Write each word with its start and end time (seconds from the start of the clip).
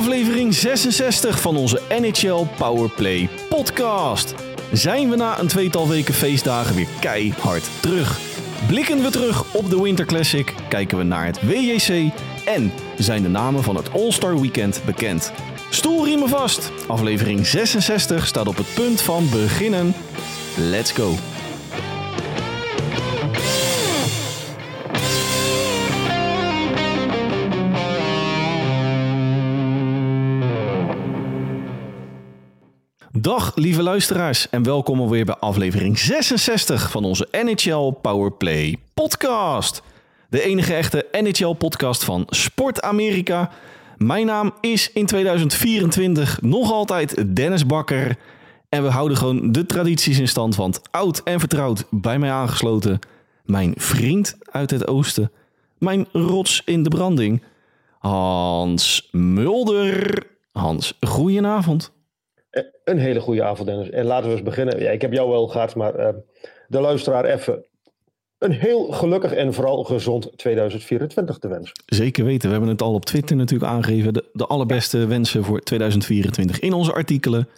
aflevering 0.00 0.54
66 0.54 1.40
van 1.40 1.56
onze 1.56 1.80
NHL 1.88 2.46
Powerplay 2.56 3.28
podcast. 3.48 4.34
Zijn 4.72 5.10
we 5.10 5.16
na 5.16 5.38
een 5.38 5.46
tweetal 5.46 5.88
weken 5.88 6.14
feestdagen 6.14 6.74
weer 6.74 6.88
keihard 7.00 7.68
terug. 7.80 8.20
Blikken 8.66 9.02
we 9.02 9.10
terug 9.10 9.54
op 9.54 9.70
de 9.70 9.82
Winter 9.82 10.06
Classic, 10.06 10.54
kijken 10.68 10.98
we 10.98 11.04
naar 11.04 11.26
het 11.26 11.40
WJC 11.40 12.12
en 12.44 12.72
zijn 12.98 13.22
de 13.22 13.28
namen 13.28 13.62
van 13.62 13.76
het 13.76 13.92
All-Star 13.92 14.40
Weekend 14.40 14.82
bekend. 14.84 15.32
Stoelriemen 15.70 16.28
vast. 16.28 16.72
Aflevering 16.86 17.46
66 17.46 18.26
staat 18.26 18.46
op 18.46 18.56
het 18.56 18.74
punt 18.74 19.00
van 19.02 19.28
beginnen. 19.30 19.94
Let's 20.56 20.92
go. 20.92 21.14
Dag 33.20 33.52
lieve 33.54 33.82
luisteraars 33.82 34.48
en 34.50 34.62
welkom 34.62 35.00
alweer 35.00 35.24
bij 35.24 35.34
aflevering 35.34 35.98
66 35.98 36.90
van 36.90 37.04
onze 37.04 37.28
NHL 37.30 37.90
Powerplay 37.90 38.76
podcast. 38.94 39.82
De 40.28 40.42
enige 40.42 40.74
echte 40.74 41.06
NHL 41.12 41.52
podcast 41.52 42.04
van 42.04 42.26
Sport 42.28 42.82
Amerika. 42.82 43.50
Mijn 43.96 44.26
naam 44.26 44.52
is 44.60 44.92
in 44.92 45.06
2024 45.06 46.40
nog 46.40 46.72
altijd 46.72 47.36
Dennis 47.36 47.66
Bakker. 47.66 48.16
En 48.68 48.82
we 48.82 48.88
houden 48.88 49.16
gewoon 49.16 49.52
de 49.52 49.66
tradities 49.66 50.18
in 50.18 50.28
stand, 50.28 50.56
want 50.56 50.80
oud 50.90 51.22
en 51.24 51.40
vertrouwd 51.40 51.84
bij 51.90 52.18
mij 52.18 52.30
aangesloten. 52.30 52.98
Mijn 53.44 53.72
vriend 53.76 54.38
uit 54.50 54.70
het 54.70 54.86
oosten. 54.86 55.30
Mijn 55.78 56.06
rots 56.12 56.62
in 56.64 56.82
de 56.82 56.88
branding. 56.90 57.42
Hans 57.98 59.08
Mulder. 59.12 60.26
Hans, 60.52 60.96
goedenavond. 61.00 61.98
Eh, 62.50 62.62
Een 62.84 62.98
hele 62.98 63.20
goede 63.20 63.42
avond, 63.42 63.68
Dennis. 63.68 63.90
En 63.90 64.04
laten 64.04 64.26
we 64.26 64.32
eens 64.32 64.42
beginnen. 64.42 64.82
Ja, 64.82 64.90
ik 64.90 65.00
heb 65.00 65.12
jou 65.12 65.30
wel 65.30 65.48
gehad, 65.48 65.74
maar 65.74 65.94
eh, 65.94 66.14
de 66.68 66.80
luisteraar 66.80 67.24
even 67.24 67.64
een 68.38 68.52
heel 68.52 68.92
gelukkig 68.92 69.32
en 69.32 69.54
vooral 69.54 69.84
gezond 69.84 70.38
2024 70.38 71.38
te 71.38 71.48
wensen. 71.48 71.82
Zeker 71.86 72.24
weten. 72.24 72.46
We 72.46 72.54
hebben 72.54 72.70
het 72.70 72.82
al 72.82 72.94
op 72.94 73.04
Twitter 73.04 73.36
natuurlijk 73.36 73.72
aangegeven. 73.72 74.12
De, 74.12 74.24
de 74.32 74.46
allerbeste 74.46 75.06
wensen 75.06 75.44
voor 75.44 75.60
2024 75.60 76.60
in 76.60 76.72
onze 76.72 76.92
artikelen. 76.92 77.48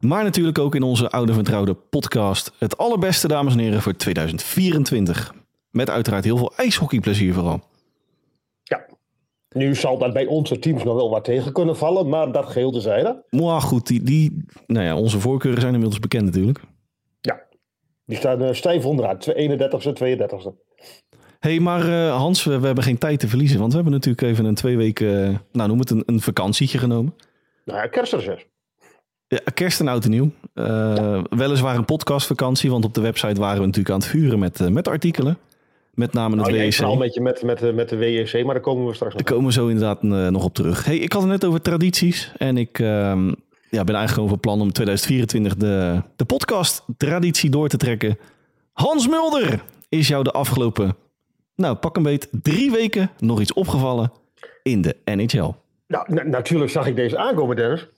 Maar 0.00 0.24
natuurlijk 0.24 0.58
ook 0.58 0.74
in 0.74 0.82
onze 0.82 1.10
oude 1.10 1.32
vertrouwde 1.32 1.74
podcast. 1.74 2.52
Het 2.58 2.78
allerbeste, 2.78 3.28
dames 3.28 3.52
en 3.52 3.58
heren, 3.58 3.82
voor 3.82 3.96
2024. 3.96 5.34
Met 5.70 5.90
uiteraard 5.90 6.24
heel 6.24 6.36
veel 6.36 6.52
ijshockeyplezier 6.56 7.34
vooral. 7.34 7.60
Nu 9.54 9.74
zal 9.74 9.98
dat 9.98 10.12
bij 10.12 10.26
onze 10.26 10.58
teams 10.58 10.84
nog 10.84 10.94
wel 10.94 11.10
wat 11.10 11.24
tegen 11.24 11.52
kunnen 11.52 11.76
vallen, 11.76 12.08
maar 12.08 12.32
dat 12.32 12.46
geheel 12.46 12.70
tezijde. 12.70 13.24
Maar 13.30 13.60
goed, 13.60 13.86
die, 13.86 14.02
die, 14.02 14.44
nou 14.66 14.86
ja, 14.86 14.96
onze 14.96 15.20
voorkeuren 15.20 15.60
zijn 15.60 15.72
inmiddels 15.72 16.00
bekend 16.00 16.24
natuurlijk. 16.24 16.60
Ja. 17.20 17.42
Die 18.04 18.16
staan 18.16 18.42
eh, 18.42 18.52
stijf 18.52 18.84
onderaan. 18.84 19.18
31ste, 19.18 19.92
32ste. 20.02 20.52
hey, 21.38 21.60
maar 21.60 21.88
eh, 21.88 22.16
Hans, 22.16 22.44
we, 22.44 22.60
we 22.60 22.66
hebben 22.66 22.84
geen 22.84 22.98
tijd 22.98 23.20
te 23.20 23.28
verliezen. 23.28 23.58
Want 23.58 23.70
we 23.70 23.76
hebben 23.76 23.94
natuurlijk 23.94 24.22
even 24.22 24.44
een 24.44 24.54
twee 24.54 24.76
weken, 24.76 25.28
eh, 25.28 25.38
nou 25.52 25.68
noem 25.68 25.78
het 25.78 25.90
een, 25.90 26.02
een 26.06 26.20
vakantietje 26.20 26.78
genomen. 26.78 27.14
Nou 27.64 27.78
ja, 27.78 27.86
kerstreces. 27.86 28.46
Ja, 29.26 29.38
kerst 29.54 29.80
en 29.80 29.88
oud 29.88 30.04
en 30.04 30.10
nieuw. 30.10 30.30
Weliswaar 31.30 31.76
een 31.76 31.84
podcastvakantie, 31.84 32.70
want 32.70 32.84
op 32.84 32.94
de 32.94 33.00
website 33.00 33.40
waren 33.40 33.60
we 33.60 33.66
natuurlijk 33.66 33.94
aan 33.94 34.00
het 34.00 34.08
vuren 34.08 34.38
met, 34.38 34.70
met 34.70 34.88
artikelen. 34.88 35.38
Met 35.92 36.12
name 36.12 36.36
het 36.36 36.44
Nou, 36.44 36.52
jij 36.56 36.64
WEC. 36.64 36.74
vooral 36.74 36.96
met, 36.96 37.14
je, 37.14 37.20
met, 37.20 37.42
met, 37.42 37.58
de- 37.58 37.72
met 37.72 37.88
de 37.88 37.96
WEC, 37.96 38.32
maar 38.44 38.54
daar 38.54 38.62
komen 38.62 38.86
we 38.86 38.94
straks 38.94 39.14
nog. 39.14 39.22
Daar 39.22 39.32
komen 39.32 39.46
we 39.48 39.52
zo 39.52 39.66
inderdaad 39.66 40.02
eh, 40.02 40.28
nog 40.28 40.44
op 40.44 40.54
terug. 40.54 40.84
Hey, 40.84 40.96
ik 40.96 41.12
had 41.12 41.22
het 41.22 41.30
net 41.30 41.44
over 41.44 41.60
tradities. 41.62 42.32
En 42.36 42.56
ik 42.56 42.78
ehm, 42.78 43.26
ja, 43.28 43.84
ben 43.84 43.94
eigenlijk 43.94 44.10
gewoon 44.12 44.28
van 44.28 44.40
plan 44.40 44.60
om 44.60 44.72
2024 44.72 45.56
de, 45.56 46.02
de 46.16 46.24
podcast 46.24 46.84
traditie 46.96 47.50
door 47.50 47.68
te 47.68 47.76
trekken. 47.76 48.18
Hans 48.72 49.08
Mulder, 49.08 49.62
is 49.88 50.08
jou 50.08 50.22
de 50.24 50.30
afgelopen, 50.32 50.96
nou 51.56 51.76
pak 51.76 51.96
een 51.96 52.02
beet, 52.02 52.28
drie 52.42 52.70
weken 52.70 53.10
nog 53.18 53.40
iets 53.40 53.52
opgevallen 53.52 54.12
in 54.62 54.82
de 54.82 54.96
NHL? 55.04 55.50
Nou, 55.86 56.14
na- 56.14 56.22
natuurlijk 56.22 56.70
zag 56.70 56.86
ik 56.86 56.96
deze 56.96 57.16
aankomen, 57.18 57.56
Dennis. 57.56 57.88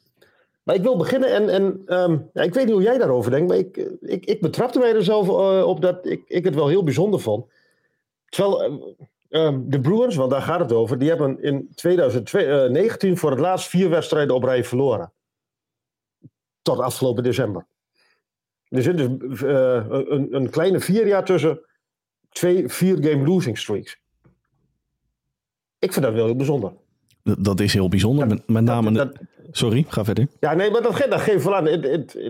Maar 0.63 0.75
ik 0.75 0.83
wil 0.83 0.97
beginnen 0.97 1.35
en, 1.35 1.49
en 1.49 1.83
ehm, 1.87 2.17
ja, 2.33 2.43
ik 2.43 2.55
weet 2.55 2.65
niet 2.65 2.75
hoe 2.75 2.83
jij 2.83 2.99
daarover 2.99 3.31
denkt, 3.31 3.49
maar 3.49 3.59
ik, 3.59 3.77
eh, 3.77 3.85
ik, 4.01 4.25
ik 4.25 4.41
betrapte 4.41 4.79
mij 4.79 4.95
er 4.95 5.05
zelf 5.05 5.29
eh, 5.29 5.67
op 5.67 5.81
dat 5.83 6.07
ik, 6.07 6.23
ik 6.27 6.45
het 6.45 6.55
wel 6.55 6.69
heel 6.69 6.85
bijzonder 6.85 7.21
vond. 7.21 7.45
Terwijl 8.35 8.63
eh, 8.63 9.47
ehm, 9.47 9.61
de 9.65 9.81
Bruins, 9.81 10.17
want 10.17 10.31
daar 10.31 10.43
gaat 10.43 10.61
het 10.61 10.73
over, 10.73 10.99
die 10.99 11.09
hebben 11.09 11.43
in 11.43 11.71
2019 11.75 13.17
voor 13.17 13.31
het 13.31 13.39
laatst 13.39 13.69
vier 13.69 13.91
wedstrijden 13.91 14.35
op 14.35 14.45
rij 14.45 14.65
verloren. 14.65 15.13
Tot 16.63 16.79
afgelopen 16.79 17.23
december. 17.23 17.67
Er 18.69 18.83
zit 18.83 18.97
dus 18.97 19.43
eh, 19.43 19.85
een, 19.89 20.35
een 20.35 20.51
kleine 20.51 20.81
vier 20.81 21.07
jaar 21.07 21.25
tussen 21.25 21.61
twee 22.29 22.69
vier-game 22.69 23.27
losing 23.27 23.59
streaks. 23.59 24.01
Ik 25.79 25.93
vind 25.93 26.05
dat 26.05 26.15
wel 26.15 26.25
heel 26.25 26.37
bijzonder. 26.37 26.73
Dat, 27.23 27.45
dat 27.45 27.61
is 27.61 27.73
heel 27.73 27.89
bijzonder. 27.89 28.27
Met, 28.27 28.49
met 28.49 28.65
name, 28.65 28.93
Dat- 28.93 29.19
sorry, 29.51 29.85
ga 29.89 30.05
verder. 30.05 30.29
Ja, 30.41 30.55
nee, 30.55 30.71
maar 30.71 30.83
dat, 30.83 31.07
dat 31.09 31.21
geeft 31.21 31.45
wel 31.45 31.55
aan. 31.57 31.67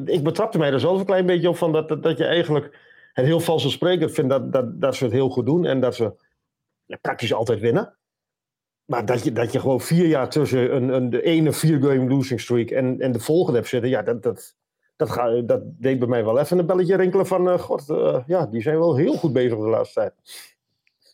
Ik 0.06 0.22
betrapte 0.22 0.58
mij 0.58 0.72
er 0.72 0.80
zelf 0.80 0.98
een 0.98 1.06
klein 1.06 1.26
beetje 1.26 1.48
op 1.48 1.56
van 1.56 1.72
dat, 1.72 1.88
dat 2.02 2.18
je 2.18 2.24
eigenlijk 2.24 2.83
het 3.14 3.24
heel 3.24 3.40
vanzelfsprekend 3.40 4.12
vindt 4.12 4.30
dat, 4.30 4.52
dat, 4.52 4.80
dat 4.80 4.94
ze 4.94 5.04
het 5.04 5.12
heel 5.12 5.28
goed 5.28 5.46
doen 5.46 5.64
en 5.64 5.80
dat 5.80 5.94
ze 5.94 6.14
ja, 6.84 6.96
praktisch 7.00 7.32
altijd 7.32 7.60
winnen. 7.60 7.98
Maar 8.84 9.06
dat 9.06 9.24
je, 9.24 9.32
dat 9.32 9.52
je 9.52 9.60
gewoon 9.60 9.80
vier 9.80 10.06
jaar 10.06 10.28
tussen 10.28 10.76
een, 10.76 10.88
een, 10.88 11.10
de 11.10 11.22
ene 11.22 11.52
vier-game 11.52 12.08
losing 12.08 12.40
streak 12.40 12.70
en, 12.70 13.00
en 13.00 13.12
de 13.12 13.20
volgende 13.20 13.58
hebt 13.58 13.70
zitten, 13.70 13.90
ja, 13.90 14.02
dat, 14.02 14.22
dat, 14.22 14.56
dat, 14.96 15.10
ga, 15.10 15.40
dat 15.40 15.60
deed 15.64 15.98
bij 15.98 16.08
mij 16.08 16.24
wel 16.24 16.38
even 16.38 16.58
een 16.58 16.66
belletje 16.66 16.96
rinkelen 16.96 17.26
van, 17.26 17.50
eh, 17.50 17.58
god, 17.58 17.90
eh, 17.90 18.22
ja, 18.26 18.46
die 18.46 18.62
zijn 18.62 18.78
wel 18.78 18.96
heel 18.96 19.14
goed 19.14 19.32
bezig 19.32 19.58
de 19.58 19.68
laatste 19.68 20.00
tijd. 20.00 20.12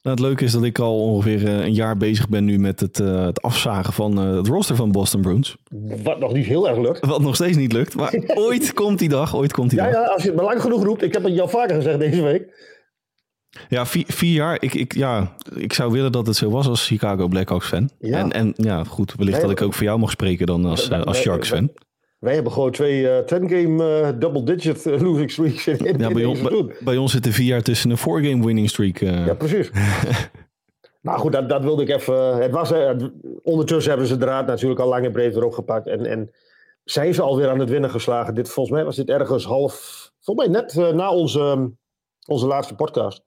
Nou, 0.03 0.16
het 0.16 0.25
leuke 0.27 0.44
is 0.44 0.53
dat 0.53 0.62
ik 0.62 0.78
al 0.78 1.03
ongeveer 1.03 1.47
eh, 1.47 1.65
een 1.65 1.75
jaar 1.75 1.97
bezig 1.97 2.28
ben 2.28 2.44
nu 2.44 2.59
met 2.59 2.81
het, 2.81 3.00
eh, 3.00 3.25
het 3.25 3.43
afzagen 3.43 3.93
van 3.93 4.19
eh, 4.19 4.37
het 4.37 4.47
roster 4.47 4.77
van 4.77 4.93
Boston 4.93 5.21
Bruins. 5.21 5.56
Wat 6.03 6.19
nog 6.19 6.33
niet 6.33 6.47
heel 6.47 6.69
erg 6.69 6.78
lukt. 6.78 7.06
Wat 7.06 7.21
nog 7.21 7.34
steeds 7.34 7.56
niet 7.56 7.72
lukt, 7.72 7.94
maar 7.94 8.15
ooit 8.34 8.72
komt 8.72 8.99
die 8.99 9.09
dag, 9.09 9.37
ooit 9.37 9.53
komt 9.53 9.71
die 9.71 9.78
Ja, 9.78 9.84
dag. 9.84 9.94
ja, 9.94 10.06
als 10.06 10.22
je 10.22 10.28
het 10.28 10.37
maar 10.37 10.47
lang 10.47 10.60
genoeg 10.60 10.84
roept, 10.84 11.03
ik 11.03 11.12
heb 11.12 11.22
het 11.25 11.34
jou 11.34 11.50
vaker 11.50 11.75
gezegd 11.75 11.99
deze 11.99 12.22
week. 12.22 12.69
Ja, 13.69 13.87
vier, 13.87 14.05
vier 14.06 14.33
jaar. 14.34 14.56
Ik, 14.62 14.75
ik, 14.75 14.94
ja, 14.94 15.34
ik 15.55 15.72
zou 15.72 15.93
willen 15.93 16.12
dat 16.12 16.27
het 16.27 16.37
zo 16.37 16.50
was 16.50 16.66
als 16.66 16.87
Chicago 16.87 17.28
Blackhawks 17.28 17.66
fan. 17.66 17.91
Ja. 17.99 18.19
En, 18.19 18.33
en 18.33 18.53
ja, 18.56 18.84
goed, 18.84 19.15
wellicht 19.16 19.37
Nee, 19.39 19.47
dat 19.47 19.59
ik 19.59 19.66
ook 19.66 19.75
voor 19.75 19.84
jou 19.84 19.99
mag 19.99 20.10
spreken 20.10 20.47
dan 20.47 20.65
als, 20.65 20.91
als 20.91 21.19
Sharks 21.21 21.49
fan. 21.49 21.71
Wij 22.20 22.34
hebben 22.34 22.53
gewoon 22.53 22.70
twee 22.70 23.22
10-game 23.22 24.19
double-digit 24.19 24.86
eh, 24.86 25.00
losing 25.00 25.31
streaks 25.31 25.66
in, 25.66 25.78
in, 25.78 25.98
Ja, 25.98 26.10
bij, 26.12 26.25
ons, 26.25 26.41
bij, 26.42 26.76
bij 26.81 26.97
ons 26.97 27.12
zitten 27.12 27.32
vier 27.32 27.47
jaar 27.47 27.62
tussen 27.62 27.91
een 27.91 27.97
four-game 27.97 28.44
winning 28.44 28.69
streak. 28.69 29.00
eh. 29.00 29.26
Ja, 29.26 29.34
precies. 29.34 29.70
nou 31.03 31.19
goed, 31.19 31.32
dat, 31.32 31.48
dat 31.48 31.62
wilde 31.62 31.82
ik 31.82 31.88
even... 31.88 32.36
Het 32.36 32.50
was, 32.50 32.72
eh, 32.72 32.91
ondertussen 33.42 33.91
hebben 33.91 34.09
ze 34.09 34.16
de 34.16 34.25
draad 34.25 34.47
natuurlijk 34.47 34.80
al 34.80 34.88
lang 34.88 35.04
en 35.04 35.12
breed 35.12 35.36
erop 35.36 35.53
gepakt. 35.53 35.86
En, 35.86 36.06
en 36.06 36.30
zijn 36.84 37.14
ze 37.14 37.22
alweer 37.22 37.48
aan 37.48 37.59
het 37.59 37.70
winnen 37.70 37.91
geslagen. 37.91 38.34
Dit, 38.34 38.48
volgens 38.48 38.76
mij 38.76 38.84
was 38.84 38.97
dit 38.97 39.09
ergens 39.09 39.44
half... 39.44 40.09
Volgens 40.20 40.47
mij 40.48 40.60
net 40.60 40.76
eh, 40.76 40.94
na 40.94 41.12
onze, 41.12 41.70
onze 42.26 42.47
laatste 42.47 42.75
podcast. 42.75 43.22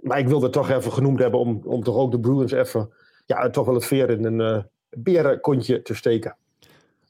Maar 0.00 0.18
ik 0.18 0.28
wilde 0.28 0.44
het 0.44 0.54
toch 0.54 0.70
even 0.70 0.92
genoemd 0.92 1.18
hebben 1.18 1.40
om, 1.40 1.60
om 1.64 1.82
toch 1.82 1.96
ook 1.96 2.10
de 2.10 2.20
Bruins 2.20 2.52
even... 2.52 2.92
Ja, 3.26 3.50
toch 3.50 3.66
wel 3.66 3.74
het 3.74 3.86
veer 3.86 4.10
in 4.10 4.24
een 4.24 4.40
eh 4.40 4.62
berenkontje 4.96 5.82
te 5.82 5.94
steken. 5.94 6.36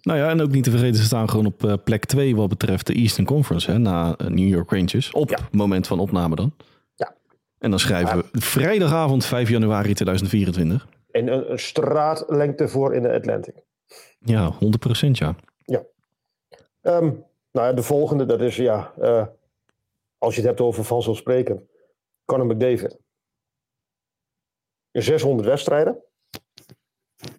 Nou 0.04 0.18
ja, 0.18 0.28
en 0.28 0.40
ook 0.40 0.50
niet 0.50 0.64
te 0.64 0.70
vergeten, 0.70 0.96
ze 0.96 1.04
staan 1.04 1.28
gewoon 1.30 1.46
op 1.46 1.64
eh, 1.64 1.74
plek 1.84 2.04
2 2.04 2.36
wat 2.36 2.48
betreft 2.48 2.86
de 2.86 2.92
Eastern 2.94 3.26
Conference, 3.26 3.70
hè, 3.70 3.78
na 3.78 4.16
eh, 4.16 4.26
New 4.26 4.48
York 4.48 4.70
Rangers. 4.70 5.10
Op 5.10 5.30
Ja. 5.30 5.38
moment 5.50 5.86
van 5.86 5.98
opname 5.98 6.34
dan. 6.34 6.54
Ja. 6.94 7.14
En 7.58 7.70
dan 7.70 7.78
schrijven 7.78 8.18
we 8.18 8.40
vrijdagavond 8.40 9.24
5 9.24 9.48
januari 9.48 9.94
2024. 9.94 10.86
En 11.10 11.28
een, 11.32 11.50
een 11.52 11.58
straatlengte 11.58 12.68
voor 12.68 12.94
in 12.94 13.02
de 13.02 13.12
Atlantic. 13.12 13.54
Ja, 14.18 14.52
100% 14.52 14.56
ja. 15.10 15.34
Ehm, 16.80 17.04
nou 17.52 17.66
ja, 17.66 17.72
de 17.72 17.82
volgende, 17.82 18.26
dat 18.26 18.40
is 18.40 18.56
ja, 18.56 18.92
eh, 19.00 19.26
als 20.18 20.34
je 20.34 20.40
het 20.40 20.48
hebt 20.48 20.60
over 20.60 20.84
vanzelfsprekend, 20.84 21.62
Conor 22.24 22.46
McDavid. 22.46 22.98
600 24.92 25.48
wedstrijden, 25.48 25.96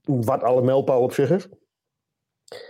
wat 0.03 0.43
alle 0.43 0.61
mijlpaal 0.61 1.01
op 1.01 1.13
zich 1.13 1.29
is. 1.29 1.47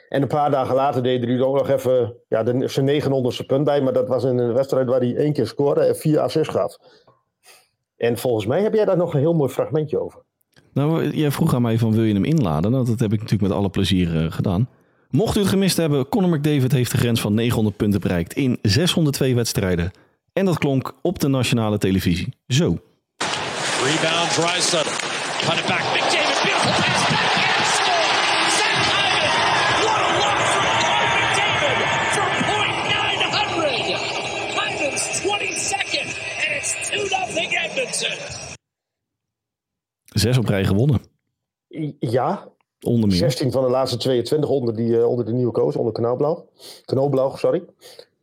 En 0.10 0.22
een 0.22 0.27
paar 0.27 0.51
dagen 0.51 0.75
later 0.75 1.04
deed 1.04 1.24
hij 1.24 1.33
er 1.33 1.45
ook 1.45 1.57
nog 1.57 1.69
even 1.69 2.16
ja, 2.27 2.44
de, 2.44 2.68
zijn 2.68 3.01
900ste 3.01 3.45
punt 3.45 3.63
bij, 3.63 3.81
maar 3.81 3.94
dat 3.94 4.07
was 4.07 4.24
in 4.24 4.38
een 4.38 4.54
wedstrijd 4.54 4.88
waar 4.88 5.00
hij 5.00 5.16
één 5.16 5.33
keer 5.33 5.48
scoorde 5.48 5.81
en 5.81 5.95
vier 5.95 6.19
assists 6.19 6.54
gaf. 6.54 6.77
En 7.98 8.18
volgens 8.18 8.45
mij 8.45 8.62
heb 8.62 8.74
jij 8.74 8.86
daar 8.86 8.98
nog 8.98 9.13
een 9.13 9.19
heel 9.19 9.33
mooi 9.33 9.51
fragmentje 9.51 10.00
over. 10.00 10.24
Nou, 10.74 11.10
jij 11.10 11.31
vroeg 11.31 11.54
aan 11.54 11.62
mij 11.62 11.77
van 11.77 11.94
wil 11.94 12.04
je 12.04 12.13
hem 12.13 12.24
inladen? 12.24 12.72
Nou, 12.72 12.86
dat 12.86 13.00
heb 13.00 13.13
ik 13.13 13.19
natuurlijk 13.19 13.50
met 13.50 13.60
alle 13.60 13.69
plezier 13.69 14.24
eh, 14.24 14.31
gedaan. 14.31 14.69
Mocht 15.10 15.38
u 15.38 15.39
het 15.39 15.50
gemist 15.50 15.77
hebben, 15.77 16.10
Conor 16.10 16.30
McDavid 16.30 16.72
heeft 16.72 16.92
de 16.92 16.98
grens 16.98 17.22
van 17.22 17.33
900 17.33 17.77
punten 17.77 18.00
bereikt 18.00 18.33
in 18.33 18.60
602 18.62 19.36
wedstrijden. 19.36 19.92
En 20.33 20.45
dat 20.45 20.57
klonk 20.57 20.94
op 21.01 21.19
de 21.19 21.27
nationale 21.27 21.77
televisie. 21.77 22.33
Zo. 22.48 22.77
Rebound, 23.83 24.33
Drysdale. 24.33 24.89
Cut 25.39 25.60
it 25.60 25.66
back. 25.68 25.80
McDavid, 25.80 26.25
Zes 40.06 40.38
op 40.38 40.45
rij 40.47 40.65
gewonnen. 40.65 41.01
Ja, 42.00 42.53
Onder 42.81 43.07
meer. 43.09 43.18
16 43.18 43.51
van 43.51 43.63
de 43.63 43.69
laatste 43.69 43.97
22 43.97 44.50
onder, 44.50 44.75
die, 44.75 44.97
eh, 44.97 45.07
onder 45.07 45.25
de 45.25 45.33
nieuwe 45.33 45.51
coach, 45.51 45.75
onder 45.75 45.94
Knalblauw. 45.94 46.50
Knolblauw, 46.86 47.36
sorry. 47.36 47.63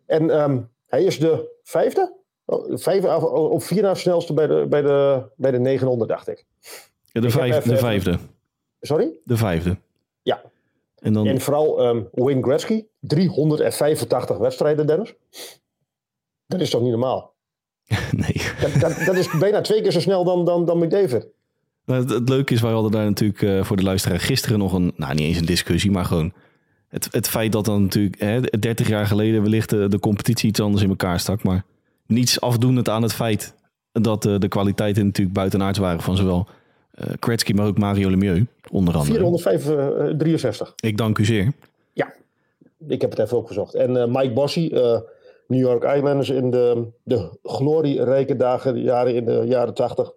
En 0.07 0.31
ehm, 0.31 0.61
hij 0.87 1.05
is 1.05 1.19
de 1.19 1.59
vijfde? 1.63 2.17
Oh, 2.45 2.77
Vijf, 2.77 3.05
af- 3.05 3.23
op 3.25 3.63
vier 3.63 3.83
na 3.83 3.95
snelste 3.95 4.33
bij 4.35 4.47
de, 4.47 4.67
bij, 4.69 4.83
de, 4.83 5.23
bij 5.37 5.51
de 5.51 5.59
900, 5.59 6.11
dacht 6.11 6.29
ik. 6.29 6.45
Ja, 7.13 7.21
de, 7.21 7.27
ik 7.27 7.33
heb 7.33 7.33
vijf, 7.33 7.57
even- 7.57 7.69
de 7.71 7.77
vijfde. 7.77 8.19
Sorry? 8.81 9.19
De 9.25 9.37
vijfde. 9.37 9.77
Ja. 10.23 10.43
En 10.99 11.13
dan, 11.13 11.27
En 11.27 11.41
vooral 11.41 11.81
ehm, 11.81 12.03
Wayne 12.13 12.43
Gretzky, 12.43 12.85
385 13.01 14.37
wedstrijden, 14.39 14.87
Dennis. 14.87 15.15
Dat 16.47 16.61
is 16.61 16.71
toch 16.71 16.81
niet 16.83 16.91
normaal? 16.91 17.31
nee. 18.27 18.43
Dat, 18.61 18.81
dat, 18.81 19.06
dat 19.06 19.17
is 19.17 19.29
bijna 19.39 19.61
twee 19.61 19.83
keer 19.83 19.93
zo 19.93 20.00
snel 20.00 20.25
dan, 20.25 20.44
dan, 20.44 20.65
dan 20.65 20.79
McDavid. 20.79 21.27
Nou, 21.85 22.00
het, 22.00 22.11
het 22.11 22.29
leuke 22.29 22.55
is, 22.55 22.61
wij 22.61 22.73
hadden 22.73 22.91
daar 22.91 23.05
natuurlijk 23.05 23.43
eh, 23.43 23.65
voor 23.65 23.77
de 23.77 23.83
luisteraar 23.83 24.21
gisteren 24.21 24.59
nog 24.59 24.73
een, 24.73 24.93
nou 24.97 25.15
niet 25.15 25.27
eens 25.27 25.39
een 25.39 25.44
discussie, 25.44 25.91
maar 25.91 26.05
gewoon 26.05 26.33
het, 26.89 27.09
het 27.11 27.29
feit 27.29 27.53
dat 27.53 27.65
dan 27.65 27.83
natuurlijk 27.83 28.21
hè, 28.21 28.41
30 28.41 28.89
jaar 28.89 29.06
geleden 29.06 29.43
wellicht 29.43 29.71
de, 29.71 29.89
de 29.89 29.99
competitie 29.99 30.49
iets 30.49 30.61
anders 30.61 30.83
in 30.83 30.89
elkaar 30.89 31.21
stak. 31.21 31.43
Maar 31.43 31.65
niets 32.06 32.41
afdoendend 32.41 32.89
aan 32.89 33.03
het 33.03 33.12
feit 33.12 33.55
dat 33.93 34.27
eh, 34.27 34.39
de 34.39 34.49
kwaliteiten 34.49 35.05
natuurlijk 35.05 35.37
buitenaards 35.37 35.79
waren 35.79 36.00
van 36.00 36.17
zowel 36.17 36.47
eh 36.93 37.06
Kretzky, 37.19 37.53
maar 37.53 37.67
ook 37.67 37.79
Mario 37.79 38.11
Lemieux, 38.11 38.47
onder 38.71 38.97
andere. 38.97 39.39
463. 39.39 40.73
Ik 40.77 40.97
dank 40.97 41.19
u 41.19 41.25
zeer. 41.25 41.53
Ja, 41.93 42.12
ik 42.89 43.00
heb 43.00 43.11
het 43.11 43.19
even 43.19 43.37
opgezocht. 43.37 43.75
En 43.75 43.97
eh, 43.97 44.06
Mike 44.06 44.33
Bossy, 44.33 44.71
eh, 44.73 45.00
New 45.53 45.61
York 45.61 45.85
Islanders 45.85 46.31
in 46.31 46.51
de, 46.51 46.87
de 47.03 47.39
glorierijke 47.43 48.37
dagen, 48.37 48.75
de 48.75 48.81
jaren 48.81 49.15
in 49.15 49.25
de 49.25 49.43
jaren 49.47 49.75
80. 49.75 50.13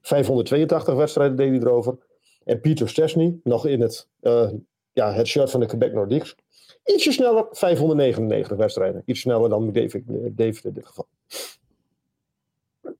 582 0.00 0.94
wedstrijden 0.94 1.36
deed 1.36 1.48
hij 1.48 1.58
erover. 1.58 1.96
En 2.44 2.60
Peter 2.60 2.88
Stesny, 2.88 3.36
nog 3.44 3.66
in 3.66 3.80
het, 3.80 4.08
eh, 4.20 4.48
ja, 4.92 5.12
het 5.12 5.26
shirt 5.26 5.50
van 5.50 5.60
de 5.60 5.66
Quebec 5.66 5.92
Nordiques. 5.92 6.36
Ietsje 6.84 7.12
sneller, 7.12 7.46
599 7.50 8.56
wedstrijden. 8.56 9.02
Iets 9.06 9.20
sneller 9.20 9.48
dan 9.48 9.64
McDavid, 9.64 10.04
eh, 10.08 10.64
in 10.64 10.72
dit 10.74 10.86
geval. 10.86 11.06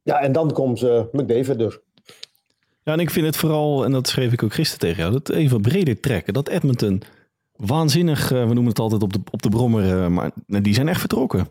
Ja, 0.02 0.20
en 0.20 0.32
dan 0.32 0.52
komt 0.52 0.82
eh, 0.82 1.04
McDavid 1.12 1.58
dus. 1.58 1.78
Ja, 2.84 2.92
en 2.92 3.00
ik 3.00 3.10
vind 3.10 3.26
het 3.26 3.36
vooral, 3.36 3.84
en 3.84 3.92
dat 3.92 4.08
schreef 4.08 4.32
ik 4.32 4.42
ook 4.42 4.54
gisteren 4.54 4.80
tegen 4.80 5.02
jou, 5.02 5.12
dat 5.12 5.28
even 5.28 5.60
breder 5.60 6.00
trekken. 6.00 6.34
Dat 6.34 6.48
Edmonton 6.48 7.02
waanzinnig, 7.56 8.28
we 8.28 8.36
noemen 8.36 8.66
het 8.66 8.78
altijd 8.78 9.02
op 9.02 9.12
de, 9.12 9.20
op 9.30 9.42
de 9.42 9.48
brommer, 9.48 10.12
maar 10.12 10.30
die 10.46 10.74
zijn 10.74 10.88
echt 10.88 11.00
vertrokken. 11.00 11.48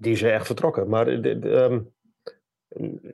Die 0.00 0.12
is 0.12 0.22
echt 0.22 0.46
vertrokken. 0.46 0.88
Maar 0.88 1.06
eh, 1.08 1.22
de- 1.22 1.38
de, 1.38 1.50
ehm, 1.50 1.80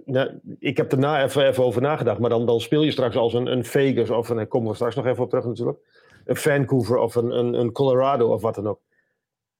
nou, 0.05 0.31
ik 0.59 0.77
heb 0.77 0.93
er 0.93 0.99
na 0.99 1.23
even, 1.25 1.47
even 1.47 1.65
over 1.65 1.83
nagedacht. 1.83 2.19
Maar 2.19 2.31
dan, 2.31 2.47
dan 2.47 2.61
speel 2.61 2.83
je 2.83 2.91
straks 2.91 3.17
als 3.17 3.35
een, 3.35 3.47
een 3.47 3.65
Vegas 3.65 4.11
of 4.11 4.29
een, 4.29 4.37
daar 4.37 4.47
komen 4.47 4.69
we 4.69 4.75
straks 4.75 4.95
nog 4.95 5.07
even 5.07 5.23
op 5.23 5.29
terug 5.31 5.45
natuurlijk. 5.45 5.79
Een 6.25 6.37
Vancouver 6.37 6.97
of 6.99 7.15
een, 7.15 7.31
een, 7.39 7.55
een 7.55 7.73
Colorado 7.73 8.33
of 8.33 8.43
wat 8.43 8.55
dan 8.55 8.67
ook. 8.67 8.81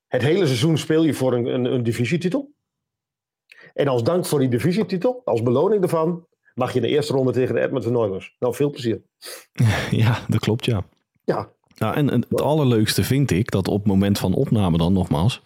Het 0.07 0.23
hele 0.23 0.47
seizoen 0.47 0.79
speel 0.79 1.03
je 1.05 1.15
voor 1.15 1.33
een, 1.33 1.47
een, 1.47 1.65
een 1.65 1.83
divisietitel. 1.83 2.55
En 3.75 3.89
als 3.89 4.03
dank 4.03 4.27
voor 4.27 4.39
die 4.39 4.49
divisietitel, 4.49 5.23
als 5.25 5.43
beloning 5.43 5.81
daarvan, 5.81 6.27
mag 6.55 6.73
je 6.73 6.81
de 6.81 6.89
eerste 6.89 7.13
ronde 7.13 7.33
tegen 7.33 7.55
de 7.55 7.61
Edmonton 7.61 7.97
Oilers. 7.97 8.37
Nou, 8.39 8.55
veel 8.55 8.71
plezier. 8.71 9.03
Ja, 9.91 10.19
dat 10.29 10.41
klopt, 10.41 10.65
ja. 10.65 10.85
Ja, 11.25 11.51
Ja, 11.75 11.95
en 11.95 12.11
en 12.11 12.25
het 12.29 12.41
allerleukste 12.43 13.05
vind 13.05 13.31
ik 13.31 13.51
dat 13.51 13.69
op 13.69 13.79
het 13.79 13.87
moment 13.87 14.19
van 14.19 14.35
opname 14.35 14.79
dan 14.79 14.93
nogmaals, 14.93 15.43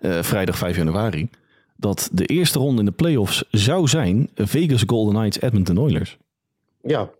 eh, 0.00 0.22
vrijdag 0.22 0.58
5 0.58 0.76
januari, 0.76 1.30
dat 1.76 2.08
de 2.12 2.26
eerste 2.26 2.58
ronde 2.58 2.78
in 2.78 2.84
de 2.84 2.92
playoffs 2.92 3.44
zou 3.50 3.88
zijn 3.88 4.30
Vegas 4.34 4.82
Golden 4.86 5.14
Knights 5.14 5.40
Edmonton 5.40 5.78
Oilers. 5.78 6.18
ja. 6.82 7.10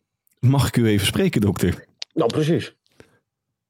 Mag 0.40 0.68
ik 0.68 0.76
u 0.76 0.86
even 0.86 1.06
spreken, 1.06 1.40
dokter? 1.40 1.84
Nou, 2.14 2.30
precies. 2.32 2.74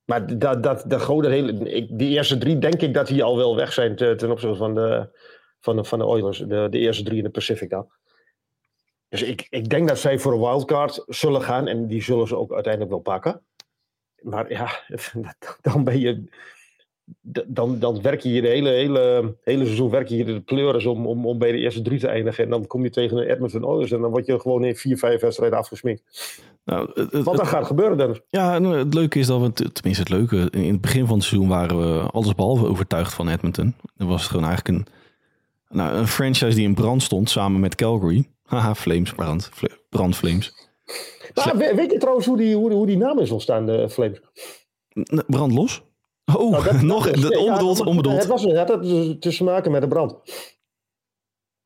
Maar 0.05 0.39
dat, 0.39 0.63
dat, 0.63 0.85
dat 0.87 1.07
hele, 1.07 1.71
ik, 1.71 1.99
die 1.99 2.09
eerste 2.09 2.39
drie 2.39 2.59
denk 2.59 2.83
ik 2.83 2.95
dat 2.95 3.07
die 3.07 3.23
al 3.23 3.37
wel 3.37 3.57
weg 3.57 3.73
zijn 3.73 3.97
te- 3.97 4.15
ten 4.15 4.31
opzichte 4.31 4.57
van 4.57 4.75
de, 4.75 5.09
van 5.61 5.77
de, 5.77 5.85
van 5.85 5.99
de 5.99 6.05
Oilers. 6.05 6.39
De, 6.39 6.67
de 6.71 6.79
eerste 6.79 7.03
drie 7.03 7.17
in 7.17 7.25
de 7.25 7.31
Pacific 7.31 7.71
dan. 7.71 7.89
Dus 9.09 9.23
ik, 9.23 9.47
ik 9.51 9.69
denk 9.69 9.89
dat 9.89 9.99
zij 9.99 10.19
voor 10.19 10.33
een 10.33 10.41
wildcard 10.41 11.05
zullen 11.07 11.43
gaan. 11.43 11.67
En 11.67 11.87
die 11.87 12.03
zullen 12.03 12.29
ze 12.29 12.37
ook 12.37 12.53
uiteindelijk 12.53 12.93
wel 12.93 13.03
pakken. 13.03 13.43
Maar 14.21 14.53
ja, 14.53 14.71
dan 15.61 15.85
ben 15.85 15.99
je... 15.99 16.29
Dan, 17.47 17.79
dan 17.79 18.03
werk 18.03 18.21
je 18.21 18.29
hier 18.29 18.43
de 18.43 18.49
hele, 18.49 18.69
hele, 18.69 19.35
hele 19.45 19.65
seizoen 19.65 19.91
werk 19.91 20.09
je 20.09 20.15
hier 20.15 20.27
de 20.27 20.41
pleuris 20.41 20.87
om, 20.87 21.07
om, 21.07 21.27
om 21.27 21.39
bij 21.39 21.53
de 21.53 21.59
eerste 21.59 21.83
drie 21.83 21.99
te 21.99 22.09
eindigen. 22.09 22.45
En 22.45 22.51
dan 22.51 22.67
kom 22.67 22.83
je 22.83 22.91
tegen 22.91 23.17
de 23.17 23.31
Edmonton 23.31 23.65
Oilers 23.65 23.91
en 23.93 24.01
dan 24.01 24.11
word 24.11 24.27
je 24.27 24.41
gewoon 24.41 24.65
in 24.65 24.77
vier, 24.77 24.99
vijf 24.99 25.21
wedstrijden 25.21 25.59
afgesminkt. 25.59 26.03
Nou, 26.65 26.91
het, 26.95 27.23
Wat 27.23 27.37
dan 27.37 27.47
gaat 27.47 27.67
gebeuren, 27.67 27.97
Dennis? 27.97 28.21
ja, 28.31 28.59
nou, 28.59 28.77
het 28.77 28.95
leuke 28.95 29.19
is 29.19 29.27
dat 29.27 29.41
we, 29.41 29.53
tenminste 29.53 30.03
het 30.03 30.09
leuke, 30.09 30.49
in 30.51 30.73
het 30.73 30.81
begin 30.81 31.07
van 31.07 31.17
het 31.17 31.25
seizoen 31.25 31.49
waren 31.49 31.79
we 31.79 32.01
allesbehalve 32.01 32.67
overtuigd 32.67 33.15
van 33.15 33.29
Edmonton. 33.29 33.75
Dan 33.97 34.09
was 34.09 34.27
gewoon 34.27 34.45
eigenlijk 34.47 34.79
een, 34.79 34.87
nou, 35.77 35.95
een 35.97 36.07
franchise 36.09 36.55
die 36.57 36.65
in 36.67 36.75
brand 36.75 37.03
stond 37.03 37.31
samen 37.31 37.61
met 37.61 37.75
Calgary. 37.75 38.29
Haha, 38.45 38.75
Flames, 38.75 39.13
brand, 39.13 39.51
brand 39.89 40.17
Flames. 40.17 40.53
Nou, 41.35 41.59
we- 41.59 41.73
weet 41.77 41.91
je 41.93 41.99
trouwens 41.99 42.27
hoe 42.27 42.37
die, 42.37 42.55
hoe, 42.57 42.73
hoe 42.73 42.87
die 42.87 42.97
naam 42.97 43.19
is 43.19 43.31
ontstaan, 43.31 43.67
de 43.67 43.89
Flames? 43.91 44.21
Brand 45.27 45.53
los? 45.53 45.83
Oh, 46.37 46.51
Nou, 46.51 46.65
dat- 46.65 46.83
nog, 46.83 47.11
dat 47.11 47.23
dat- 47.23 47.37
onbedoeld, 47.37 47.85
onbedoeld. 47.87 48.17
Het, 48.17 48.27
was, 48.27 48.43
het 48.45 48.69
had 48.69 48.83
dus 49.23 49.37
te 49.37 49.45
maken 49.45 49.71
met 49.71 49.81
de 49.83 49.89
brand. 49.89 50.15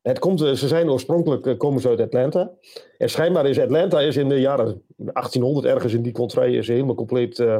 Het 0.01 0.19
komt, 0.19 0.41
eh, 0.41 0.51
ze 0.51 0.67
zijn 0.67 0.89
oorspronkelijk 0.89 1.45
eh, 1.45 1.57
komen 1.57 1.81
ze 1.81 1.87
uit 1.87 1.99
Atlanta. 2.01 2.51
En 2.97 3.09
schijnbaar 3.09 3.45
is 3.45 3.59
Atlanta 3.59 3.99
is 4.01 4.15
in 4.15 4.29
de 4.29 4.39
jaren 4.39 4.83
1800 4.97 5.65
ergens 5.65 5.93
in 5.93 6.01
die 6.01 6.11
contraille 6.13 6.57
is 6.57 6.67
helemaal 6.67 6.95
compleet 6.95 7.39
eh, 7.39 7.57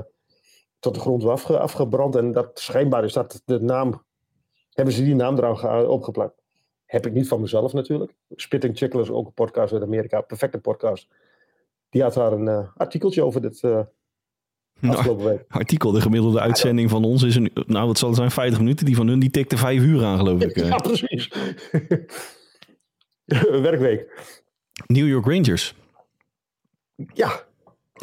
tot 0.80 0.94
de 0.94 1.00
grond 1.00 1.24
afge, 1.26 1.58
afgebrand. 1.60 2.16
En 2.16 2.32
dat, 2.32 2.60
schijnbaar 2.60 3.04
is 3.04 3.14
dat 3.14 3.42
de 3.46 3.60
naam, 3.62 4.04
hebben 4.72 4.94
ze 4.94 5.04
die 5.04 5.16
naam 5.16 5.38
eraan 5.38 5.58
ge- 5.58 5.88
opgeplakt. 5.90 6.42
Heb 6.86 7.06
ik 7.06 7.14
niet 7.14 7.28
van 7.28 7.42
mezelf 7.42 7.74
natuurlijk. 7.74 8.14
Spitting 8.36 8.78
Chickle 8.78 9.02
is 9.02 9.10
ook 9.10 9.26
een 9.26 9.34
podcast 9.34 9.74
uit 9.74 9.82
Amerika, 9.84 10.22
perfecte 10.22 10.58
podcast. 10.60 11.08
Die 11.90 12.02
had 12.02 12.14
daar 12.14 12.32
een 12.32 12.70
artikeltje 12.78 13.24
over 13.24 13.42
dit 13.42 13.62
afgelopen 14.90 15.26
week. 15.26 15.46
artikel, 15.48 15.92
de 15.92 16.02
gemiddelde 16.02 16.40
uitzending 16.40 16.90
van 16.90 17.04
ons 17.04 17.24
is 17.24 17.36
een, 17.36 17.52
nou 17.54 17.88
wat 17.88 17.98
zal 17.98 18.08
het 18.10 18.18
zijn, 18.18 18.32
50 18.32 18.60
minuten. 18.60 18.86
Die 18.86 18.96
van 18.96 19.08
hun, 19.08 19.20
die 19.20 19.30
tikte 19.30 19.58
vijf 19.58 19.82
uur 19.82 20.04
aan 20.04 20.18
geloof 20.18 20.42
ik. 20.42 20.56
eh. 20.58 20.68
Ja, 20.68 20.76
precies. 20.76 21.32
Werkweek. 23.68 24.34
New 24.88 25.08
York 25.08 25.26
Rangers, 25.26 25.76
Ja, 27.14 27.44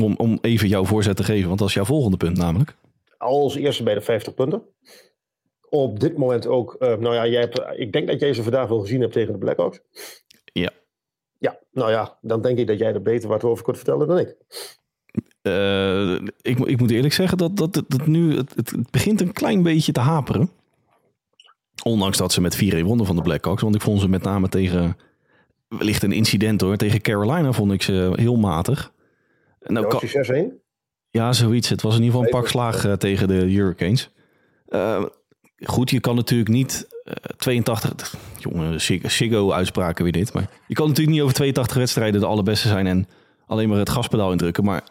om, 0.01 0.15
om 0.17 0.39
even 0.41 0.69
jouw 0.69 0.85
voorzet 0.85 1.17
te 1.17 1.25
geven, 1.25 1.47
want 1.47 1.59
dat 1.59 1.69
is 1.69 1.75
jouw 1.75 1.85
volgende 1.85 2.17
punt 2.17 2.37
namelijk. 2.37 2.77
als 3.19 3.55
eerste 3.55 3.83
bij 3.83 3.95
de 3.95 4.01
50 4.01 4.35
punten. 4.35 4.62
Op 5.69 6.01
dit 6.01 6.17
moment 6.17 6.47
ook, 6.47 6.75
eh, 6.75 6.97
nou 6.97 7.15
ja, 7.15 7.27
jij 7.27 7.41
hebt, 7.41 7.62
ik 7.77 7.93
denk 7.93 8.07
dat 8.09 8.21
jij 8.21 8.35
ze 8.35 8.43
vandaag 8.43 8.69
wel 8.69 8.81
gezien 8.81 9.01
hebt 9.01 9.12
tegen 9.12 9.33
de 9.33 9.39
Blackhawks. 9.39 9.81
Ja. 10.45 10.71
Ja, 11.39 11.59
nou 11.71 11.91
ja, 11.91 12.19
dan 12.21 12.43
denk 12.43 12.59
ik 12.59 12.67
dat 12.67 12.79
jij 12.79 12.93
er 12.93 13.03
beter 13.03 13.29
wat 13.29 13.45
over 13.45 13.65
kunt 13.65 13.77
vertellen 13.77 14.09
dan 14.09 14.19
ik. 14.19 14.37
Eh, 15.43 16.13
ik, 16.43 16.59
ik 16.59 16.79
moet 16.81 16.91
eerlijk 16.91 17.15
zeggen 17.15 17.39
dat, 17.39 17.57
dat, 17.57 17.75
dat, 17.75 17.85
dat 17.89 18.07
nu, 18.07 18.37
het, 18.37 18.55
het 18.55 18.91
begint 18.91 19.21
een 19.21 19.33
klein 19.33 19.63
beetje 19.63 19.93
te 19.93 20.01
haperen. 20.01 20.51
Ondanks 21.83 22.17
dat 22.19 22.33
ze 22.33 22.41
met 22.41 22.65
4-1 22.65 22.81
wonnen 22.85 23.07
van 23.07 23.17
de 23.17 23.23
Blackhawks. 23.23 23.63
Want 23.63 23.75
ik 23.75 23.81
vond 23.81 24.01
ze 24.01 24.09
met 24.09 24.23
name 24.23 24.49
tegen, 24.49 24.97
wellicht 25.69 26.03
een 26.03 26.13
incident 26.13 26.61
hoor, 26.61 26.77
tegen 26.77 27.01
Carolina 27.01 27.53
vond 27.53 27.73
ik 27.73 27.83
ze 27.83 28.13
heel 28.15 28.37
matig. 28.37 28.93
Nou, 29.61 29.87
kan- 29.87 30.01
is 30.03 30.13
die 30.13 30.25
6-1? 30.25 30.61
Ja, 31.11 31.33
zoiets. 31.33 31.69
Het 31.69 31.83
was 31.83 31.97
in 31.97 32.03
ieder 32.03 32.15
geval 32.19 32.35
een 32.35 32.41
pak 32.41 32.49
slaag 32.51 32.85
eh, 32.85 32.93
tegen 32.93 33.29
de 33.29 33.35
Hurricanes. 33.35 34.11
Eh, 34.69 35.05
goed, 35.65 35.91
je 35.91 36.01
kan 36.01 36.15
natuurlijk 36.15 36.51
niet 36.51 36.89
eh, 37.05 37.15
82... 37.37 38.15
Jongen, 38.39 38.81
Sig- 38.81 39.11
Siggo-uitspraken 39.11 40.03
weer 40.05 40.13
dit. 40.13 40.33
Maar 40.33 40.49
je 40.67 40.75
kan 40.75 40.87
natuurlijk 40.89 41.15
niet 41.17 41.23
over 41.25 41.35
82 41.35 41.77
wedstrijden 41.77 42.21
de 42.21 42.27
allerbeste 42.27 42.69
zijn... 42.69 42.87
en 42.87 43.07
alleen 43.47 43.69
maar 43.69 43.79
het 43.79 43.91
gaspedaal 43.91 44.31
indrukken. 44.33 44.65
Maar 44.65 44.83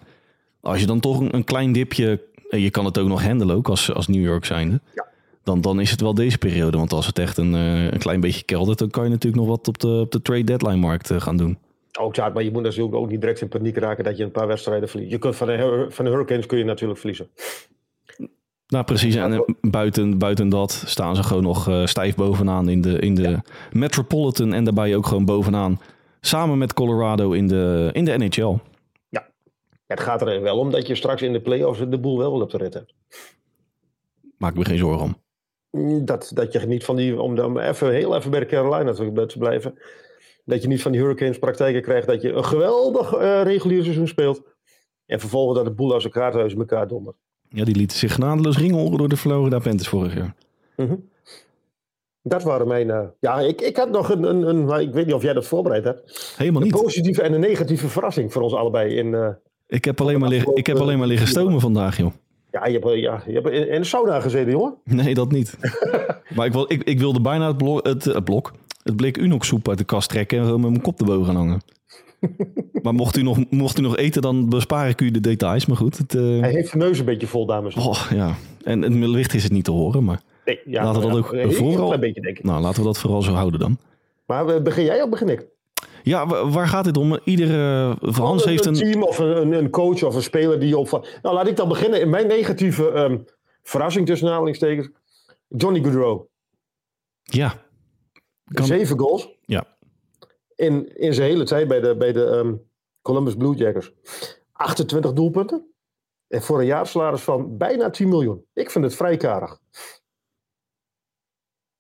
als 0.61 0.79
je 0.79 0.85
dan 0.85 0.99
toch 0.99 1.19
een, 1.19 1.35
een 1.35 1.43
klein 1.43 1.71
dipje... 1.71 2.21
en 2.49 2.59
je 2.59 2.69
kan 2.69 2.85
het 2.85 2.97
ook 2.97 3.07
nog 3.07 3.23
handelen, 3.23 3.55
ook 3.55 3.69
als, 3.69 3.93
als 3.93 4.07
New 4.07 4.23
York 4.23 4.45
zijnde... 4.45 4.79
Ja. 4.95 5.09
Dan, 5.43 5.61
dan 5.61 5.79
is 5.79 5.91
het 5.91 6.01
wel 6.01 6.13
deze 6.13 6.37
periode. 6.37 6.77
Want 6.77 6.93
als 6.93 7.05
het 7.05 7.19
echt 7.19 7.37
een, 7.37 7.55
eh, 7.55 7.83
een 7.83 7.99
klein 7.99 8.19
beetje 8.19 8.43
keldert... 8.43 8.79
dan 8.79 8.89
kan 8.89 9.03
je 9.03 9.09
natuurlijk 9.09 9.41
nog 9.41 9.51
wat 9.51 9.67
op 9.67 9.79
de, 9.79 9.87
op 9.87 10.11
de 10.11 10.21
trade 10.21 10.43
deadline-markt 10.43 11.11
eh, 11.11 11.21
gaan 11.21 11.37
doen. 11.37 11.57
Ook 11.99 12.15
ja, 12.15 12.29
maar 12.29 12.43
je 12.43 12.51
moet 12.51 12.63
natuurlijk 12.63 12.95
ook 12.95 13.09
niet 13.09 13.21
direct 13.21 13.41
in 13.41 13.47
paniek 13.47 13.77
raken 13.77 14.03
dat 14.03 14.17
je 14.17 14.23
een 14.23 14.31
paar 14.31 14.47
wedstrijden 14.47 14.89
verliest. 14.89 15.11
Je 15.11 15.17
kunt 15.17 15.35
van 15.35 15.47
de, 15.47 15.85
van 15.89 16.05
de 16.05 16.11
Hurricanes 16.11 16.45
kun 16.45 16.57
je 16.57 16.63
natuurlijk 16.63 16.99
verliezen. 16.99 17.29
Nou, 18.67 18.83
precies. 18.83 19.15
En 19.15 19.33
eh, 19.33 19.39
buiten, 19.61 20.17
buiten 20.17 20.49
dat 20.49 20.83
staan 20.85 21.15
ze 21.15 21.23
gewoon 21.23 21.43
nog 21.43 21.69
stijf 21.83 22.15
bovenaan 22.15 22.69
in 22.69 22.81
de, 22.81 22.99
in 22.99 23.15
de 23.15 23.39
Metropolitan. 23.71 24.53
En 24.53 24.63
daarbij 24.63 24.95
ook 24.95 25.05
gewoon 25.05 25.25
bovenaan. 25.25 25.79
Samen 26.21 26.57
met 26.57 26.73
Colorado 26.73 27.31
in 27.31 27.47
de, 27.47 27.89
in 27.91 28.05
de 28.05 28.17
NHL. 28.17 28.57
Het 29.91 29.99
gaat 29.99 30.21
er 30.21 30.41
wel 30.41 30.57
om 30.57 30.71
dat 30.71 30.87
je 30.87 30.95
straks 30.95 31.21
in 31.21 31.33
de 31.33 31.41
playoffs 31.41 31.79
de 31.79 31.99
boel 31.99 32.17
wel 32.17 32.41
op 32.41 32.49
de 32.49 32.57
rit 32.57 32.73
hebt. 32.73 32.93
Maak 34.37 34.55
me 34.55 34.65
geen 34.65 34.77
zorgen 34.77 35.03
om. 35.03 35.15
Mm, 35.71 36.05
Dat, 36.05 36.31
dat 36.33 36.53
je 36.53 36.59
niet 36.59 36.83
van 36.83 36.95
die, 36.95 37.21
om 37.21 37.35
dan 37.35 37.59
even, 37.59 37.91
heel 37.91 38.15
even 38.15 38.31
bij 38.31 38.39
de 38.39 38.45
Carolina 38.45 38.93
te, 38.93 39.37
blijven. 39.37 39.79
Dat 40.45 40.61
je 40.61 40.67
niet 40.67 40.81
van 40.81 40.91
die 40.91 41.01
Hurricanes 41.01 41.39
praktijken 41.39 41.81
krijgt 41.81 42.07
dat 42.07 42.21
je 42.21 42.31
een 42.31 42.45
geweldig 42.45 43.15
uh, 43.15 43.41
regulier 43.43 43.83
seizoen 43.83 44.07
speelt. 44.07 44.41
En 45.05 45.19
vervolgens 45.19 45.57
dat 45.57 45.67
de 45.67 45.73
boel 45.73 45.93
als 45.93 46.03
een 46.03 46.11
kaarthuis 46.11 46.53
in 46.53 46.59
elkaar 46.59 46.87
dondert. 46.87 47.15
Ja, 47.49 47.63
die 47.63 47.75
lieten 47.75 47.97
zich 47.97 48.13
genadeloos 48.13 48.57
ringen 48.57 48.97
door 48.97 49.09
de 49.09 49.17
Florida 49.17 49.59
Panthers 49.59 49.89
vorig 49.89 50.15
jaar. 50.15 50.35
Mm 50.75 51.09
Dat 52.21 52.43
waren 52.43 52.67
mijn... 52.67 52.87
Uh, 52.87 53.07
ja, 53.19 53.39
ik, 53.39 53.61
ik 53.61 53.77
had 53.77 53.89
nog 53.89 54.09
een, 54.09 54.23
een, 54.23 54.47
een, 54.47 54.79
Ik 54.79 54.93
weet 54.93 55.05
niet 55.05 55.15
of 55.15 55.23
jij 55.23 55.33
dat 55.33 55.47
voorbereid 55.47 55.83
hebt. 55.83 56.33
Helemaal 56.37 56.61
niet. 56.61 56.73
Een 56.73 56.81
positieve 56.81 57.21
en 57.21 57.33
een 57.33 57.39
negatieve 57.39 57.87
verrassing 57.87 58.33
voor 58.33 58.41
ons 58.41 58.53
allebei. 58.53 58.95
In, 58.95 59.07
uh, 59.07 59.29
ik 59.71 59.85
heb 59.85 60.01
alleen 60.01 60.19
maar, 60.19 60.29
liggen, 60.29 60.55
ik 60.55 60.67
heb 60.67 60.77
alleen 60.77 60.97
maar 60.97 61.07
liggen 61.07 61.27
stomen 61.27 61.59
vandaag, 61.59 61.97
joh. 61.97 62.11
Ja, 62.51 62.65
je 62.65 62.79
hebt, 62.79 62.99
ja, 62.99 63.23
je 63.27 63.33
hebt 63.33 63.49
in 63.49 63.81
de 63.81 63.87
sauna 63.87 64.19
gezeten, 64.19 64.51
jongen. 64.51 64.75
Nee, 65.03 65.13
dat 65.13 65.31
niet. 65.31 65.57
maar 66.35 66.45
ik, 66.45 66.53
wil, 66.53 66.65
ik, 66.67 66.83
ik 66.83 66.99
wilde 66.99 67.21
bijna 67.21 67.47
het, 67.47 67.57
blok, 67.57 67.87
het, 67.87 68.03
het 68.03 68.23
blok, 68.23 68.53
het 68.83 68.95
blik 68.95 69.17
Unox 69.17 69.47
soep 69.47 69.69
uit 69.69 69.77
de 69.77 69.83
kast 69.83 70.09
trekken 70.09 70.39
en 70.39 70.49
met 70.49 70.59
mijn 70.59 70.81
kop 70.81 70.99
erboven 70.99 71.25
gaan 71.25 71.35
hangen. 71.35 71.61
maar 72.83 72.93
mocht 72.93 73.17
u, 73.17 73.21
nog, 73.21 73.49
mocht 73.49 73.79
u 73.79 73.81
nog 73.81 73.97
eten, 73.97 74.21
dan 74.21 74.49
bespaar 74.49 74.89
ik 74.89 75.01
u 75.01 75.11
de 75.11 75.19
details. 75.19 75.65
Maar 75.65 75.77
goed. 75.77 75.97
Het, 75.97 76.13
uh... 76.13 76.39
Hij 76.39 76.51
heeft 76.51 76.71
de 76.71 76.77
neus 76.77 76.99
een 76.99 77.05
beetje 77.05 77.27
vol, 77.27 77.45
dames. 77.45 77.75
Oh, 77.75 78.05
ja. 78.13 78.35
En 78.63 78.81
het 78.81 78.93
licht 78.93 79.33
is 79.33 79.43
het 79.43 79.51
niet 79.51 79.63
te 79.63 79.71
horen, 79.71 80.03
maar 80.03 80.21
nee, 80.45 80.59
ja, 80.65 80.83
laten 80.83 81.01
we 81.01 81.07
dat 81.07 81.29
ja, 81.31 81.43
ook 81.43 81.53
vooral... 81.53 81.93
Een 81.93 81.99
beetje, 81.99 82.21
denk 82.21 82.37
ik. 82.37 82.43
Nou, 82.43 82.61
laten 82.61 82.79
we 82.79 82.85
dat 82.85 82.97
vooral 82.97 83.21
zo 83.21 83.33
houden 83.33 83.59
dan. 83.59 83.77
Maar 84.25 84.61
begin 84.61 84.83
jij 84.83 85.01
of 85.01 85.09
begin 85.09 85.29
ik? 85.29 85.47
Ja, 86.03 86.49
waar 86.49 86.67
gaat 86.67 86.83
dit 86.83 86.97
om? 86.97 87.19
Iedere 87.23 87.95
Hans 88.11 88.45
heeft 88.45 88.65
een... 88.65 88.73
een 88.73 88.91
team 88.91 89.03
of 89.03 89.19
een, 89.19 89.51
een, 89.51 89.69
coach 89.69 90.03
of 90.03 90.15
een 90.15 90.21
speler 90.21 90.59
die 90.59 90.77
op... 90.77 91.07
Nou, 91.21 91.35
laat 91.35 91.47
ik 91.47 91.55
dan 91.55 91.67
beginnen. 91.67 92.01
In 92.01 92.09
mijn 92.09 92.27
negatieve 92.27 92.83
um, 92.83 93.25
verrassing 93.63 94.05
tussen 94.05 94.27
aanhalingstekens. 94.27 94.89
Johnny 95.47 95.83
Goodrow. 95.83 96.25
Ja. 97.23 97.53
Kan... 98.53 98.65
Zeven 98.65 98.99
goals. 98.99 99.29
Ja. 99.45 99.63
In, 100.55 100.97
in 100.97 101.13
zijn 101.13 101.29
hele 101.29 101.43
tijd 101.43 101.67
bij 101.67 101.79
de, 101.79 101.95
bij 101.97 102.11
de 102.11 102.25
um, 102.25 102.69
Columbus 103.01 103.35
Blue 103.35 103.55
Jackets. 103.55 103.91
28 104.51 105.13
doelpunten. 105.13 105.73
En 106.27 106.41
voor 106.41 106.59
een 106.59 106.65
jaarsalaris 106.65 107.21
van 107.21 107.57
bijna 107.57 107.89
10 107.89 108.09
miljoen. 108.09 108.45
Ik 108.53 108.71
vind 108.71 108.83
het 108.83 108.95
vrij 108.95 109.17
karig. 109.17 109.59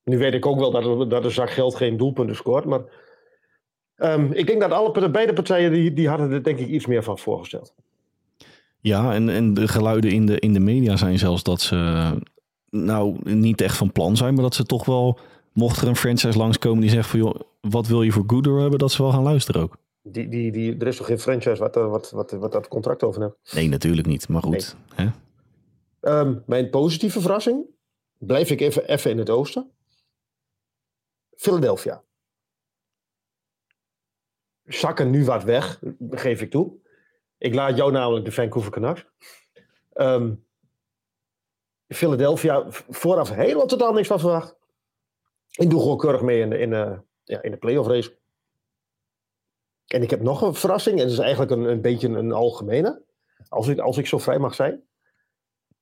Nu 0.03 0.17
weet 0.17 0.33
ik 0.33 0.45
ook 0.45 0.59
wel 0.59 0.71
dat, 0.71 1.09
dat 1.09 1.23
een 1.23 1.31
zak 1.31 1.49
geld 1.49 1.75
geen 1.75 1.97
doelpunten 1.97 2.35
scoort. 2.35 2.65
Maar 2.65 2.81
um, 4.03 4.31
ik 4.33 4.47
denk 4.47 4.61
dat 4.61 4.71
alle, 4.71 5.09
beide 5.09 5.33
partijen 5.33 5.71
die, 5.71 5.93
die 5.93 6.09
hadden 6.09 6.31
er 6.31 6.43
denk 6.43 6.59
ik 6.59 6.67
iets 6.67 6.85
meer 6.85 7.03
van 7.03 7.17
voorgesteld. 7.17 7.73
Ja, 8.79 9.13
en, 9.13 9.29
en 9.29 9.53
de 9.53 9.67
geluiden 9.67 10.11
in 10.11 10.25
de, 10.25 10.39
in 10.39 10.53
de 10.53 10.59
media 10.59 10.95
zijn 10.95 11.19
zelfs 11.19 11.43
dat 11.43 11.61
ze 11.61 12.11
nou 12.69 13.17
niet 13.23 13.61
echt 13.61 13.77
van 13.77 13.91
plan 13.91 14.17
zijn. 14.17 14.33
Maar 14.33 14.43
dat 14.43 14.55
ze 14.55 14.63
toch 14.63 14.85
wel, 14.85 15.19
mocht 15.53 15.81
er 15.81 15.87
een 15.87 15.95
franchise 15.95 16.37
langskomen 16.37 16.81
die 16.81 16.89
zegt 16.89 17.09
van 17.09 17.19
joh, 17.19 17.35
wat 17.61 17.87
wil 17.87 18.01
je 18.01 18.11
voor 18.11 18.23
Gooder 18.27 18.59
hebben, 18.59 18.79
dat 18.79 18.91
ze 18.91 19.01
wel 19.01 19.11
gaan 19.11 19.23
luisteren 19.23 19.61
ook. 19.61 19.77
Die, 20.03 20.29
die, 20.29 20.51
die, 20.51 20.77
er 20.77 20.87
is 20.87 20.97
toch 20.97 21.05
geen 21.05 21.19
franchise 21.19 21.57
wat, 21.57 21.75
wat, 21.75 22.11
wat, 22.11 22.31
wat 22.31 22.51
dat 22.51 22.67
contract 22.67 23.03
over 23.03 23.21
heeft? 23.21 23.53
Nee, 23.53 23.69
natuurlijk 23.69 24.07
niet. 24.07 24.27
Maar 24.27 24.41
goed. 24.41 24.75
Nee. 24.97 25.09
Hè? 26.01 26.19
Um, 26.19 26.43
mijn 26.45 26.69
positieve 26.69 27.21
verrassing, 27.21 27.65
blijf 28.17 28.49
ik 28.49 28.61
even, 28.61 28.87
even 28.87 29.11
in 29.11 29.17
het 29.17 29.29
oosten. 29.29 29.71
Philadelphia. 31.35 32.03
Zakken 34.73 35.09
nu 35.09 35.25
wat 35.25 35.43
weg, 35.43 35.81
geef 36.09 36.41
ik 36.41 36.51
toe. 36.51 36.79
Ik 37.37 37.53
laat 37.53 37.77
jou 37.77 37.91
namelijk 37.91 38.25
de 38.25 38.31
Vancouver 38.31 38.71
Canucks. 38.71 39.05
Um, 39.93 40.45
Philadelphia, 41.87 42.65
vooraf 42.69 43.29
helemaal 43.29 43.65
totaal 43.65 43.93
niks 43.93 44.07
van 44.07 44.19
verwacht. 44.19 44.55
Ik 45.51 45.69
doe 45.69 45.81
gewoon 45.81 45.97
keurig 45.97 46.21
mee 46.21 46.39
in 46.39 46.49
de, 46.49 46.57
in 46.57 46.69
de, 46.69 47.01
ja, 47.23 47.41
in 47.41 47.51
de 47.51 47.57
playoff 47.57 47.87
race. 47.87 48.17
En 49.85 50.01
ik 50.01 50.09
heb 50.09 50.21
nog 50.21 50.41
een 50.41 50.53
verrassing, 50.53 50.99
en 50.99 51.03
dat 51.03 51.13
is 51.13 51.19
eigenlijk 51.19 51.51
een, 51.51 51.63
een 51.63 51.81
beetje 51.81 52.07
een 52.07 52.31
algemene. 52.31 53.01
Als 53.49 53.67
ik, 53.67 53.79
als 53.79 53.97
ik 53.97 54.07
zo 54.07 54.17
vrij 54.17 54.39
mag 54.39 54.55
zijn. 54.55 54.83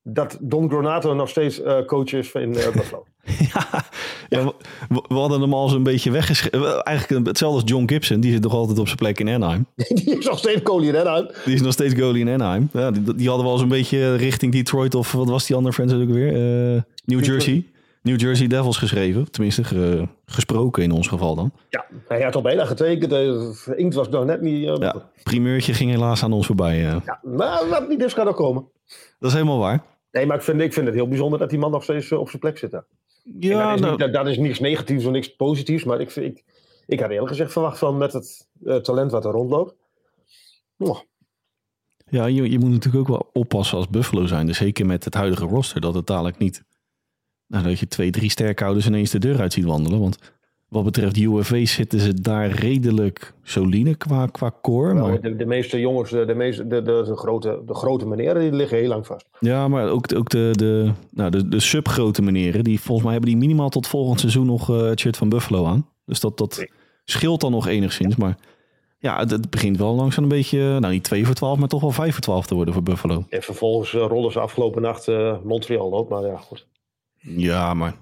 Dat 0.03 0.37
Don 0.41 0.69
Granato 0.69 1.13
nog 1.13 1.29
steeds 1.29 1.59
uh, 1.59 1.85
coach 1.85 2.13
is 2.13 2.31
in 2.31 2.49
uh, 2.49 2.71
Buffalo. 2.71 3.05
ja, 3.53 3.85
ja. 4.29 4.53
We, 4.89 5.03
we, 5.07 5.15
hadden 5.15 5.41
hem 5.41 5.53
al 5.53 5.67
zo'n 5.67 5.83
beetje 5.83 6.11
weggeschreven. 6.11 6.83
Eigenlijk 6.83 7.27
hetzelfde 7.27 7.61
als 7.61 7.69
John 7.71 7.83
Gibson. 7.87 8.19
Die 8.19 8.31
zit 8.31 8.43
nog 8.43 8.53
altijd 8.53 8.79
op 8.79 8.85
zijn 8.85 8.97
plek 8.97 9.19
in 9.19 9.29
Anaheim. 9.29 9.65
die 9.75 10.17
is 10.17 10.25
nog 10.25 10.37
steeds 10.37 10.61
goalie 10.63 10.89
in 10.89 10.97
Anaheim. 10.97 11.29
Die 11.45 11.53
is 11.53 11.61
nog 11.61 11.73
steeds 11.73 11.93
goalie 11.93 12.21
in 12.21 12.29
Anaheim. 12.29 12.69
Ja, 12.73 12.91
die, 12.91 13.15
die 13.15 13.27
hadden 13.27 13.45
we 13.45 13.51
al 13.51 13.57
zo'n 13.57 13.67
beetje 13.67 14.15
richting 14.15 14.51
Detroit 14.51 14.95
of 14.95 15.11
wat 15.11 15.29
was 15.29 15.45
die 15.45 15.55
andere 15.55 15.73
franchise 15.73 16.01
ook 16.01 16.09
weer? 16.09 16.73
Uh, 16.73 16.81
New 17.05 17.25
Jersey. 17.25 17.65
New 18.01 18.19
Jersey 18.19 18.47
Devils 18.47 18.77
geschreven. 18.77 19.31
Tenminste, 19.31 19.63
ge, 19.63 20.07
gesproken 20.25 20.83
in 20.83 20.91
ons 20.91 21.07
geval 21.07 21.35
dan. 21.35 21.51
Ja, 21.69 21.85
hij 22.07 22.21
had 22.21 22.35
al 22.35 22.41
bijna 22.41 22.65
getekend. 22.65 23.09
De 23.09 23.73
inkt 23.75 23.95
was 23.95 24.09
nog 24.09 24.25
net 24.25 24.41
niet... 24.41 24.67
Uh, 24.67 24.75
ja, 24.79 25.09
primeurtje 25.23 25.73
ging 25.73 25.91
helaas 25.91 26.23
aan 26.23 26.33
ons 26.33 26.45
voorbij. 26.45 26.79
Uh. 26.79 26.97
Ja, 27.05 27.19
maar 27.23 27.67
wat 27.69 27.87
niet 27.87 28.03
is, 28.03 28.13
gaat 28.13 28.27
ook 28.27 28.35
komen. 28.35 28.67
Dat 29.19 29.29
is 29.29 29.33
helemaal 29.33 29.59
waar. 29.59 29.83
Nee, 30.11 30.25
maar 30.25 30.37
ik 30.37 30.43
vind, 30.43 30.61
ik 30.61 30.73
vind 30.73 30.85
het 30.85 30.95
heel 30.95 31.07
bijzonder 31.07 31.39
dat 31.39 31.49
die 31.49 31.59
man 31.59 31.71
nog 31.71 31.83
steeds 31.83 32.11
op 32.11 32.29
zijn 32.29 32.41
plek 32.41 32.57
zit. 32.57 32.71
Hè. 32.71 32.79
Ja, 33.39 33.65
dat, 33.65 33.75
is 33.75 33.81
nou, 33.81 33.91
niet, 33.91 33.99
dat, 33.99 34.13
dat, 34.13 34.27
is 34.27 34.37
niks 34.37 34.59
negatiefs 34.59 35.05
of 35.05 35.11
niks 35.11 35.35
positiefs. 35.35 35.83
Maar 35.83 35.99
ik, 35.99 36.15
ik, 36.15 36.43
ik 36.87 36.99
had 36.99 37.09
eerlijk 37.09 37.29
gezegd 37.29 37.51
verwacht 37.51 37.77
van 37.77 37.97
met 37.97 38.13
het 38.13 38.83
talent 38.83 39.11
wat 39.11 39.25
er 39.25 39.31
rondloopt. 39.31 39.75
Oh. 40.77 40.99
Ja, 42.09 42.25
je, 42.25 42.51
je 42.51 42.59
moet 42.59 42.69
natuurlijk 42.69 43.09
ook 43.09 43.17
wel 43.17 43.29
oppassen 43.33 43.77
als 43.77 43.89
Buffalo 43.89 44.25
zijn. 44.25 44.45
Dus 44.45 44.57
zeker 44.57 44.85
met 44.85 45.03
het 45.03 45.13
huidige 45.13 45.45
roster. 45.45 45.81
Dat 45.81 45.93
het 45.93 46.07
dadelijk 46.07 46.37
niet... 46.37 46.63
Nou, 47.49 47.63
dat 47.63 47.79
je 47.79 47.87
twee, 47.87 48.11
drie 48.11 48.29
sterkhouders 48.29 48.87
ineens 48.87 49.11
de 49.11 49.19
deur 49.19 49.39
uit 49.39 49.53
ziet 49.53 49.65
wandelen. 49.65 49.99
Want 49.99 50.17
wat 50.67 50.83
betreft 50.83 51.17
UFV 51.17 51.67
zitten 51.67 51.99
ze 51.99 52.21
daar 52.21 52.49
redelijk 52.49 53.33
solide 53.43 53.95
qua, 53.95 54.25
qua 54.25 54.51
core. 54.61 54.93
Nou, 54.93 55.09
maar... 55.09 55.21
de, 55.21 55.35
de, 55.35 55.45
meeste 55.45 55.79
jongens, 55.79 56.09
de, 56.09 56.33
meeste, 56.35 56.67
de, 56.67 56.81
de, 56.81 57.03
de, 57.07 57.15
grote, 57.15 57.61
de 57.65 57.73
grote 57.73 58.07
meneren, 58.07 58.41
die 58.41 58.51
liggen 58.51 58.77
heel 58.77 58.87
lang 58.87 59.05
vast. 59.05 59.25
Ja, 59.39 59.67
maar 59.67 59.89
ook, 59.89 60.15
ook 60.15 60.29
de, 60.29 60.49
de, 60.51 60.91
nou, 61.11 61.31
de, 61.31 61.47
de 61.47 61.59
subgrote 61.59 62.21
meneren, 62.21 62.63
die 62.63 62.79
volgens 62.79 63.03
mij 63.03 63.11
hebben 63.11 63.31
die 63.31 63.39
minimaal 63.39 63.69
tot 63.69 63.87
volgend 63.87 64.19
seizoen 64.19 64.45
nog 64.45 64.69
uh, 64.69 64.81
het 64.81 64.99
shirt 64.99 65.17
van 65.17 65.29
Buffalo 65.29 65.65
aan. 65.65 65.87
Dus 66.05 66.19
dat, 66.19 66.37
dat 66.37 66.57
nee. 66.57 66.71
scheelt 67.05 67.41
dan 67.41 67.51
nog 67.51 67.67
enigszins. 67.67 68.15
Maar 68.15 68.37
ja, 68.99 69.19
het, 69.19 69.31
het, 69.31 69.49
begint 69.49 69.77
wel 69.77 69.95
langzaam 69.95 70.23
een 70.23 70.29
beetje, 70.29 70.79
nou 70.79 70.93
niet 70.93 71.03
2 71.03 71.25
voor 71.25 71.35
12, 71.35 71.57
maar 71.57 71.67
toch 71.67 71.81
wel 71.81 71.91
5 71.91 72.13
voor 72.13 72.23
12 72.23 72.45
te 72.45 72.55
worden 72.55 72.73
voor 72.73 72.83
Buffalo. 72.83 73.25
En 73.29 73.41
vervolgens 73.41 73.93
uh, 73.93 74.05
rollen 74.07 74.31
ze 74.31 74.39
afgelopen 74.39 74.81
nacht 74.81 75.07
uh, 75.07 75.35
Montreal 75.43 75.89
op, 75.89 76.09
maar 76.09 76.25
ja, 76.25 76.37
goed. 76.37 76.67
Ja, 77.19 77.73
maar 77.73 77.95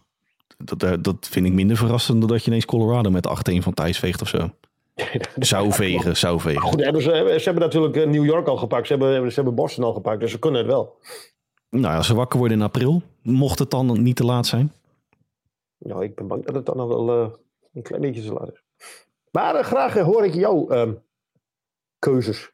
dat, 0.58 1.04
dat 1.04 1.28
vind 1.30 1.46
ik 1.46 1.54
minder 1.54 1.78
verrassend 1.78 2.20
dan 2.20 2.30
dat 2.30 2.44
je 2.44 2.48
ineens 2.48 2.66
Colorado 2.66 3.10
met 3.10 3.28
8-1 3.52 3.58
van 3.58 3.74
Thijs 3.74 4.00
veegt 4.00 4.22
of 4.22 4.28
zo. 4.28 4.50
zou 5.40 5.72
vegen, 5.72 6.18
zou 6.18 6.40
vegen. 6.40 6.62
Goed, 6.62 6.84
hebben 6.84 7.02
ze, 7.02 7.36
ze 7.38 7.44
hebben 7.44 7.64
natuurlijk 7.64 7.96
New 7.96 8.26
York 8.26 8.48
al 8.48 8.58
gepakt. 8.58 8.88
Ze 8.88 8.94
hebben, 8.94 9.30
ze 9.30 9.36
hebben 9.36 9.56
Boston 9.56 9.84
al 9.84 9.94
gepakt, 9.94 10.20
dus 10.20 10.32
ze 10.32 10.40
kunnen 10.40 10.60
het 10.60 10.70
wel. 10.70 10.98
Nou, 11.70 11.98
als 11.98 12.08
ze 12.08 12.16
wakker 12.16 12.40
worden 12.40 12.58
in 12.58 12.64
april, 12.64 13.02
mocht 13.22 13.60
het 13.60 13.70
dan 13.70 14.04
niet 14.04 14.16
te 14.16 14.26
laat 14.26 14.48
zijn? 14.48 14.74
Nou, 15.78 16.04
ik 16.04 16.16
ben 16.16 16.28
bang 16.28 16.46
dat 16.46 16.56
het 16.56 16.66
dan 16.66 16.78
nog 16.78 16.88
wel 16.88 17.22
uh, 17.22 17.30
een 17.74 17.82
klein 17.82 18.02
beetje 18.02 18.22
te 18.22 18.34
laat 18.34 18.52
is. 18.52 18.64
Maar 19.32 19.56
uh, 19.56 19.64
graag 19.64 19.94
hoor 19.94 20.26
ik 20.26 20.34
jouw 20.34 20.72
uh, 20.72 20.92
keuzes. 22.00 22.52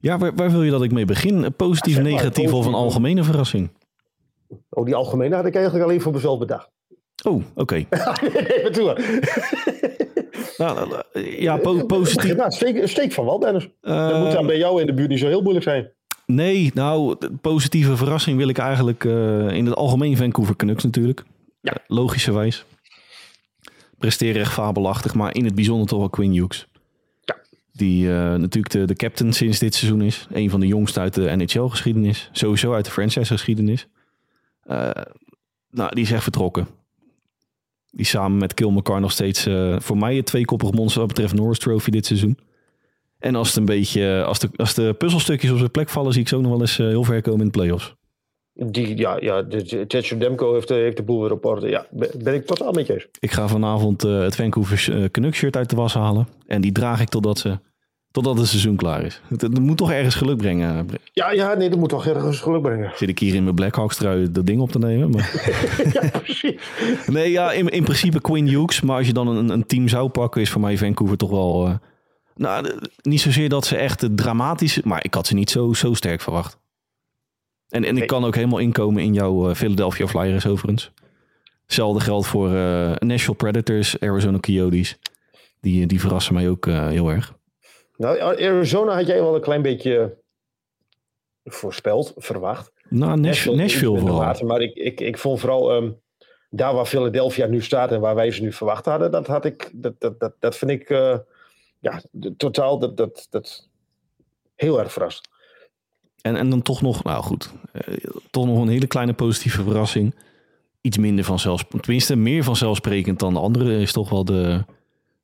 Ja, 0.00 0.18
waar, 0.18 0.34
waar, 0.34 0.50
wil 0.50 0.62
je 0.62 0.70
dat 0.70 0.82
ik 0.82 0.92
mee 0.92 1.04
begin? 1.04 1.54
Positief, 1.56 1.96
ja, 1.96 2.02
negatief 2.02 2.32
positief. 2.32 2.52
of 2.52 2.66
een 2.66 2.74
algemene 2.74 3.24
verrassing? 3.24 3.70
Oh, 4.68 4.84
die 4.84 4.94
algemene 4.94 5.34
had 5.34 5.46
ik 5.46 5.54
eigenlijk 5.54 5.84
alleen 5.84 6.00
voor 6.00 6.12
mezelf 6.12 6.38
bedacht. 6.38 6.70
Oh, 7.24 7.42
oké. 7.54 7.86
Okay. 7.94 8.30
Even 8.46 8.72
toe. 8.72 8.96
nou, 10.56 11.02
ja, 11.38 11.56
po 11.56 11.84
positief. 11.86 12.36
Nou, 12.36 12.50
steek, 12.50 12.88
steek 12.88 13.12
van 13.12 13.24
wel, 13.24 13.38
Dennis. 13.38 13.64
Uh, 13.82 14.08
dat 14.08 14.20
moet 14.20 14.32
dan 14.32 14.46
bij 14.46 14.58
jou 14.58 14.80
in 14.80 14.86
de 14.86 14.94
buurt 14.94 15.08
niet 15.08 15.18
zo 15.18 15.26
heel 15.26 15.42
moeilijk 15.42 15.64
zijn. 15.64 15.90
Nee, 16.26 16.70
nou, 16.74 17.16
positieve 17.40 17.96
verrassing 17.96 18.38
wil 18.38 18.48
ik 18.48 18.58
eigenlijk 18.58 19.04
uh, 19.04 19.50
in 19.50 19.66
het 19.66 19.74
algemeen 19.74 20.16
Vancouver 20.16 20.56
Canucks 20.56 20.84
natuurlijk. 20.84 21.24
Ja. 21.60 21.76
Logischerwijs. 21.86 22.64
Presteren 23.98 24.40
echt 24.40 24.52
fabelachtig, 24.52 25.14
maar 25.14 25.34
in 25.34 25.44
het 25.44 25.54
bijzonder 25.54 25.86
toch 25.86 25.98
wel 25.98 26.10
Quinn 26.10 26.32
Hughes. 26.32 26.66
Ja. 27.24 27.36
Die 27.72 28.08
natuurlijk 28.08 28.70
de, 28.70 28.84
de 28.84 28.94
captain 28.94 29.32
sinds 29.32 29.58
dit 29.58 29.74
seizoen 29.74 30.02
is. 30.02 30.26
Een 30.32 30.50
van 30.50 30.60
de 30.60 30.66
jongsten 30.66 31.02
uit 31.02 31.14
de 31.14 31.36
NHL-geschiedenis. 31.36 32.28
Sowieso 32.32 32.72
uit 32.72 32.84
de 32.84 32.90
franchise-geschiedenis. 32.90 33.88
Nou, 35.70 35.94
die 35.94 36.04
is 36.04 36.12
echt 36.12 36.22
vertrokken. 36.22 36.66
Die 37.90 38.06
samen 38.06 38.38
met 38.38 38.54
Kill 38.54 38.70
McCarr 38.70 39.00
nog 39.00 39.12
steeds 39.12 39.46
uh, 39.46 39.76
voor 39.78 39.98
mij 39.98 40.16
het 40.16 40.26
tweekoppig 40.26 40.72
monster 40.72 40.98
wat 41.00 41.08
betreft 41.08 41.34
Norris 41.34 41.58
Trophy 41.58 41.90
dit 41.90 42.06
seizoen. 42.06 42.38
En 43.18 43.34
als 43.34 43.48
het 43.48 43.56
een 43.56 43.64
beetje, 43.64 44.24
als 44.24 44.38
de, 44.38 44.48
als 44.56 44.74
de 44.74 44.94
puzzelstukjes 44.98 45.50
op 45.50 45.58
zijn 45.58 45.70
plek 45.70 45.88
vallen, 45.88 46.12
zie 46.12 46.22
ik 46.22 46.28
ze 46.28 46.36
ook 46.36 46.42
nog 46.42 46.50
wel 46.50 46.60
eens 46.60 46.78
uh, 46.78 46.86
heel 46.86 47.04
ver 47.04 47.22
komen 47.22 47.40
in 47.40 47.46
de 47.46 47.58
playoffs. 47.58 47.94
Die, 48.52 48.96
ja, 48.96 49.16
ja, 49.20 49.46
Tetsu 49.86 50.18
Demko 50.18 50.52
heeft, 50.52 50.68
heeft 50.68 50.96
de 50.96 51.02
boel 51.02 51.20
weer 51.20 51.32
op 51.32 51.44
orde. 51.44 51.68
Ja, 51.68 51.86
ben 52.18 52.34
ik 52.34 52.46
totaal 52.46 52.72
met 52.72 52.86
je 52.86 52.92
eens. 52.92 53.06
Ik 53.18 53.32
ga 53.32 53.48
vanavond 53.48 54.04
uh, 54.04 54.20
het 54.20 54.36
Vancouver 54.36 55.10
Canucks 55.10 55.38
shirt 55.38 55.56
uit 55.56 55.70
de 55.70 55.76
was 55.76 55.94
halen. 55.94 56.28
En 56.46 56.60
die 56.60 56.72
draag 56.72 57.00
ik 57.00 57.08
totdat 57.08 57.38
ze 57.38 57.58
Totdat 58.16 58.38
het 58.38 58.46
seizoen 58.48 58.76
klaar 58.76 59.02
is. 59.02 59.20
Het, 59.28 59.40
het 59.40 59.58
moet 59.58 59.76
toch 59.76 59.90
ergens 59.90 60.14
geluk 60.14 60.36
brengen. 60.36 60.88
Ja, 61.12 61.30
ja, 61.30 61.54
nee, 61.54 61.70
dat 61.70 61.78
moet 61.78 61.88
toch 61.88 62.06
ergens 62.06 62.38
geluk 62.40 62.62
brengen. 62.62 62.92
Zit 62.94 63.08
ik 63.08 63.18
hier 63.18 63.34
in 63.34 63.42
mijn 63.42 63.54
Blackhawks 63.54 63.96
trui 63.96 64.30
dat 64.30 64.46
ding 64.46 64.60
op 64.60 64.70
te 64.72 64.78
nemen? 64.78 65.10
Maar... 65.10 65.52
ja, 65.92 66.18
precies. 66.18 66.54
Nee, 67.06 67.30
ja, 67.30 67.52
in, 67.52 67.68
in 67.68 67.82
principe 67.84 68.20
Quinn 68.20 68.48
Hughes. 68.48 68.80
Maar 68.80 68.96
als 68.96 69.06
je 69.06 69.12
dan 69.12 69.28
een, 69.28 69.48
een 69.48 69.66
team 69.66 69.88
zou 69.88 70.08
pakken, 70.08 70.40
is 70.40 70.50
voor 70.50 70.60
mij 70.60 70.78
Vancouver 70.78 71.16
toch 71.16 71.30
wel... 71.30 71.66
eh, 71.66 71.74
nou, 72.36 72.78
niet 73.02 73.20
zozeer 73.20 73.48
dat 73.48 73.66
ze 73.66 73.76
echt 73.76 74.08
dramatisch... 74.16 74.82
Maar 74.82 75.04
ik 75.04 75.14
had 75.14 75.26
ze 75.26 75.34
niet 75.34 75.50
zo, 75.50 75.72
zo 75.72 75.94
sterk 75.94 76.20
verwacht. 76.20 76.58
En, 77.68 77.84
en 77.84 77.90
ik 77.92 77.94
Nee. 77.98 78.06
kan 78.06 78.24
ook 78.24 78.34
helemaal 78.34 78.58
inkomen 78.58 79.02
in 79.02 79.14
jouw 79.14 79.48
eh, 79.48 79.54
Philadelphia 79.54 80.06
Flyers 80.06 80.46
overigens. 80.46 80.90
Hetzelfde 81.66 82.00
geldt 82.00 82.26
voor 82.26 82.54
eh 82.54 82.92
Nashville 82.98 83.36
Predators, 83.36 84.00
Arizona 84.00 84.38
Coyotes. 84.38 84.98
Die, 85.60 85.86
die 85.86 86.00
verrassen 86.00 86.34
mij 86.34 86.48
ook 86.48 86.66
heel 86.66 87.10
erg. 87.10 87.34
Nou, 87.96 88.20
Arizona 88.20 88.94
had 88.94 89.06
jij 89.06 89.20
wel 89.20 89.34
een 89.34 89.40
klein 89.40 89.62
beetje 89.62 90.16
voorspeld, 91.44 92.12
verwacht. 92.16 92.72
Nou, 92.88 93.20
Nashville, 93.20 93.56
Nashville 93.56 93.98
vooral. 93.98 94.46
maar 94.46 94.60
ik, 94.60 94.74
ik, 94.74 95.00
ik 95.00 95.18
vond 95.18 95.40
vooral 95.40 95.72
ehm, 95.72 95.90
daar 96.50 96.74
waar 96.74 96.86
Philadelphia 96.86 97.46
nu 97.46 97.62
staat 97.62 97.92
en 97.92 98.00
waar 98.00 98.14
wij 98.14 98.30
ze 98.30 98.42
nu 98.42 98.52
verwacht 98.52 98.84
hadden, 98.84 99.10
dat 99.10 99.26
had 99.26 99.44
ik, 99.44 99.70
dat, 99.74 100.00
dat, 100.00 100.20
dat, 100.20 100.34
dat 100.38 100.56
vind 100.56 100.70
ik, 100.70 100.90
eh, 100.90 101.18
ja, 101.80 102.02
totaal, 102.36 102.78
dat, 102.78 102.96
dat, 102.96 103.26
dat 103.30 103.68
heel 104.54 104.80
erg 104.80 104.92
verrast. 104.92 105.28
En, 106.22 106.36
en 106.36 106.50
dan 106.50 106.62
toch 106.62 106.82
nog, 106.82 107.04
nou 107.04 107.22
goed, 107.22 107.52
eh, 107.72 107.94
toch 108.30 108.46
nog 108.46 108.60
een 108.60 108.68
hele 108.68 108.86
kleine 108.86 109.12
positieve 109.12 109.62
verrassing. 109.62 110.14
Iets 110.80 110.98
minder 110.98 111.24
vanzelfsprekend, 111.24 111.82
tenminste 111.82 112.16
meer 112.16 112.44
vanzelfsprekend 112.44 113.18
dan 113.18 113.34
de 113.34 113.40
andere 113.40 113.80
is 113.80 113.92
toch 113.92 114.10
wel 114.10 114.24
de, 114.24 114.64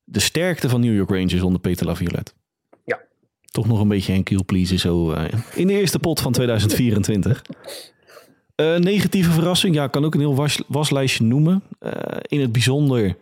de 0.05 0.21
sterkte 0.21 0.69
van 0.69 0.81
New 0.81 0.95
York 0.97 1.11
Rangers 1.11 1.43
onder 1.43 1.61
Peter 1.61 1.87
Laviolette. 1.87 2.33
Toch 3.53 3.67
nog 3.67 3.81
een 3.81 3.89
beetje 3.89 4.13
een 4.13 4.23
kill 4.23 4.43
pleaser 4.45 4.79
zo 4.79 5.13
eh, 5.13 5.25
in 5.55 5.67
de 5.67 5.73
eerste 5.73 5.99
pot 5.99 6.21
van 6.21 6.33
2024. 6.33 7.43
Eh, 8.55 8.77
negatieve 8.77 9.31
verrassing, 9.31 9.75
ja, 9.75 9.85
ik 9.85 9.91
kan 9.91 10.05
ook 10.05 10.15
een 10.15 10.21
heel 10.21 10.35
was, 10.35 10.63
waslijstje 10.69 11.25
noemen. 11.25 11.63
Eh, 11.79 11.93
in 12.23 12.41
het 12.41 12.53
bijzonder 12.53 13.17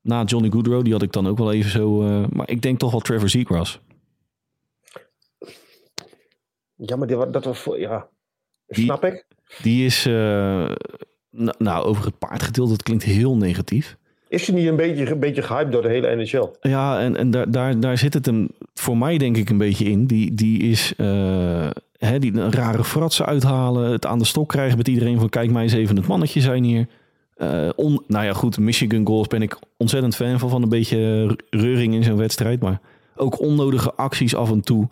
na 0.00 0.24
Johnny 0.24 0.50
Goodrow, 0.50 0.84
die 0.84 0.92
had 0.92 1.02
ik 1.02 1.12
dan 1.12 1.26
ook 1.26 1.38
wel 1.38 1.52
even 1.52 1.70
zo. 1.70 2.00
maar 2.32 2.50
ik 2.50 2.62
denk 2.62 2.78
toch 2.78 2.90
wel 2.90 3.00
Trevor 3.00 3.28
Zegras. 3.28 3.80
Ja, 6.76 6.96
maar 6.96 7.06
die, 7.06 7.30
dat 7.30 7.44
was, 7.44 7.58
voor- 7.58 7.80
ja, 7.80 8.08
Die- 8.66 8.84
snap 8.84 9.04
ik. 9.04 9.26
Die 9.62 9.84
is, 9.84 10.04
nou, 11.58 11.84
over 11.84 12.04
het 12.04 12.18
paardgedeelte, 12.18 12.70
dat 12.70 12.82
klinkt 12.82 13.04
heel 13.04 13.36
negatief. 13.36 13.96
Is 14.34 14.46
hij 14.46 14.56
niet 14.56 14.68
een 14.68 14.76
beetje, 14.76 15.10
een 15.10 15.18
beetje 15.18 15.42
gehyped 15.42 15.72
door 15.72 15.82
de 15.82 15.88
hele 15.88 16.16
NHL? 16.16 16.48
Ja, 16.60 17.00
en, 17.00 17.16
en 17.16 17.30
daar, 17.30 17.50
daar, 17.50 17.80
daar 17.80 17.98
zit 17.98 18.14
het 18.14 18.26
hem 18.26 18.48
voor 18.74 18.98
mij 18.98 19.18
denk 19.18 19.36
ik 19.36 19.50
een 19.50 19.58
beetje 19.58 19.84
in. 19.84 20.06
Die, 20.06 20.34
die 20.34 20.62
is, 20.62 20.92
eh, 20.96 21.70
hè, 21.98 22.18
die 22.18 22.38
een 22.38 22.52
rare 22.52 22.84
fratsen 22.84 23.26
uithalen, 23.26 23.90
het 23.90 24.06
aan 24.06 24.18
de 24.18 24.24
stok 24.24 24.48
krijgen 24.48 24.76
met 24.76 24.88
iedereen 24.88 25.18
van 25.18 25.28
kijk 25.28 25.50
mij 25.50 25.62
eens 25.62 25.72
even 25.72 25.96
het 25.96 26.06
mannetje 26.06 26.40
zijn 26.40 26.64
hier. 26.64 26.86
Eh, 27.36 27.68
on, 27.76 28.02
nou 28.06 28.24
ja, 28.24 28.32
goed, 28.32 28.58
Michigan 28.58 29.06
Goals 29.06 29.26
ben 29.26 29.42
ik 29.42 29.58
ontzettend 29.76 30.16
fan 30.16 30.38
van, 30.38 30.50
van 30.50 30.62
een 30.62 30.68
beetje 30.68 31.30
reuring 31.50 31.94
in 31.94 32.04
zo'n 32.04 32.16
wedstrijd. 32.16 32.60
Maar 32.60 32.80
ook 33.16 33.40
onnodige 33.40 33.94
acties 33.94 34.34
af 34.34 34.50
en 34.50 34.60
toe. 34.60 34.88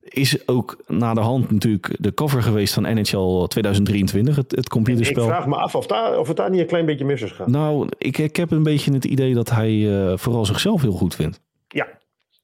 Is 0.00 0.48
ook 0.48 0.76
na 0.86 1.14
de 1.14 1.20
hand 1.20 1.50
natuurlijk 1.50 1.96
de 1.98 2.14
cover 2.14 2.42
geweest 2.42 2.74
van 2.74 2.82
NHL 2.82 3.46
2023, 3.46 4.36
het, 4.36 4.50
het 4.50 4.58
Ik 4.58 4.68
computerspel. 4.68 5.26
vraag 5.26 5.46
me 5.46 5.56
af 5.56 5.74
of, 5.74 5.86
daar, 5.86 6.18
of 6.18 6.28
het 6.28 6.36
daar 6.36 6.50
niet 6.50 6.60
een 6.60 6.66
klein 6.66 6.86
beetje 6.86 7.04
mis 7.04 7.22
is 7.22 7.30
gegaan. 7.30 7.50
Nou, 7.50 7.88
ik, 7.98 8.18
ik 8.18 8.36
heb 8.36 8.50
een 8.50 8.62
beetje 8.62 8.92
het 8.92 9.04
idee 9.04 9.34
dat 9.34 9.50
hij 9.50 10.02
eh, 10.10 10.18
vooral 10.18 10.46
zichzelf 10.46 10.82
heel 10.82 10.92
goed 10.92 11.14
vindt. 11.14 11.40
Ja, 11.68 11.86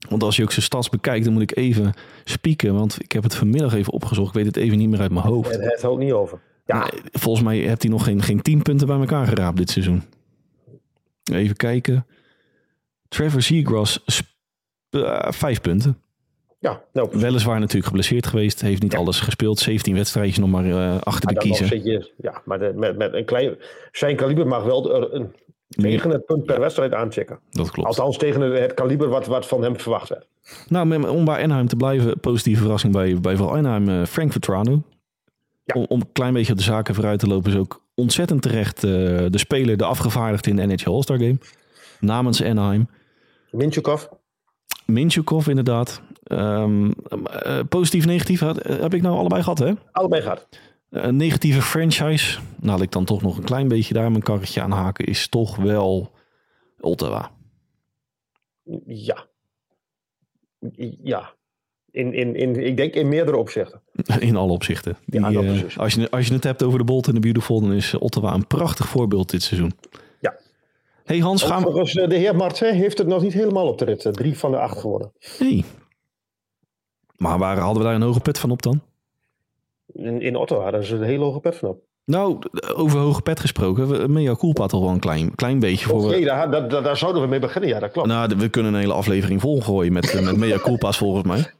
Want 0.08 0.22
als 0.22 0.36
je 0.36 0.42
ook 0.42 0.52
zijn 0.52 0.64
stats 0.64 0.88
bekijkt, 0.88 1.24
dan 1.24 1.32
moet 1.32 1.42
ik 1.42 1.56
even 1.56 1.94
spieken. 2.24 2.74
Want 2.74 3.02
ik 3.02 3.12
heb 3.12 3.22
het 3.22 3.34
vanmiddag 3.34 3.74
even 3.74 3.92
opgezocht. 3.92 4.28
Ik 4.28 4.34
weet 4.34 4.46
het 4.46 4.56
even 4.56 4.78
niet 4.78 4.88
meer 4.88 5.00
uit 5.00 5.10
mijn 5.12 5.26
hoofd. 5.26 5.50
het 5.50 5.64
het 5.64 5.82
houdt 5.82 5.98
niet 5.98 6.12
over. 6.12 6.40
Ja, 6.64 6.90
volgens 7.12 7.44
mij 7.44 7.56
heeft 7.58 7.82
hij 7.82 7.90
nog 7.90 8.04
geen, 8.04 8.22
geen 8.22 8.42
10 8.42 8.62
punten 8.62 8.86
bij 8.86 8.98
elkaar 8.98 9.26
geraapt 9.26 9.56
dit 9.56 9.70
seizoen. 9.70 10.02
Even 11.32 11.56
kijken. 11.56 12.06
Trevor 13.08 13.42
Seagrass, 13.42 14.02
eh, 14.90 15.30
vijf 15.30 15.60
punten. 15.60 16.00
Ja 16.70 16.82
nou. 16.92 17.08
Weliswaar 17.12 17.58
natuurlijk 17.58 17.86
geblesseerd 17.86 18.26
geweest. 18.26 18.60
Heeft 18.60 18.82
niet 18.82 18.96
alles 18.96 19.20
gespeeld. 19.20 19.58
17 19.58 19.94
wedstrijdjes 19.94 20.38
nog 20.38 20.50
maar 20.50 20.64
eh, 20.66 21.00
achter 21.00 21.28
de 21.28 21.38
kiezer. 21.40 21.66
zit 21.66 21.84
je, 21.84 22.12
ja, 22.16 22.42
maar 22.44 22.58
de- 22.58 22.72
met, 22.76 22.96
met 22.98 23.12
een 23.14 23.24
klein, 23.24 23.56
zijn 23.92 24.16
kaliber 24.16 24.46
mag 24.46 24.64
wel 24.64 25.14
een, 25.14 25.34
tegen 25.68 26.10
het 26.10 26.24
punt 26.24 26.44
per 26.44 26.60
wedstrijd 26.60 26.92
aanchecken. 26.94 27.38
Dat 27.50 27.70
klopt. 27.70 27.88
Althans 27.88 28.16
tegen 28.18 28.40
het, 28.40 28.74
kaliber 28.74 29.08
wat, 29.08 29.26
wat 29.26 29.46
van 29.46 29.62
hem 29.62 29.78
verwacht 29.80 30.08
werd. 30.08 30.26
Nou, 30.68 30.86
met- 30.86 31.08
om 31.08 31.24
bij 31.24 31.42
Anaheim 31.42 31.66
te 31.68 31.76
blijven, 31.76 32.20
positieve 32.20 32.60
verrassing 32.62 32.92
bij, 32.92 33.20
bij 33.20 33.36
vooral 33.36 33.56
Anaheim, 33.56 33.88
eh, 33.88 34.04
Frank 34.06 34.32
Vetrano. 34.32 34.82
Ja. 35.64 35.74
Om, 35.74 35.84
om 35.88 36.00
een 36.00 36.12
klein 36.12 36.32
beetje 36.32 36.52
op 36.52 36.58
de 36.58 36.64
zaken 36.64 36.94
vooruit 36.94 37.18
te 37.18 37.26
lopen, 37.26 37.52
is 37.52 37.58
ook 37.58 37.84
ontzettend 37.94 38.42
terecht 38.42 38.84
eh, 38.84 38.90
de 39.30 39.38
speler, 39.38 39.76
de 39.76 39.84
afgevaardigde 39.84 40.50
in 40.50 40.56
de 40.56 40.66
NHL 40.66 40.90
All-Star 40.90 41.18
Game. 41.18 41.38
Namens 42.00 42.42
Anaheim. 42.42 42.88
Minchukov, 43.50 44.04
Minchukov 44.86 45.46
inderdaad. 45.48 46.02
Eh, 46.26 47.60
positief, 47.68 48.06
negatief 48.06 48.40
had- 48.40 48.58
eh, 48.58 48.78
heb 48.80 48.94
ik 48.94 49.02
nou 49.02 49.16
allebei 49.16 49.42
gehad, 49.42 49.58
hè? 49.58 49.72
allebei 49.92 50.22
gaat. 50.22 50.48
Een 50.90 51.16
negatieve 51.16 51.62
franchise, 51.62 52.38
nou, 52.60 52.82
ik 52.82 52.92
dan 52.92 53.04
toch 53.04 53.22
nog 53.22 53.36
een 53.36 53.44
klein 53.44 53.68
beetje 53.68 53.94
daar 53.94 54.10
mijn 54.10 54.22
karretje 54.22 54.60
aan 54.60 54.70
haken, 54.70 55.04
is 55.06 55.28
toch 55.28 55.56
wel 55.56 56.12
Ottawa. 56.80 57.30
Ja. 58.86 59.26
Ja. 61.02 61.34
In, 61.90 62.12
in, 62.12 62.34
in, 62.34 62.66
ik 62.66 62.76
denk 62.76 62.94
in 62.94 63.08
meerdere 63.08 63.36
opzichten. 63.36 63.80
In 64.20 64.36
alle 64.36 64.52
opzichten. 64.52 64.96
Die, 65.06 65.20
Ja, 65.20 65.30
dat 65.30 65.44
eh, 65.44 65.76
als, 65.76 65.94
je, 65.94 66.10
als 66.10 66.26
je 66.26 66.32
het 66.34 66.44
hebt 66.44 66.62
over 66.62 66.78
de 66.78 66.84
Bolt 66.84 67.06
en 67.08 67.14
de 67.14 67.20
Beautiful, 67.20 67.60
dan 67.60 67.72
is 67.72 67.94
Ottawa 67.98 68.34
een 68.34 68.46
prachtig 68.46 68.88
voorbeeld 68.88 69.30
dit 69.30 69.42
seizoen. 69.42 69.72
Ja. 70.20 70.36
Hey 71.04 71.18
Hans, 71.18 71.42
gaan 71.42 71.62
we... 71.62 72.00
Eh, 72.02 72.08
de 72.08 72.16
heer 72.16 72.36
Martin 72.36 72.74
heeft 72.74 72.98
het 72.98 73.06
nog 73.06 73.22
niet 73.22 73.32
helemaal 73.32 73.66
op 73.68 73.78
de 73.78 73.84
rit. 73.84 74.04
eh, 74.04 74.12
Drie 74.12 74.38
van 74.38 74.50
de 74.50 74.58
acht 74.58 74.78
geworden. 74.78 75.12
Hey. 75.38 75.64
Maar 77.16 77.38
waar 77.38 77.58
hadden 77.58 77.82
we 77.82 77.88
daar 77.88 77.94
een 77.96 78.02
hoge 78.06 78.20
pet 78.20 78.38
van 78.38 78.50
op 78.50 78.62
dan? 78.62 78.80
In, 79.92 80.20
in 80.22 80.36
Ottawa, 80.36 80.70
daar 80.70 80.80
is 80.80 80.90
een 80.90 81.02
hele 81.02 81.24
hoge 81.24 81.40
pet 81.40 81.56
van 81.56 81.68
op. 81.68 81.84
Nou, 82.04 82.38
over 82.74 82.98
hoge 82.98 83.22
pet 83.22 83.40
gesproken. 83.40 83.88
we- 83.88 84.08
Mea 84.08 84.34
culpa 84.34 84.66
toch 84.66 84.80
wel 84.80 84.90
een 84.90 84.98
klein, 84.98 85.34
klein 85.34 85.58
beetje 85.58 85.86
voor... 85.86 86.04
Oké, 86.04 86.18
we- 86.18 86.24
daar, 86.24 86.50
daar, 86.50 86.68
daar, 86.82 86.96
zouden 86.96 87.22
we 87.22 87.28
mee 87.28 87.38
beginnen. 87.38 87.70
Ja, 87.70 87.78
dat 87.78 87.90
klopt. 87.90 88.08
Nou, 88.08 88.36
we 88.36 88.48
kunnen 88.48 88.74
een 88.74 88.80
hele 88.80 88.92
aflevering 88.92 89.40
volgooien 89.40 89.92
met, 89.92 90.14
eh, 90.14 90.24
met 90.24 90.36
mea 90.36 90.58
culpa's 90.58 90.96
volgens 90.98 91.24
mij. 91.26 91.52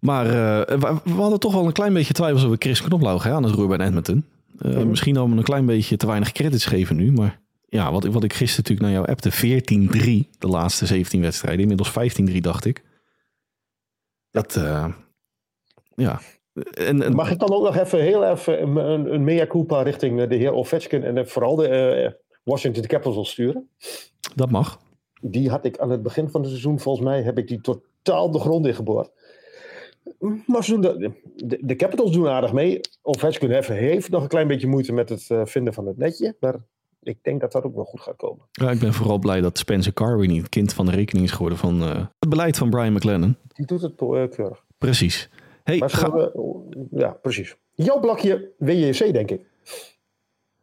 Maar 0.00 0.26
eh, 0.26 0.78
we, 0.78 1.00
we 1.04 1.10
hadden 1.20 1.40
toch 1.40 1.52
wel 1.52 1.66
een 1.66 1.72
klein 1.72 1.92
beetje 1.92 2.14
twijfels 2.14 2.44
over 2.44 2.56
Chris 2.58 2.82
Knoblauch 2.82 3.22
hè, 3.22 3.30
aan 3.32 3.42
het 3.42 3.54
roer 3.54 3.68
bij 3.76 3.86
Edmonton. 3.86 4.24
Eh, 4.58 4.70
Mhm. 4.70 4.88
Misschien 4.88 5.14
dat 5.14 5.26
we 5.28 5.36
een 5.36 5.42
klein 5.42 5.66
beetje 5.66 5.96
te 5.96 6.06
weinig 6.06 6.32
credits 6.32 6.64
geven 6.64 6.96
nu. 6.96 7.12
Maar 7.12 7.40
ja, 7.68 7.92
wat, 7.92 8.04
ik- 8.04 8.12
wat 8.12 8.24
ik 8.24 8.32
gisteren 8.34 8.64
natuurlijk 8.76 8.88
naar 8.88 8.96
jou 8.96 9.06
appte. 9.10 9.30
14-3 9.32 10.28
de 10.38 10.46
laatste 10.48 10.86
17 10.86 11.20
wedstrijden. 11.20 11.60
Inmiddels 11.60 11.90
15-3 11.90 12.40
dacht 12.40 12.64
ik. 12.64 12.82
Dat, 14.36 14.56
eh, 14.56 14.88
ja. 15.94 16.20
En, 16.74 17.02
en, 17.02 17.14
Mag 17.14 17.30
ik 17.30 17.38
dan 17.38 17.52
ook 17.52 17.62
nog 17.62 17.76
even 17.76 18.00
heel 18.00 18.24
even 18.24 18.62
een, 18.62 18.76
een, 18.76 19.14
een 19.14 19.24
mea 19.24 19.46
culpa 19.46 19.82
richting 19.82 20.20
eh, 20.20 20.28
de 20.28 20.34
heer 20.34 20.52
Ovechkin 20.52 21.04
en 21.04 21.16
eh, 21.16 21.24
vooral 21.24 21.56
de 21.56 22.16
Washington 22.42 22.86
Capitals 22.86 23.30
sturen? 23.30 23.68
dat 24.34 24.50
mag. 24.50 24.80
Die 25.20 25.50
had 25.50 25.64
ik 25.64 25.78
aan 25.78 25.90
het 25.90 26.02
begin 26.02 26.30
van 26.30 26.40
het 26.40 26.50
seizoen, 26.50 26.80
volgens 26.80 27.04
mij, 27.04 27.22
heb 27.22 27.38
ik 27.38 27.48
die 27.48 27.60
totaal 27.60 28.30
de 28.30 28.38
grond 28.38 28.66
ingeboord. 28.66 29.10
Maar 30.46 30.64
ze 30.64 30.70
doen 30.70 30.80
de, 30.80 31.12
de, 31.34 31.58
de 31.60 31.76
Capitals 31.76 32.12
doen 32.12 32.28
aardig 32.28 32.52
mee. 32.52 32.80
Ovechkin 33.02 33.50
heeft, 33.50 34.10
nog 34.10 34.22
een 34.22 34.28
klein 34.28 34.48
beetje 34.48 34.66
moeite 34.66 34.92
met 34.92 35.08
het 35.08 35.26
vinden 35.44 35.74
van 35.74 35.86
het 35.86 35.96
netje. 35.96 36.36
Maar 36.40 36.54
ik 37.06 37.18
denk 37.22 37.40
dat 37.40 37.52
dat 37.52 37.64
ook 37.64 37.74
wel 37.74 37.84
goed 37.84 38.00
gaat 38.00 38.16
komen. 38.16 38.44
Ja, 38.52 38.70
ik 38.70 38.78
ben 38.80 38.92
vooral 38.94 39.18
blij 39.18 39.40
dat 39.40 39.58
Spencer 39.58 39.92
Carwin 39.92 40.28
niet 40.30 40.40
het 40.40 40.48
kind 40.48 40.72
van 40.72 40.86
de 40.86 40.92
rekening 40.92 41.26
is 41.26 41.32
geworden 41.32 41.58
van 41.58 41.82
eh, 41.82 41.94
het 42.18 42.28
beleid 42.28 42.56
van 42.58 42.70
Brian 42.70 42.92
McLennan. 42.92 43.36
Die 43.52 43.66
doet 43.66 43.80
het 43.82 43.92
eh, 44.00 44.06
keurig. 44.06 44.64
Precies. 44.78 45.28
Hey, 45.64 45.82
ga- 45.86 46.12
we- 46.12 46.86
ja, 46.90 47.08
precies. 47.22 47.56
Jouw 47.74 48.00
blokje 48.00 48.50
WJC, 48.58 49.12
denk 49.12 49.30
ik. 49.30 49.40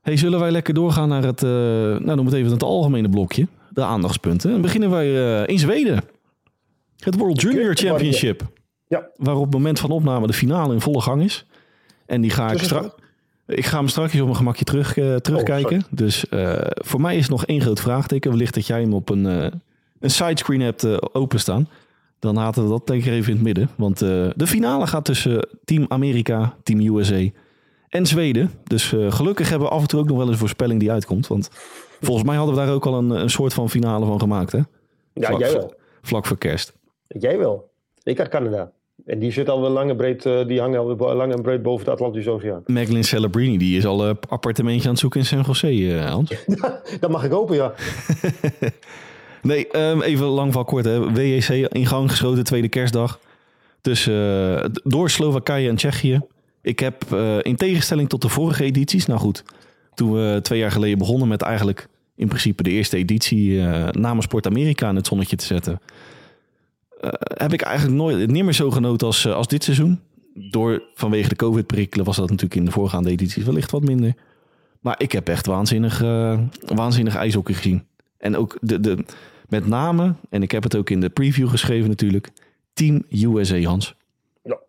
Hey, 0.02 0.18
zullen 0.18 0.40
wij 0.40 0.52
lekker 0.52 0.74
doorgaan 0.74 1.10
naar 1.10 1.24
het, 1.24 1.44
eh, 1.44 1.50
nou 1.50 2.16
noem 2.16 2.26
het 2.26 2.36
even 2.36 2.52
het 2.52 2.64
algemene 2.64 3.10
blokje, 3.10 3.48
de 3.70 3.84
aandachtspunten. 3.84 4.54
En 4.54 4.62
beginnen 4.62 4.90
wij 4.90 5.46
in 5.46 5.60
Zweden. 5.60 6.04
Het 6.98 7.16
World 7.18 7.42
Junior 7.42 7.76
Championship. 7.76 8.42
Ja. 8.88 9.10
Waar 9.16 9.36
op 9.36 9.44
het 9.44 9.54
moment 9.54 9.80
van 9.80 9.90
opname 9.92 10.28
de 10.28 10.34
finale 10.34 10.74
in 10.74 10.82
volle 10.82 11.02
gang 11.02 11.22
is. 11.24 11.46
En 12.06 12.22
die 12.22 12.30
ga 12.32 12.46
ik 12.52 12.58
Dus 12.58 12.64
straks... 12.64 12.90
Ik 13.48 13.66
ga 13.66 13.78
hem 13.78 13.88
straks 13.88 14.14
op 14.16 14.24
mijn 14.24 14.36
gemakje 14.36 14.64
terug, 14.66 14.98
eh, 14.98 15.16
terugkijken. 15.16 15.82
dus 15.90 16.30
eh, 16.30 16.58
voor 16.74 17.02
mij 17.02 17.16
is 17.16 17.22
het 17.22 17.32
nog 17.32 17.46
één 17.46 17.62
groot 17.62 17.80
vraagteken. 17.80 18.32
Wellicht 18.32 18.54
dat 18.54 18.68
jij 18.68 18.82
hem 18.82 18.94
op 18.94 19.10
een, 19.10 19.26
eh, 19.26 19.52
een 20.00 20.10
sidescreen 20.10 20.62
hebt 20.62 21.14
openstaan. 21.16 21.70
Dan 22.20 22.36
laten 22.36 22.64
we 22.64 22.70
dat 22.70 22.88
denk 22.88 23.06
ik 23.06 23.12
even 23.12 23.30
in 23.30 23.36
het 23.36 23.44
midden. 23.44 23.70
Want 23.76 24.00
de 24.00 24.48
finale 24.48 24.88
gaat 24.88 25.06
tussen 25.06 25.48
Team 25.66 25.86
Amerika, 25.88 26.56
Team 26.64 26.80
USA 26.98 27.30
en 27.90 28.06
Zweden. 28.06 28.52
Dus 28.64 28.94
gelukkig 29.10 29.50
hebben 29.50 29.68
we 29.68 29.74
af 29.74 29.82
en 29.82 29.88
toe 29.88 30.00
ook 30.00 30.08
nog 30.08 30.16
wel 30.16 30.26
eens 30.26 30.34
een 30.34 30.40
voorspelling 30.40 30.80
die 30.80 30.92
uitkomt. 30.92 31.28
Want 31.28 31.50
volgens 32.02 32.28
mij 32.28 32.36
hadden 32.36 32.56
we 32.56 32.62
daar 32.62 32.74
ook 32.74 32.86
al 32.86 32.98
een, 32.98 33.10
een 33.10 33.30
soort 33.30 33.54
van 33.54 33.70
finale 33.70 34.06
van 34.06 34.20
gemaakt. 34.20 34.52
Hè? 34.52 34.58
Ja, 35.14 35.28
Vlak- 35.28 35.40
jij 35.40 35.54
wel. 35.54 35.74
vlak 36.02 36.26
voor 36.26 36.38
kerst. 36.38 36.74
Jij 37.08 37.38
wel. 37.38 37.72
Ik 38.04 38.18
had 38.18 38.28
Canada. 38.28 38.72
En 39.06 39.20
die 39.20 39.32
zit 39.32 39.50
al 39.50 39.62
wel 39.62 39.70
lang 39.70 39.90
en 39.90 39.96
breed, 39.96 40.26
uh, 40.26 40.48
die 40.48 40.60
hangen 40.60 40.80
al 40.80 41.16
lang 41.16 41.34
en 41.34 41.42
breed 41.42 41.62
boven 41.62 41.86
de 41.86 41.92
Atlantische 41.92 42.30
Oceaan. 42.30 42.64
Magdalene 42.66 43.04
Celebrini, 43.04 43.58
die 43.58 43.78
is 43.78 43.86
al 43.86 44.08
een 44.08 44.18
appartementje 44.30 44.84
aan 44.84 44.92
het 44.92 45.00
zoeken 45.00 45.20
in 45.20 45.26
San 45.26 45.44
Jose, 45.46 45.68
eh, 45.68 46.12
Hans. 46.12 46.46
dat 47.00 47.10
mag 47.10 47.24
ik 47.24 47.32
hopen, 47.32 47.56
ja. 47.56 47.74
Nee, 49.44 49.68
ehm, 49.68 50.02
even 50.02 50.26
lang 50.26 50.54
van 50.54 50.66
kort. 50.66 50.86
Hè. 50.86 51.12
WEC 51.12 51.48
in 51.50 51.86
gang 51.86 52.10
geschoten, 52.10 52.44
tweede 52.44 52.70
kerstdag. 52.70 53.20
Dus 53.82 54.08
eh, 54.08 54.64
door 54.84 55.10
Slowakije 55.10 55.70
en 55.70 55.76
Tsjechië. 55.76 56.22
Ik 56.62 56.80
heb 56.80 57.12
eh, 57.12 57.38
in 57.42 57.56
tegenstelling 57.56 58.10
tot 58.10 58.22
de 58.22 58.30
vorige 58.30 58.64
edities, 58.64 59.06
nou 59.06 59.20
goed, 59.20 59.44
toen 59.94 60.14
we 60.14 60.40
twee 60.42 60.60
jaar 60.60 60.72
geleden 60.72 60.98
begonnen 60.98 61.28
met 61.28 61.42
eigenlijk 61.42 61.88
in 62.16 62.28
principe 62.28 62.64
de 62.64 62.70
eerste 62.70 62.98
editie 62.98 63.62
eh 63.62 63.88
namens 63.92 64.26
Sport 64.26 64.48
Amerika 64.48 64.90
in 64.90 64.96
het 64.96 65.08
zonnetje 65.08 65.36
te 65.36 65.46
zetten, 65.46 65.74
eh, 65.74 65.80
heb 67.38 67.54
ik 67.54 67.62
eigenlijk 67.62 67.98
nooit 67.98 68.32
niet 68.32 68.44
meer 68.44 68.54
zo 68.54 68.72
genoten 68.72 69.08
als, 69.08 69.26
eh, 69.26 69.34
als 69.34 69.48
dit 69.48 69.64
seizoen. 69.64 70.00
Door 70.34 70.84
vanwege 70.94 71.30
de 71.30 71.36
COVID-prikkelen 71.36 72.06
was 72.06 72.16
dat 72.16 72.30
natuurlijk 72.30 72.56
in 72.56 72.66
de 72.66 72.72
voorgaande 72.72 73.10
edities 73.10 73.44
wellicht 73.44 73.72
wat 73.72 73.84
minder. 73.84 74.14
Maar 74.80 74.96
ik 74.98 75.12
heb 75.12 75.28
echt 75.28 75.46
waanzinnig, 75.46 76.02
eh, 76.02 76.40
waanzinnig 76.66 77.16
ijshockey 77.16 77.56
gezien. 77.56 77.84
En 78.18 78.38
ook 78.38 78.58
de, 78.62 78.80
de, 78.80 79.06
met 79.50 79.68
name, 79.68 80.16
en 80.30 80.42
ik 80.42 80.52
heb 80.52 80.64
het 80.64 80.76
ook 80.76 80.90
in 80.90 81.00
de 81.00 81.10
preview 81.10 81.50
geschreven 81.50 81.90
natuurlijk, 81.90 82.32
Team 82.74 83.04
USA, 83.10 83.62
Hans. 83.62 83.96
Ja. 84.44 84.60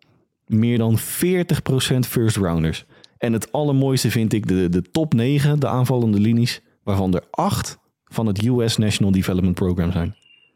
Meer 0.45 0.77
dan 0.77 0.97
40% 0.97 2.07
first 2.07 2.37
rounders. 2.37 2.85
En 3.17 3.33
het 3.33 3.51
allermooiste 3.51 4.11
vind 4.11 4.33
ik 4.33 4.47
de, 4.47 4.69
de 4.69 4.81
top 4.81 5.13
9, 5.13 5.59
de 5.59 5.67
aanvallende 5.67 6.19
linies, 6.19 6.61
waarvan 6.83 7.13
er 7.13 7.23
8 7.31 7.77
van 8.05 8.25
het 8.25 8.45
US 8.45 8.77
National 8.77 9.11
Development 9.11 9.55
Program 9.55 9.91
zijn. 9.91 10.15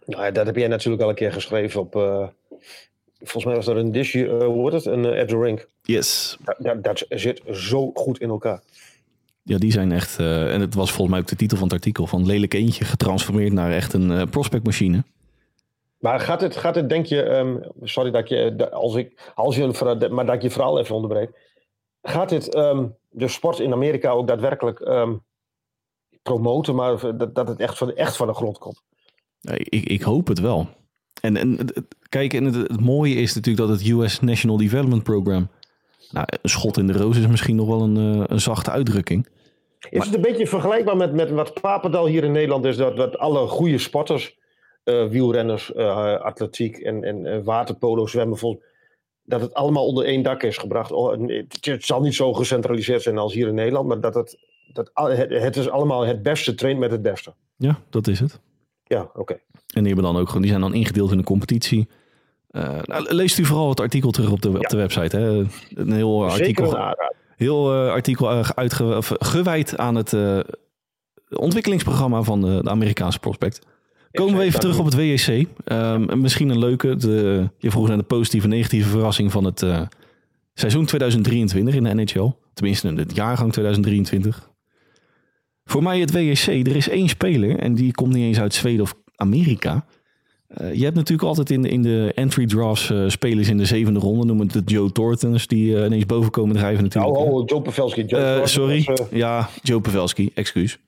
Nou 0.09 0.23
ja, 0.23 0.31
dat 0.31 0.45
heb 0.45 0.55
jij 0.55 0.67
natuurlijk 0.67 1.03
al 1.03 1.09
een 1.09 1.15
keer 1.15 1.31
geschreven 1.33 1.79
op... 1.81 1.95
eh, 1.95 2.27
volgens 3.17 3.45
mij 3.45 3.55
was 3.55 3.65
dat 3.65 3.75
een 3.75 3.91
dish, 3.91 4.15
eh, 4.15 4.29
hoe 4.29 4.45
wordt 4.55 4.75
het? 4.75 4.85
Een 4.85 5.03
uh, 5.03 5.21
at 5.21 5.27
the 5.27 5.39
rink. 5.39 5.69
Yes. 5.81 6.37
Dat, 6.43 6.55
dat, 6.59 6.83
dat 6.83 7.05
zit 7.09 7.41
zo 7.51 7.91
goed 7.93 8.19
in 8.19 8.29
elkaar. 8.29 8.61
Ja, 9.43 9.57
die 9.57 9.71
zijn 9.71 9.91
echt, 9.91 10.19
eh, 10.19 10.53
en 10.53 10.61
het 10.61 10.73
was 10.75 10.89
volgens 10.91 11.09
mij 11.09 11.19
ook 11.19 11.27
de 11.27 11.35
titel 11.35 11.57
van 11.57 11.65
het 11.67 11.75
artikel, 11.75 12.07
van 12.07 12.25
lelijk 12.25 12.53
eentje 12.53 12.85
getransformeerd 12.85 13.53
naar 13.53 13.71
echt 13.71 13.93
een 13.93 14.11
eh, 14.11 14.23
prospectmachine. 14.29 15.03
Maar 15.99 16.19
gaat 16.19 16.41
het, 16.41 16.55
gaat 16.55 16.75
het 16.75 16.89
denk 16.89 17.05
je, 17.05 17.21
ehm, 17.23 17.57
sorry 17.83 18.11
dat 18.11 18.29
je, 18.29 18.55
dat- 18.55 18.71
als 18.71 18.95
ik, 18.95 19.31
als 19.35 19.55
je 19.55 19.63
een, 19.63 19.73
verhaal- 19.73 20.09
maar 20.09 20.25
dat 20.25 20.35
ik 20.35 20.41
je 20.41 20.49
verhaal 20.51 20.79
even 20.79 20.95
onderbreek. 20.95 21.29
Gaat 22.01 22.29
dit 22.29 22.53
ehm, 22.53 22.87
de 23.09 23.27
sport 23.27 23.59
in 23.59 23.73
Amerika 23.73 24.09
ook 24.09 24.27
daadwerkelijk 24.27 24.79
ehm, 24.79 25.15
promoten, 26.21 26.75
maar 26.75 27.17
dat, 27.17 27.35
dat 27.35 27.47
het 27.47 27.59
echt 27.59 27.77
van, 27.77 27.95
echt 27.95 28.15
van 28.15 28.27
de 28.27 28.33
grond 28.33 28.57
komt? 28.57 28.81
Ik, 29.41 29.85
ik 29.85 30.01
hoop 30.01 30.27
het 30.27 30.39
wel. 30.39 30.69
En, 31.21 31.37
en 31.37 31.57
kijk, 32.09 32.33
en 32.33 32.43
het, 32.43 32.55
het 32.55 32.81
mooie 32.81 33.15
is 33.15 33.35
natuurlijk 33.35 33.67
dat 33.67 33.79
het 33.79 33.87
US 33.87 34.19
National 34.19 34.57
Development 34.57 35.03
Program. 35.03 35.49
Nou, 36.11 36.25
een 36.41 36.49
schot 36.49 36.77
in 36.77 36.87
de 36.87 36.93
roos 36.93 37.17
is 37.17 37.27
misschien 37.27 37.55
nog 37.55 37.67
wel 37.67 37.81
een, 37.81 37.97
eh, 37.97 38.23
een 38.27 38.41
zachte 38.41 38.71
uitdrukking. 38.71 39.27
Is 39.89 40.05
het 40.05 40.15
een 40.15 40.21
beetje 40.21 40.47
vergelijkbaar 40.47 40.97
met, 40.97 41.13
met 41.13 41.29
wat 41.29 41.61
Papendal 41.61 42.05
hier 42.05 42.23
in 42.23 42.31
Nederland 42.31 42.65
is? 42.65 42.77
Dat, 42.77 42.97
dat 42.97 43.17
alle 43.17 43.47
goede 43.47 43.77
sporters, 43.77 44.37
eh, 44.83 45.07
wielrenners, 45.07 45.73
eh, 45.73 46.19
atletiek 46.19 46.77
en, 46.77 47.03
en 47.03 47.43
waterpolo, 47.43 48.07
zwemmen, 48.07 48.37
volgens, 48.37 48.63
dat 49.23 49.41
het 49.41 49.53
allemaal 49.53 49.85
onder 49.85 50.05
één 50.05 50.21
dak 50.21 50.43
is 50.43 50.57
gebracht. 50.57 50.91
Oh, 50.91 51.11
het, 51.11 51.65
het 51.65 51.85
zal 51.85 52.01
niet 52.01 52.15
zo 52.15 52.33
gecentraliseerd 52.33 53.01
zijn 53.01 53.17
als 53.17 53.33
hier 53.33 53.47
in 53.47 53.53
Nederland, 53.53 53.87
maar 53.87 54.01
dat 54.01 54.13
het, 54.13 54.37
dat, 54.73 54.91
het, 54.93 55.29
het 55.29 55.55
is 55.55 55.69
allemaal 55.69 56.05
het 56.05 56.23
beste 56.23 56.55
traint 56.55 56.79
met 56.79 56.91
het 56.91 57.01
beste. 57.01 57.33
Ja, 57.55 57.79
dat 57.89 58.07
is 58.07 58.19
het. 58.19 58.39
Ja, 58.89 59.09
oké. 59.13 59.33
En 59.33 59.83
die, 59.83 59.93
hebben 59.93 60.03
dan 60.03 60.17
ook 60.17 60.27
gewoon, 60.27 60.41
die 60.41 60.51
zijn 60.51 60.61
dan 60.63 60.73
ingedeeld 60.73 61.11
in 61.11 61.17
een 61.17 61.23
competitie. 61.23 61.87
Eh, 62.49 62.79
nou, 62.83 63.13
leest 63.13 63.37
u 63.37 63.45
vooral 63.45 63.69
het 63.69 63.79
artikel 63.79 64.11
terug 64.11 64.31
op 64.31 64.41
de, 64.41 64.49
op 64.49 64.69
de 64.69 64.77
website. 64.77 65.17
Hè? 65.17 65.27
Een 65.75 65.91
heel 65.91 66.29
Zeker 66.29 66.39
artikel, 66.39 66.77
een 66.77 66.95
heel, 67.35 67.73
eh, 67.73 67.91
artikel 67.91 68.29
eh, 68.29 68.49
uitge, 68.55 68.95
of, 68.95 69.11
gewijd 69.19 69.77
aan 69.77 69.95
het 69.95 70.13
eh, 70.13 70.39
ontwikkelingsprogramma 71.29 72.21
van 72.21 72.41
de, 72.41 72.59
de 72.63 72.69
Amerikaanse 72.69 73.19
prospect. 73.19 73.59
Komen 74.11 74.37
we 74.37 74.43
even 74.43 74.59
terug 74.59 74.79
op 74.79 74.85
het 74.85 74.93
WEC. 74.93 75.47
Ehm, 75.63 76.21
misschien 76.21 76.49
een 76.49 76.59
leuke. 76.59 76.95
De, 76.95 77.49
je 77.57 77.71
vroeg 77.71 77.87
naar 77.87 77.97
de 77.97 78.03
positieve 78.03 78.47
en 78.47 78.53
negatieve 78.53 78.89
verrassing 78.89 79.31
van 79.31 79.43
het 79.43 79.61
eh, 79.61 79.81
seizoen 80.53 80.85
2023 80.85 81.75
in 81.75 81.83
de 81.83 81.93
NHL. 81.93 82.31
Tenminste, 82.53 82.87
in 82.87 82.97
het 82.97 83.15
jaargang 83.15 83.51
2023. 83.51 84.49
Voor 85.69 85.83
mij 85.83 85.99
het 85.99 86.11
WEC. 86.11 86.67
Er 86.67 86.75
is 86.75 86.89
één 86.89 87.07
speler 87.07 87.59
en 87.59 87.73
die 87.73 87.91
komt 87.91 88.13
niet 88.13 88.23
eens 88.23 88.39
uit 88.39 88.53
Zweden 88.53 88.81
of 88.81 88.95
Amerika. 89.15 89.85
Eh, 90.47 90.73
je 90.73 90.83
hebt 90.83 90.95
natuurlijk 90.95 91.27
altijd 91.27 91.49
in 91.49 91.61
de, 91.61 91.69
in 91.69 91.81
de 91.81 92.11
entry 92.15 92.45
drafts 92.45 92.89
eh, 92.89 93.03
spelers 93.07 93.49
in 93.49 93.57
de 93.57 93.65
zevende 93.65 93.99
ronde. 93.99 94.25
Noem 94.25 94.39
het 94.39 94.53
de 94.53 94.61
Joe 94.65 94.91
Tortons 94.91 95.47
die 95.47 95.77
eh, 95.77 95.85
ineens 95.85 96.05
boven 96.05 96.31
komen 96.31 96.55
drijven 96.55 96.83
natuurlijk. 96.83 97.17
Oh, 97.17 97.25
hè. 97.25 97.31
oh, 97.31 97.43
Joe 97.45 97.61
Pavelski. 97.61 98.03
Joe 98.03 98.47
sorry. 98.47 98.83
was, 98.85 98.99
Ja, 99.11 99.49
Joe 99.61 99.81
Pavelski, 99.81 100.31
excuus. 100.33 100.79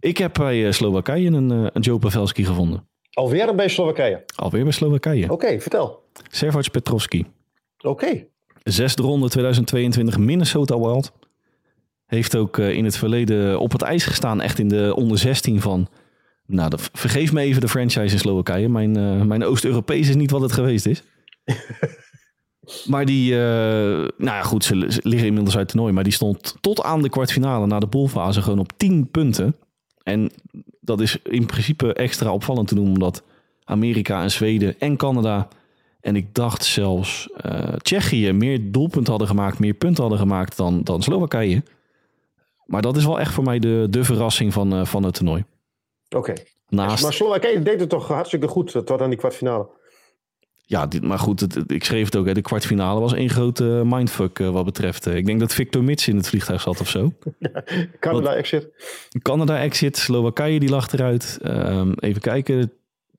Ik 0.00 0.18
heb 0.18 0.34
bij 0.34 0.72
Slowakije 0.72 1.30
een, 1.30 1.50
een 1.50 1.80
Joe 1.80 1.98
Pavelski 1.98 2.44
gevonden. 2.44 2.88
alweer 3.12 3.48
een 3.48 3.56
bij 3.56 3.68
Slowakije. 3.68 4.24
Alweer 4.34 4.62
bij 4.62 4.72
Slowakije. 4.72 5.32
Oké, 5.32 5.60
vertel. 5.60 6.02
Servac 6.30 6.70
Petrovski. 6.70 7.26
Oké. 7.78 8.26
Zesde 8.62 9.02
ronde 9.02 9.28
2022 9.28 10.18
Minnesota 10.18 10.78
Wild. 10.78 11.12
Heeft 12.08 12.36
ook 12.36 12.58
eh, 12.58 12.70
in 12.70 12.84
het 12.84 12.96
verleden 12.96 13.60
op 13.60 13.72
het 13.72 13.82
ijs 13.82 14.04
gestaan. 14.04 14.40
Echt 14.40 14.58
in 14.58 14.68
de 14.68 14.92
onder 14.96 15.18
16 15.18 15.60
van... 15.60 15.88
Nou, 16.46 16.72
vergeef 16.92 17.32
me 17.32 17.40
even 17.40 17.60
de 17.60 17.68
franchise 17.68 18.12
in 18.12 18.18
Slowakije. 18.18 18.68
Mijn, 18.68 18.96
eh, 18.96 19.22
mijn 19.22 19.44
Oost-Europees 19.44 20.08
is 20.08 20.14
niet 20.14 20.30
wat 20.30 20.40
het 20.40 20.52
geweest 20.52 20.86
is. 20.86 21.02
maar 22.92 23.04
die... 23.04 23.32
eh, 23.32 23.38
nou 23.38 24.10
ja, 24.18 24.42
goed, 24.42 24.64
ze, 24.64 24.86
ze 24.88 25.00
liggen 25.02 25.26
inmiddels 25.26 25.56
uit 25.56 25.62
het 25.62 25.72
toernooi. 25.72 25.92
Maar 25.92 26.04
die 26.04 26.12
stond 26.12 26.56
tot 26.60 26.82
aan 26.82 27.02
de 27.02 27.08
kwartfinale, 27.08 27.66
na 27.66 27.78
de 27.78 27.86
poolfase, 27.86 28.42
gewoon 28.42 28.58
op 28.58 28.72
10 28.76 29.10
punten. 29.10 29.56
En 30.02 30.30
dat 30.80 31.00
is 31.00 31.18
in 31.22 31.46
principe 31.46 31.92
extra 31.92 32.32
opvallend 32.32 32.68
te 32.68 32.74
noemen... 32.74 32.92
omdat 32.92 33.22
Amerika 33.64 34.22
en 34.22 34.30
Zweden 34.30 34.74
en 34.78 34.96
Canada... 34.96 35.48
En 36.00 36.16
ik 36.16 36.34
dacht 36.34 36.64
zelfs 36.64 37.28
Tsjechië 37.82 38.32
meer 38.32 38.72
doelpunten 38.72 39.10
hadden 39.10 39.28
gemaakt, 39.28 39.58
meer 39.58 39.74
punten 39.74 40.00
hadden 40.00 40.20
gemaakt 40.20 40.56
dan, 40.56 40.82
dan 40.82 41.02
Slowakije. 41.02 41.62
Maar 42.68 42.82
dat 42.82 42.96
is 42.96 43.04
wel 43.04 43.20
echt 43.20 43.32
voor 43.34 43.44
mij 43.44 43.58
de, 43.58 43.86
de 43.90 44.04
verrassing 44.04 44.52
van, 44.52 44.72
eh, 44.72 44.84
van 44.84 45.02
het 45.02 45.14
toernooi. 45.14 45.44
Oké. 46.16 46.32
Naast, 46.68 47.02
Maar 47.02 47.12
Slowakije 47.12 47.62
deed 47.62 47.80
het 47.80 47.88
toch 47.88 48.08
hartstikke 48.08 48.48
goed 48.48 48.74
eh, 48.74 48.82
tot 48.82 49.00
aan 49.00 49.08
die 49.10 49.18
kwartfinale. 49.18 49.66
ja, 50.64 50.86
dit, 50.86 51.02
maar 51.02 51.18
goed, 51.18 51.40
het, 51.40 51.64
ik 51.66 51.84
schreef 51.84 52.04
het 52.04 52.16
ook, 52.16 52.26
hè, 52.26 52.34
de 52.34 52.40
kwartfinale 52.40 53.00
was 53.00 53.12
één 53.12 53.28
grote 53.30 53.82
mindfuck 53.84 54.38
eh, 54.38 54.50
wat 54.50 54.64
betreft. 54.64 55.06
eh, 55.06 55.16
ik 55.16 55.26
denk 55.26 55.40
dat 55.40 55.54
Victor 55.54 55.84
Mits 55.84 56.08
in 56.08 56.16
het 56.16 56.28
vliegtuig 56.28 56.60
zat 56.60 56.80
of 56.80 56.88
zo. 56.88 57.12
Canada 58.00 58.34
exit. 58.34 58.68
Canada 59.22 59.58
exit, 59.60 59.96
Slowakije 59.96 60.60
die 60.60 60.68
lag 60.70 60.92
eruit. 60.92 61.38
Ehm, 61.42 61.92
even 61.96 62.20
kijken. 62.20 62.72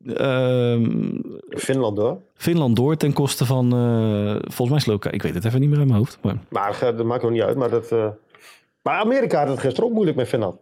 Ehm, 0.06 1.12
Finland 1.50 1.98
hoor. 1.98 2.22
Finland 2.36 2.76
door 2.76 2.98
ten 2.98 3.14
koste 3.14 3.46
van, 3.46 3.74
eh, 3.74 4.36
volgens 4.42 4.70
mij 4.70 4.80
Slowakije. 4.80 5.14
Ik 5.16 5.22
weet 5.22 5.34
het 5.34 5.46
even 5.46 5.60
niet 5.60 5.70
meer 5.70 5.78
uit 5.80 5.88
mijn 5.88 6.00
hoofd. 6.00 6.18
Maar 6.22 6.38
Maar 6.50 6.74
eh, 6.82 6.98
dat 6.98 7.06
maakt 7.06 7.24
ook 7.24 7.32
niet 7.32 7.42
uit. 7.42 7.58
Maar, 7.58 7.70
dat, 7.70 7.92
eh, 7.92 8.08
maar 8.84 9.00
Amerika 9.00 9.39
had 9.39 9.48
het 9.50 9.60
gisteren 9.60 9.86
ook 9.89 9.94
moeilijk 9.96 10.18
met 10.18 10.28
Finland. 10.28 10.56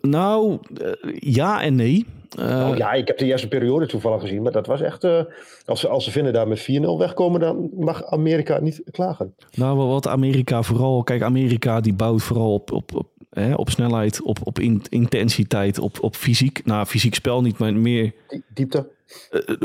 Nou, 0.00 0.58
eh, 0.82 0.92
ja 1.18 1.62
en 1.62 1.74
nee. 1.74 2.06
Eh, 2.38 2.68
oh, 2.70 2.76
ja, 2.76 2.92
ik 2.92 3.06
heb 3.06 3.18
de 3.18 3.24
eerste 3.24 3.48
periode 3.48 3.86
toevallig 3.86 4.20
gezien. 4.20 4.42
Maar 4.42 4.52
dat 4.52 4.66
was 4.66 4.80
echt... 4.80 5.04
eh, 5.04 5.20
als, 5.66 5.80
ze, 5.80 5.88
als 5.88 6.04
ze 6.04 6.10
vinden 6.10 6.32
daar 6.32 6.48
met 6.48 6.60
4-0 6.60 6.64
wegkomen... 6.98 7.40
dan 7.40 7.70
mag 7.76 8.04
Amerika 8.04 8.60
niet 8.60 8.82
klagen. 8.90 9.34
Nou, 9.54 9.76
wat 9.76 10.06
Amerika 10.08 10.62
vooral... 10.62 11.02
Kijk, 11.02 11.22
Amerika 11.22 11.80
die 11.80 11.94
bouwt 11.94 12.22
vooral 12.22 12.52
op, 12.52 12.72
op, 12.72 12.94
op, 12.96 13.08
hè, 13.30 13.54
op 13.54 13.70
snelheid, 13.70 14.22
op, 14.22 14.38
op 14.42 14.58
in- 14.58 14.82
intensiteit, 14.88 15.78
op, 15.78 15.98
op 16.00 16.16
fysiek. 16.16 16.60
Nou, 16.64 16.86
fysiek 16.86 17.14
spel 17.14 17.40
niet, 17.42 17.58
maar 17.58 17.74
meer 17.74 18.12
Die- 18.28 18.42
Diepte. 18.54 18.88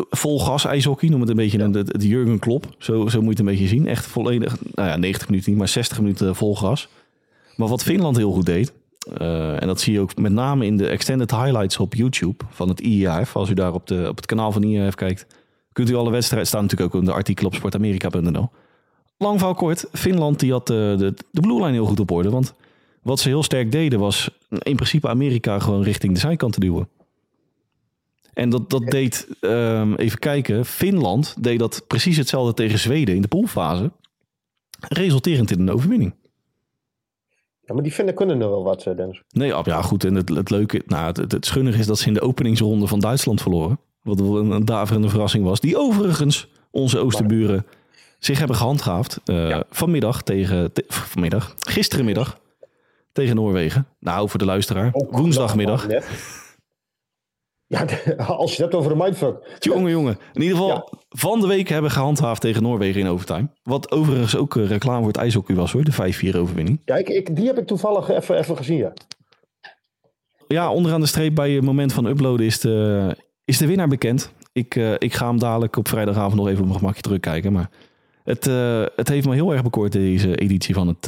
vol 0.09 0.39
gas 0.39 0.65
ijshockey. 0.65 1.09
Noem 1.09 1.19
het 1.21 1.29
een 1.29 1.35
beetje 1.35 1.59
een, 1.59 1.73
het, 1.73 1.91
het 1.91 2.03
Jurgen 2.03 2.39
Klopp. 2.39 2.65
Zo, 2.77 3.07
zo 3.07 3.17
moet 3.21 3.23
je 3.23 3.29
het 3.29 3.39
een 3.39 3.45
beetje 3.45 3.67
zien. 3.67 3.87
Echt 3.87 4.05
volledig, 4.05 4.57
nou 4.73 4.89
ja, 4.89 4.97
90 4.97 5.29
minuten 5.29 5.49
niet, 5.49 5.59
maar 5.59 5.67
60 5.69 5.99
minuten 5.99 6.35
vol 6.35 6.55
gas. 6.55 6.89
Maar 7.55 7.67
wat 7.67 7.83
Finland 7.83 8.17
heel 8.17 8.31
goed 8.31 8.45
deed... 8.45 8.73
eh, 9.17 9.61
en 9.61 9.67
dat 9.67 9.81
zie 9.81 9.93
je 9.93 9.99
ook 9.99 10.15
met 10.15 10.31
name 10.31 10.65
in 10.65 10.77
de 10.77 10.87
extended 10.87 11.31
highlights 11.31 11.77
op 11.77 11.93
YouTube 11.93 12.45
van 12.49 12.69
het 12.69 12.79
IAF. 12.79 13.35
Als 13.35 13.49
u 13.49 13.53
daar 13.53 13.73
op, 13.73 13.87
de, 13.87 14.05
op 14.09 14.15
het 14.15 14.25
kanaal 14.25 14.51
van 14.51 14.63
IAF 14.63 14.95
kijkt, 14.95 15.27
kunt 15.71 15.89
u 15.89 15.95
alle 15.95 16.11
wedstrijden 16.11 16.47
staan 16.47 16.61
natuurlijk 16.61 16.95
ook 16.95 17.01
in 17.01 17.07
de 17.07 17.13
artikelen 17.13 17.51
op 17.51 17.57
sportamerika.nl. 17.57 18.49
Lang 19.17 19.37
verhaal 19.37 19.55
kort, 19.55 19.85
Finland 19.91 20.39
die 20.39 20.51
had 20.51 20.67
de, 20.67 20.95
de, 20.97 21.13
de 21.31 21.41
blue 21.41 21.61
line 21.61 21.71
heel 21.71 21.85
goed 21.85 21.99
op 21.99 22.11
orde. 22.11 22.29
Want 22.29 22.53
wat 23.01 23.19
ze 23.19 23.27
heel 23.27 23.43
sterk 23.43 23.71
deden 23.71 23.99
was 23.99 24.29
in 24.49 24.75
principe 24.75 25.09
Amerika 25.09 25.59
gewoon 25.59 25.83
richting 25.83 26.13
de 26.13 26.19
zijkant 26.19 26.53
te 26.53 26.59
duwen. 26.59 26.89
En 28.33 28.49
dat, 28.49 28.69
dat 28.69 28.85
deed, 28.85 29.27
ehm, 29.39 29.93
even 29.93 30.19
kijken, 30.19 30.65
Finland 30.65 31.35
deed 31.39 31.59
dat 31.59 31.83
precies 31.87 32.17
hetzelfde 32.17 32.53
tegen 32.53 32.79
Zweden 32.79 33.15
in 33.15 33.21
de 33.21 33.27
poolfase. 33.27 33.91
Resulterend 34.79 35.51
in 35.51 35.59
een 35.59 35.71
overwinning. 35.71 36.13
Ja, 37.65 37.73
maar 37.73 37.83
die 37.83 37.93
vinden 37.93 38.15
kunnen 38.15 38.41
er 38.41 38.49
wel 38.49 38.63
wat, 38.63 38.85
eh, 38.85 38.95
Dennis. 38.95 39.21
Nee, 39.29 39.53
ja 39.63 39.81
goed. 39.81 40.03
En 40.03 40.15
het, 40.15 40.29
het 40.29 40.49
leuke, 40.49 40.81
nou, 40.85 41.05
het, 41.21 41.31
het, 41.31 41.45
schunnige 41.45 41.79
is 41.79 41.85
dat 41.87 41.97
ze 41.99 42.07
in 42.07 42.13
de 42.13 42.21
openingsronde 42.21 42.87
van 42.87 42.99
Duitsland 42.99 43.41
verloren. 43.41 43.79
Wat 44.01 44.19
wel 44.19 44.37
een, 44.39 44.51
een 44.51 44.65
daverende 44.65 45.09
verrassing 45.09 45.43
was. 45.45 45.59
Die 45.59 45.77
overigens 45.77 46.47
onze 46.71 46.99
oosterburen 46.99 47.65
zich 48.19 48.37
hebben 48.39 48.55
gehandhaafd. 48.57 49.19
eh, 49.25 49.49
Ja. 49.49 49.63
Vanmiddag 49.69 50.21
tegen... 50.21 50.73
te- 50.73 50.83
vanmiddag. 50.87 51.53
Gisterenmiddag 51.59 52.39
tegen 53.11 53.35
Noorwegen. 53.35 53.87
Nou, 53.99 54.29
voor 54.29 54.39
de 54.39 54.45
luisteraar. 54.45 54.89
Ook 54.93 55.17
Woensdagmiddag. 55.17 55.87
Ja, 57.73 57.85
de- 57.85 58.17
als 58.27 58.55
je 58.55 58.63
het 58.63 58.71
hebt 58.71 58.75
over 58.75 58.91
een 58.91 58.97
mindfuck. 58.97 59.57
Jongen, 59.59 59.91
jongen. 59.91 60.17
In 60.33 60.41
ieder 60.41 60.57
geval 60.57 60.73
Ja. 60.75 60.87
van 61.09 61.39
de 61.39 61.47
week 61.47 61.67
hebben 61.69 61.91
gehandhaafd 61.91 62.41
tegen 62.41 62.63
Noorwegen 62.63 63.01
in 63.01 63.07
overtime. 63.07 63.47
Wat 63.63 63.91
overigens 63.91 64.35
ook 64.35 64.55
eh, 64.57 64.67
reclame 64.67 64.97
voor 64.97 65.07
het 65.07 65.17
ijshockey 65.17 65.55
was 65.55 65.71
hoor. 65.71 65.83
De 65.83 65.91
5-4 66.33 66.35
overwinning. 66.37 66.81
Ja, 66.85 66.95
ik, 66.95 67.09
ik, 67.09 67.35
die 67.35 67.45
heb 67.47 67.57
ik 67.57 67.67
toevallig 67.67 68.09
even, 68.09 68.37
even 68.37 68.57
gezien, 68.57 68.77
ja. 68.77 68.93
Ja, 70.47 70.71
onderaan 70.71 70.99
de 70.99 71.05
streep 71.07 71.35
bij 71.35 71.51
het 71.51 71.63
moment 71.63 71.93
van 71.93 72.05
uploaden 72.05 72.45
is 72.45 72.59
de, 72.59 73.15
is 73.45 73.57
de 73.57 73.67
winnaar 73.67 73.87
bekend. 73.87 74.33
Ik, 74.51 74.75
eh, 74.75 74.91
ik 74.97 75.13
ga 75.13 75.27
hem 75.27 75.39
dadelijk 75.39 75.75
op 75.77 75.87
vrijdagavond 75.87 76.35
nog 76.35 76.47
even 76.47 76.59
op 76.59 76.65
mijn 76.67 76.79
gemakje 76.79 77.01
terugkijken. 77.01 77.51
Maar 77.53 77.69
het, 78.23 78.47
eh, 78.47 78.83
het 78.95 79.07
heeft 79.09 79.27
me 79.27 79.33
heel 79.33 79.51
erg 79.51 79.63
bekoord 79.63 79.91
deze 79.91 80.35
editie 80.35 80.73
van 80.73 80.87
het... 80.87 81.07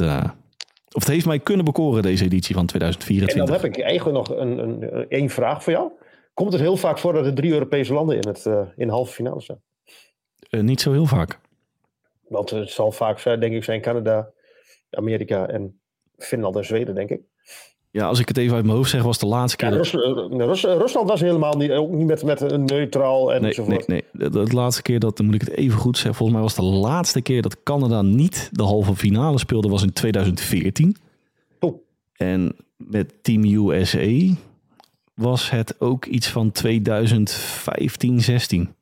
of 0.92 1.02
het 1.02 1.08
heeft 1.08 1.26
mij 1.26 1.38
kunnen 1.38 1.64
bekoren 1.64 2.02
deze 2.02 2.24
editie 2.24 2.54
van 2.54 2.62
En 2.62 2.68
2024. 2.68 3.44
dan 3.46 3.62
heb 3.62 3.76
ik 3.76 3.84
eigenlijk 3.84 4.16
nog 4.16 4.38
een, 4.38 4.58
een, 4.58 5.06
één 5.08 5.28
vraag 5.30 5.62
voor 5.62 5.72
jou. 5.72 5.90
Komt 6.36 6.52
het 6.52 6.60
heel 6.62 6.76
vaak 6.76 6.98
voor 6.98 7.12
dat 7.12 7.26
er 7.26 7.34
drie 7.34 7.52
Europese 7.52 7.92
landen 7.92 8.16
in, 8.16 8.28
het, 8.28 8.46
eh, 8.46 8.60
in 8.76 8.86
de 8.86 8.92
halve 8.92 9.12
finale 9.12 9.40
staan? 9.40 9.60
Eh, 10.50 10.60
niet 10.60 10.80
zo 10.80 10.92
heel 10.92 11.06
vaak. 11.06 11.38
Want 12.28 12.50
het 12.50 12.70
zal 12.70 12.92
vaak 12.92 13.18
zijn, 13.18 13.40
denk 13.40 13.54
ik, 13.54 13.64
zijn 13.64 13.80
Canada, 13.80 14.30
Amerika 14.90 15.46
en 15.46 15.80
Finland 16.18 16.56
en 16.56 16.64
Zweden, 16.64 16.94
denk 16.94 17.10
ik. 17.10 17.20
Ja, 17.90 18.06
als 18.06 18.18
ik 18.20 18.28
het 18.28 18.36
even 18.36 18.54
uit 18.56 18.64
mijn 18.64 18.76
hoofd 18.76 18.90
zeg, 18.90 19.02
was 19.02 19.18
de 19.18 19.26
laatste 19.26 19.56
keer... 19.56 19.70
Ja, 19.70 19.76
Rus- 19.76 19.94
eh, 19.94 20.46
Rus- 20.46 20.64
Rusland 20.64 21.08
was 21.08 21.20
helemaal 21.20 21.56
niet, 21.56 21.70
ook 21.70 21.90
niet 21.90 22.06
met, 22.06 22.22
met 22.24 22.40
een 22.40 22.64
neutraal 22.64 23.32
en 23.32 23.40
Nee, 23.40 23.50
enzovoort. 23.50 23.86
nee, 23.86 24.04
nee. 24.12 24.30
De, 24.30 24.44
de 24.44 24.54
laatste 24.54 24.82
keer 24.82 24.98
dat, 24.98 25.16
dan 25.16 25.26
moet 25.26 25.34
ik 25.34 25.40
het 25.40 25.50
even 25.50 25.78
goed 25.78 25.96
zeggen. 25.96 26.14
Volgens 26.14 26.38
mij 26.38 26.46
was 26.46 26.54
de 26.56 26.78
laatste 26.78 27.20
keer 27.22 27.42
dat 27.42 27.62
Canada 27.62 28.02
niet 28.02 28.48
de 28.52 28.62
halve 28.62 28.94
finale 28.96 29.38
speelde, 29.38 29.68
was 29.68 29.82
in 29.82 29.92
2014. 29.92 30.96
Oeh. 31.60 31.74
En 32.12 32.56
met 32.76 33.12
Team 33.22 33.44
USA 33.44 34.34
was 35.16 35.50
het 35.50 35.80
ook 35.80 36.04
iets 36.04 36.28
van 36.28 36.52
2015, 36.52 38.20
16, 38.20 38.74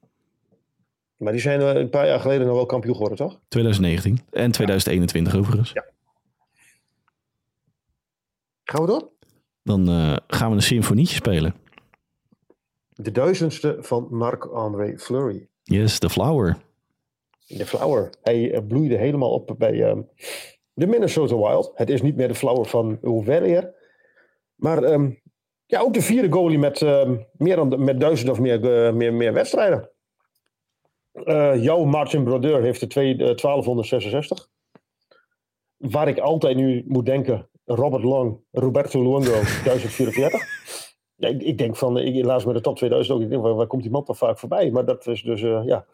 Maar 1.16 1.32
die 1.32 1.40
zijn 1.40 1.60
eh, 1.60 1.74
een 1.74 1.90
paar 1.90 2.06
jaar 2.06 2.20
geleden 2.20 2.46
nog 2.46 2.56
wel 2.56 2.66
kampioen 2.66 2.94
geworden, 2.94 3.18
toch? 3.18 3.40
2019 3.48 4.20
en 4.30 4.50
2021 4.50 5.36
overigens. 5.36 5.72
Ja. 5.72 5.84
Gaan 8.64 8.80
we 8.80 8.86
door? 8.86 9.08
Dan 9.62 9.88
eh, 9.88 10.16
gaan 10.26 10.50
we 10.50 10.56
een 10.56 10.62
symfonietje 10.62 11.14
spelen. 11.14 11.54
De 12.88 13.10
duizendste 13.10 13.76
van 13.80 14.06
Marc-André 14.10 14.98
Fleury. 14.98 15.48
Yes, 15.62 15.98
The 15.98 16.10
Flower. 16.10 16.56
De 17.46 17.66
Flower. 17.66 18.10
Hij 18.22 18.52
eh, 18.52 18.66
bloeide 18.66 18.96
helemaal 18.96 19.30
op 19.32 19.54
bij 19.58 19.82
ehm, 19.82 20.02
de 20.72 20.86
Minnesota 20.86 21.36
Wild. 21.36 21.72
Het 21.74 21.90
is 21.90 22.02
niet 22.02 22.16
meer 22.16 22.28
de 22.28 22.34
Flower 22.34 22.66
van 22.66 22.98
Ouvelier. 23.02 23.74
Maar 24.54 24.82
ehm, 24.82 25.10
ja, 25.74 25.80
ook 25.80 25.94
de 25.94 26.02
vierde 26.02 26.32
goalie 26.32 26.58
met, 26.58 26.82
ehm, 26.82 27.16
meer 27.32 27.56
dan, 27.56 27.84
met 27.84 28.00
duizend 28.00 28.30
of 28.30 28.40
meer, 28.40 28.86
eh, 28.86 28.92
meer, 28.92 29.14
meer 29.14 29.32
wedstrijden. 29.32 29.90
Eh, 31.12 31.62
jouw 31.62 31.84
Martin 31.84 32.24
Brodeur 32.24 32.62
heeft 32.62 32.80
de 32.80 32.86
twee, 32.86 33.16
eh, 33.16 33.34
1266. 33.34 34.48
Waar 35.76 36.08
ik 36.08 36.18
altijd 36.18 36.56
nu 36.56 36.84
moet 36.86 37.06
denken, 37.06 37.48
Robert 37.64 38.02
Long, 38.02 38.40
Roberto 38.50 39.02
Luongo, 39.02 39.40
1044. 39.64 40.40
Ja, 41.16 41.28
ik, 41.28 41.42
ik 41.42 41.58
denk 41.58 41.76
van, 41.76 41.98
ik 41.98 42.24
laat 42.24 42.44
met 42.44 42.54
de 42.54 42.60
top 42.60 42.76
2000 42.76 43.16
ook, 43.16 43.22
ik 43.22 43.30
denk, 43.30 43.42
waar, 43.42 43.54
waar 43.54 43.66
komt 43.66 43.82
die 43.82 43.90
man 43.90 44.04
toch 44.04 44.16
vaak 44.16 44.38
voorbij? 44.38 44.70
Maar 44.70 44.84
dat 44.84 45.06
is 45.06 45.22
dus, 45.22 45.42
eh, 45.42 45.62
ja, 45.64 45.86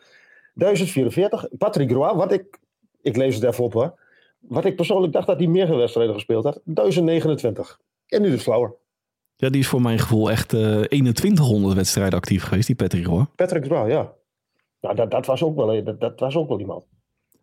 1044. 0.55 1.49
Patrick 1.59 1.91
Roy, 1.91 2.15
wat 2.15 2.33
ik, 2.33 2.59
ik 3.01 3.17
lees 3.17 3.35
het 3.35 3.45
even 3.45 3.65
op 3.65 3.73
hoor. 3.73 3.99
Wat 4.41 4.65
ik 4.65 4.77
persoonlijk 4.77 5.13
dacht 5.13 5.27
dat 5.27 5.39
hij 5.39 5.49
meer 5.49 5.77
wedstrijden 5.77 6.15
gespeeld 6.15 6.45
had. 6.45 6.61
1029. 6.65 7.81
En 8.07 8.23
nu 8.23 8.31
de 8.31 8.39
Flower. 8.39 8.75
Ja, 9.41 9.49
die 9.49 9.61
is 9.61 9.67
voor 9.69 9.81
mijn 9.83 9.99
gevoel 9.99 10.31
echt 10.31 10.53
eh 10.53 10.81
2100 10.81 11.75
wedstrijden 11.75 12.19
actief 12.19 12.43
geweest, 12.45 12.67
die 12.67 12.77
Patrick 12.77 13.07
Roy. 13.07 13.27
Patrick 13.37 13.67
Roy, 13.67 13.89
ja. 13.91 14.13
Nou, 14.81 14.95
dat, 14.95 15.11
dat, 15.11 15.27
was 15.27 15.43
ook 15.43 15.57
wel, 15.57 15.85
dat, 15.85 16.01
dat 16.01 16.21
was 16.21 16.37
ook 16.37 16.49
wel 16.49 16.61
iemand. 16.61 16.85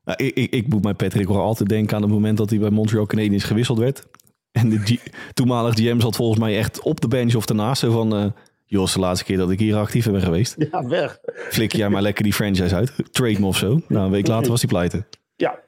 Nou, 0.03 0.23
ik, 0.23 0.35
ik, 0.35 0.51
ik 0.53 0.67
moet 0.67 0.81
bij 0.81 0.93
Patrick 0.93 1.27
Roy 1.27 1.37
altijd 1.37 1.69
denken 1.69 1.95
aan 1.95 2.01
het 2.01 2.11
moment 2.11 2.37
dat 2.37 2.49
hij 2.49 2.59
bij 2.59 2.69
Montreal 2.69 3.05
Canadiens 3.05 3.43
gewisseld 3.43 3.77
werd. 3.77 4.07
En 4.51 4.69
de 4.69 4.77
G- 4.79 5.03
toenmalig 5.33 5.73
GM 5.75 5.99
zat 5.99 6.15
volgens 6.15 6.39
mij 6.39 6.57
echt 6.57 6.81
op 6.81 7.01
de 7.01 7.07
bench 7.07 7.35
of. 7.35 7.45
Zo 7.77 7.91
van, 7.91 8.15
eh 8.15 8.25
joh, 8.65 8.83
is 8.83 8.93
de 8.93 8.99
laatste 8.99 9.25
keer 9.25 9.37
dat 9.37 9.51
ik 9.51 9.59
hier 9.59 9.75
actief 9.75 10.11
ben 10.11 10.21
geweest. 10.21 10.55
Ja, 10.71 10.87
weg. 10.87 11.19
Flik 11.49 11.73
jij 11.75 11.89
maar 11.89 12.01
lekker 12.01 12.23
die 12.23 12.33
franchise 12.33 12.75
uit. 12.75 12.93
Trade 13.13 13.39
me 13.39 13.45
of 13.45 13.57
zo. 13.57 13.79
Nou, 13.87 14.05
een 14.05 14.11
week 14.11 14.27
later 14.27 14.49
was 14.49 14.61
hij 14.61 14.69
pleiten. 14.69 15.07
Ja. 15.35 15.59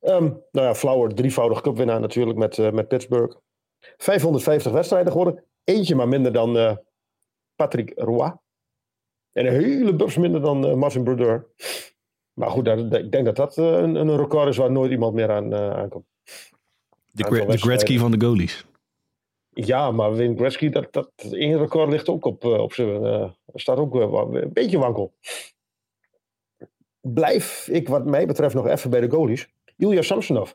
Ehm, 0.00 0.22
nou 0.52 0.66
ja, 0.66 0.74
Flower, 0.74 1.14
drievoudig 1.14 1.60
cupwinnaar 1.60 2.00
natuurlijk 2.00 2.38
met, 2.38 2.58
eh, 2.58 2.70
met 2.70 2.88
Pittsburgh. 2.88 3.36
550 3.96 4.72
wedstrijden 4.72 5.12
geworden. 5.12 5.44
Eentje 5.64 5.94
maar 5.94 6.08
minder 6.08 6.32
dan 6.32 6.56
eh, 6.58 6.76
Patrick 7.54 7.92
Roy. 7.94 8.36
En 9.32 9.46
een 9.46 9.52
hele 9.52 10.10
minder 10.18 10.40
dan 10.40 10.66
eh, 10.66 10.74
Martin 10.74 11.04
Brodeur. 11.04 11.46
Maar 12.32 12.50
goed, 12.50 12.64
dat, 12.64 12.90
dat- 12.90 13.00
ik 13.00 13.12
denk 13.12 13.24
dat 13.24 13.36
dat 13.36 13.58
eh, 13.58 13.64
een, 13.64 13.94
een 13.94 14.16
record 14.16 14.48
is 14.48 14.56
waar 14.56 14.72
nooit 14.72 14.90
iemand 14.90 15.14
meer 15.14 15.30
aan 15.30 15.54
aankomt. 15.54 16.06
De, 17.10 17.58
Gretzky 17.58 17.98
van 17.98 18.10
de 18.10 18.26
goalies. 18.26 18.66
Ja, 19.50 19.90
maar 19.90 20.14
Wim 20.14 20.36
Gretzky, 20.36 20.68
dat, 20.68 20.92
dat 20.92 21.10
één 21.30 21.58
record 21.58 21.90
ligt 21.90 22.08
ook 22.08 22.24
op, 22.24 22.44
op 22.44 22.72
zijn... 22.72 23.34
staat 23.54 23.78
ook 23.78 23.94
een 23.94 24.52
beetje 24.52 24.78
wankel. 24.78 25.14
Blijf 27.00 27.68
ik 27.68 27.88
wat 27.88 28.04
mij 28.04 28.26
betreft 28.26 28.54
nog 28.54 28.66
even 28.66 28.90
bij 28.90 29.00
de 29.00 29.10
goalies. 29.10 29.48
Ilya 29.76 30.02
Samsonov. 30.02 30.52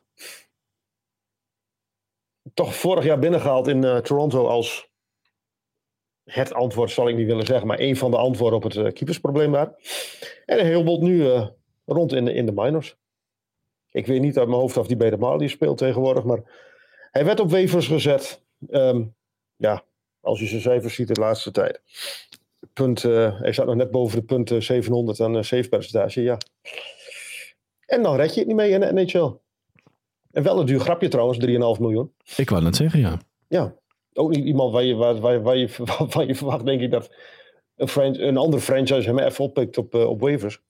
Toch 2.54 2.76
vorig 2.76 3.04
jaar 3.04 3.20
binnengehaald 3.20 3.68
in 3.68 3.84
eh, 3.84 3.98
Toronto 3.98 4.48
als... 4.48 4.90
Het 6.24 6.54
antwoord 6.54 6.92
zal 6.92 7.10
ik 7.10 7.16
niet 7.16 7.28
willen 7.28 7.46
zeggen, 7.46 7.68
maar 7.68 7.80
één 7.80 7.96
van 7.96 8.12
de 8.12 8.18
antwoorden 8.18 8.58
op 8.58 8.64
het 8.64 8.76
eh, 8.76 8.94
keepersprobleem 8.94 9.52
daar. 9.52 9.74
En 10.46 10.66
heel 10.66 10.84
bot 10.84 11.02
nu 11.02 11.30
eh, 11.32 11.48
rond 11.86 12.14
in 12.14 12.26
de, 12.26 12.34
in 12.34 12.46
de 12.46 12.52
minors. 12.52 12.98
Ik 13.92 14.06
weet 14.06 14.22
niet 14.22 14.38
uit 14.38 14.48
mijn 14.48 14.60
hoofd 14.60 14.78
of 14.78 14.88
hij 14.88 14.98
bij 14.98 15.10
de 15.10 15.18
Marlies 15.18 15.52
speelt 15.52 15.78
tegenwoordig, 15.78 16.24
maar 16.24 16.42
hij 17.12 17.26
werd 17.26 17.40
op 17.40 17.50
wevers 17.50 17.88
gezet. 17.88 18.44
Ehm, 18.70 19.04
ja, 19.56 19.84
als 20.22 20.40
je 20.40 20.46
zijn 20.46 20.62
cijfers 20.62 20.96
ziet 20.96 21.08
de 21.08 21.22
laatste 21.22 21.52
tijd. 21.52 21.82
Punt, 22.74 23.02
hij 23.02 23.52
staat 23.52 23.66
nog 23.66 23.76
net 23.76 23.92
boven 23.92 24.20
de 24.20 24.26
punten 24.26 24.64
700 24.64 25.20
aan 25.20 25.44
save 25.44 25.70
percentage, 25.70 26.22
ja. 26.22 26.38
En 27.86 28.04
dan 28.04 28.16
red 28.16 28.34
je 28.34 28.40
het 28.40 28.48
niet 28.48 28.58
mee 28.58 28.72
in 28.72 28.80
de 28.80 28.94
NHL. 28.94 29.47
En 30.38 30.44
wel 30.44 30.60
een 30.60 30.66
duur 30.66 30.80
grapje 30.80 31.08
trouwens, 31.08 31.46
3,5 31.46 31.82
miljoen. 31.82 32.14
Ik 32.36 32.50
wou 32.50 32.64
net 32.64 32.76
zeggen, 32.76 33.00
ja. 33.00 33.22
Ja, 33.48 33.76
ook 34.14 34.30
niet 34.30 34.46
iemand 34.46 34.74
waar 34.74 34.84
je, 34.84 34.96
waar, 34.96 35.20
waar, 35.20 35.42
waar 35.42 35.58
je, 35.58 35.70
waar 36.14 36.26
je 36.26 36.36
verwacht, 36.36 36.66
denk 36.66 36.82
ik, 36.82 36.92
dat 36.92 37.12
een, 37.76 38.28
een 38.28 38.38
andere 38.38 38.62
franchise 38.62 39.08
hem 39.08 39.20
even 39.20 39.44
oppikt 39.44 39.78
op, 39.78 39.96
eh, 39.96 40.10
op 40.10 40.22
waivers. 40.22 40.62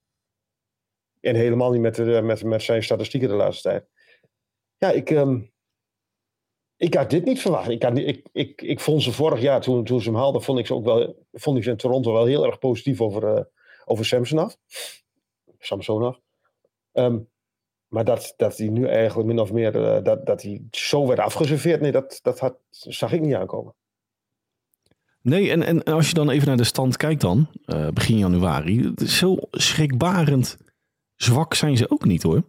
En 1.19 1.35
helemaal 1.35 1.71
niet 1.71 1.81
met, 1.81 1.95
de, 1.95 2.21
met, 2.23 2.43
met 2.43 2.63
zijn 2.63 2.83
statistieken 2.83 3.29
de 3.29 3.35
laatste 3.35 3.69
tijd. 3.69 3.85
Ja, 4.77 4.91
ik, 4.91 5.09
ehm, 5.09 5.39
ik 6.77 6.93
had 6.93 7.09
dit 7.09 7.25
niet 7.25 7.41
verwacht. 7.41 7.69
Ik, 7.69 7.83
had 7.83 7.97
ik, 7.97 8.27
ik, 8.31 8.61
ik 8.61 8.79
vond 8.79 9.03
ze 9.03 9.11
vorig 9.11 9.41
jaar, 9.41 9.61
toen, 9.61 9.83
toen 9.83 10.01
ze 10.01 10.09
hem 10.09 10.19
haalden, 10.19 10.41
vond 10.41 10.59
ik 10.59 10.65
ze 10.65 10.73
ook 10.73 10.85
wel, 10.85 11.25
vond 11.31 11.57
ik 11.57 11.63
ze 11.63 11.69
in 11.69 11.77
Toronto 11.77 12.13
wel 12.13 12.25
heel 12.25 12.45
erg 12.45 12.59
positief 12.59 13.01
over, 13.01 13.35
eh 13.35 13.43
over 13.85 14.05
Samsonov. 14.05 14.53
Samsonov. 15.59 16.17
Ehm, 16.91 17.19
maar 17.87 18.03
dat, 18.05 18.33
dat 18.37 18.57
hij 18.57 18.67
nu 18.67 18.87
eigenlijk 18.87 19.27
min 19.27 19.39
of 19.39 19.51
meer, 19.51 19.85
eh, 19.85 20.03
dat, 20.03 20.25
dat 20.25 20.41
hij 20.41 20.61
zo 20.71 21.07
werd 21.07 21.19
afgeserveerd, 21.19 21.81
nee, 21.81 21.91
dat, 21.91 22.19
dat 22.21 22.39
had, 22.39 22.57
zag 22.69 23.11
ik 23.11 23.21
niet 23.21 23.35
aankomen. 23.35 23.73
Nee, 25.21 25.51
en, 25.51 25.63
en 25.63 25.83
als 25.83 26.07
je 26.07 26.13
dan 26.13 26.29
even 26.29 26.47
naar 26.47 26.57
de 26.57 26.63
stand 26.63 26.97
kijkt 26.97 27.21
dan, 27.21 27.47
eh, 27.65 27.87
begin 27.89 28.17
januari. 28.17 28.83
het 28.83 29.01
is 29.01 29.17
Zo 29.17 29.37
schrikbarend 29.51 30.57
zwak 31.15 31.53
zijn 31.53 31.77
ze 31.77 31.89
ook 31.89 32.05
niet 32.05 32.23
hoor. 32.23 32.43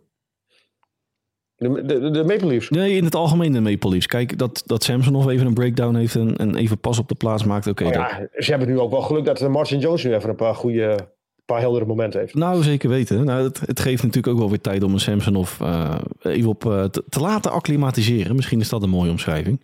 De, 1.54 1.84
de, 1.84 2.10
de 2.10 2.24
Maple 2.24 2.46
Leafs. 2.46 2.68
Nee, 2.70 2.96
in 2.96 3.04
het 3.04 3.14
algemeen 3.14 3.52
de 3.52 3.60
Maple 3.60 3.90
Leafs. 3.90 4.06
Kijk, 4.06 4.38
dat, 4.38 4.62
dat 4.66 4.82
Samson 4.82 5.12
nog 5.12 5.30
even 5.30 5.46
een 5.46 5.54
breakdown 5.54 5.94
heeft 5.94 6.14
en, 6.14 6.36
en 6.36 6.54
even 6.54 6.78
pas 6.78 6.98
op 6.98 7.08
de 7.08 7.14
plaats 7.14 7.44
maakt. 7.44 7.66
Oké, 7.66 7.84
dat- 7.84 7.92
ja, 7.94 8.28
ze 8.36 8.50
hebben 8.50 8.68
nu 8.68 8.78
ook 8.78 8.90
wel 8.90 9.00
geluk 9.02 9.24
dat 9.24 9.48
Martin 9.48 9.78
Jones 9.78 10.04
nu 10.04 10.14
even 10.14 10.28
een 10.28 10.36
paar 10.36 10.54
goede, 10.54 11.12
paar 11.54 11.60
heldere 11.60 11.86
momenten 11.86 12.20
heeft. 12.20 12.34
Nou, 12.34 12.62
zeker 12.62 12.88
weten. 12.88 13.24
Nou, 13.24 13.42
het, 13.42 13.60
het 13.60 13.80
geeft 13.80 14.02
natuurlijk 14.02 14.32
ook 14.32 14.38
wel 14.38 14.48
weer 14.48 14.60
tijd 14.60 14.82
om 14.82 14.92
een 14.92 15.00
Samson 15.00 15.36
of 15.36 15.60
eh, 15.60 15.98
even 16.22 16.48
op 16.48 16.66
eh, 16.66 16.84
te, 16.84 17.04
te 17.08 17.20
laten 17.20 17.50
acclimatiseren. 17.50 18.36
Misschien 18.36 18.60
is 18.60 18.68
dat 18.68 18.82
een 18.82 18.90
mooie 18.90 19.10
omschrijving. 19.10 19.60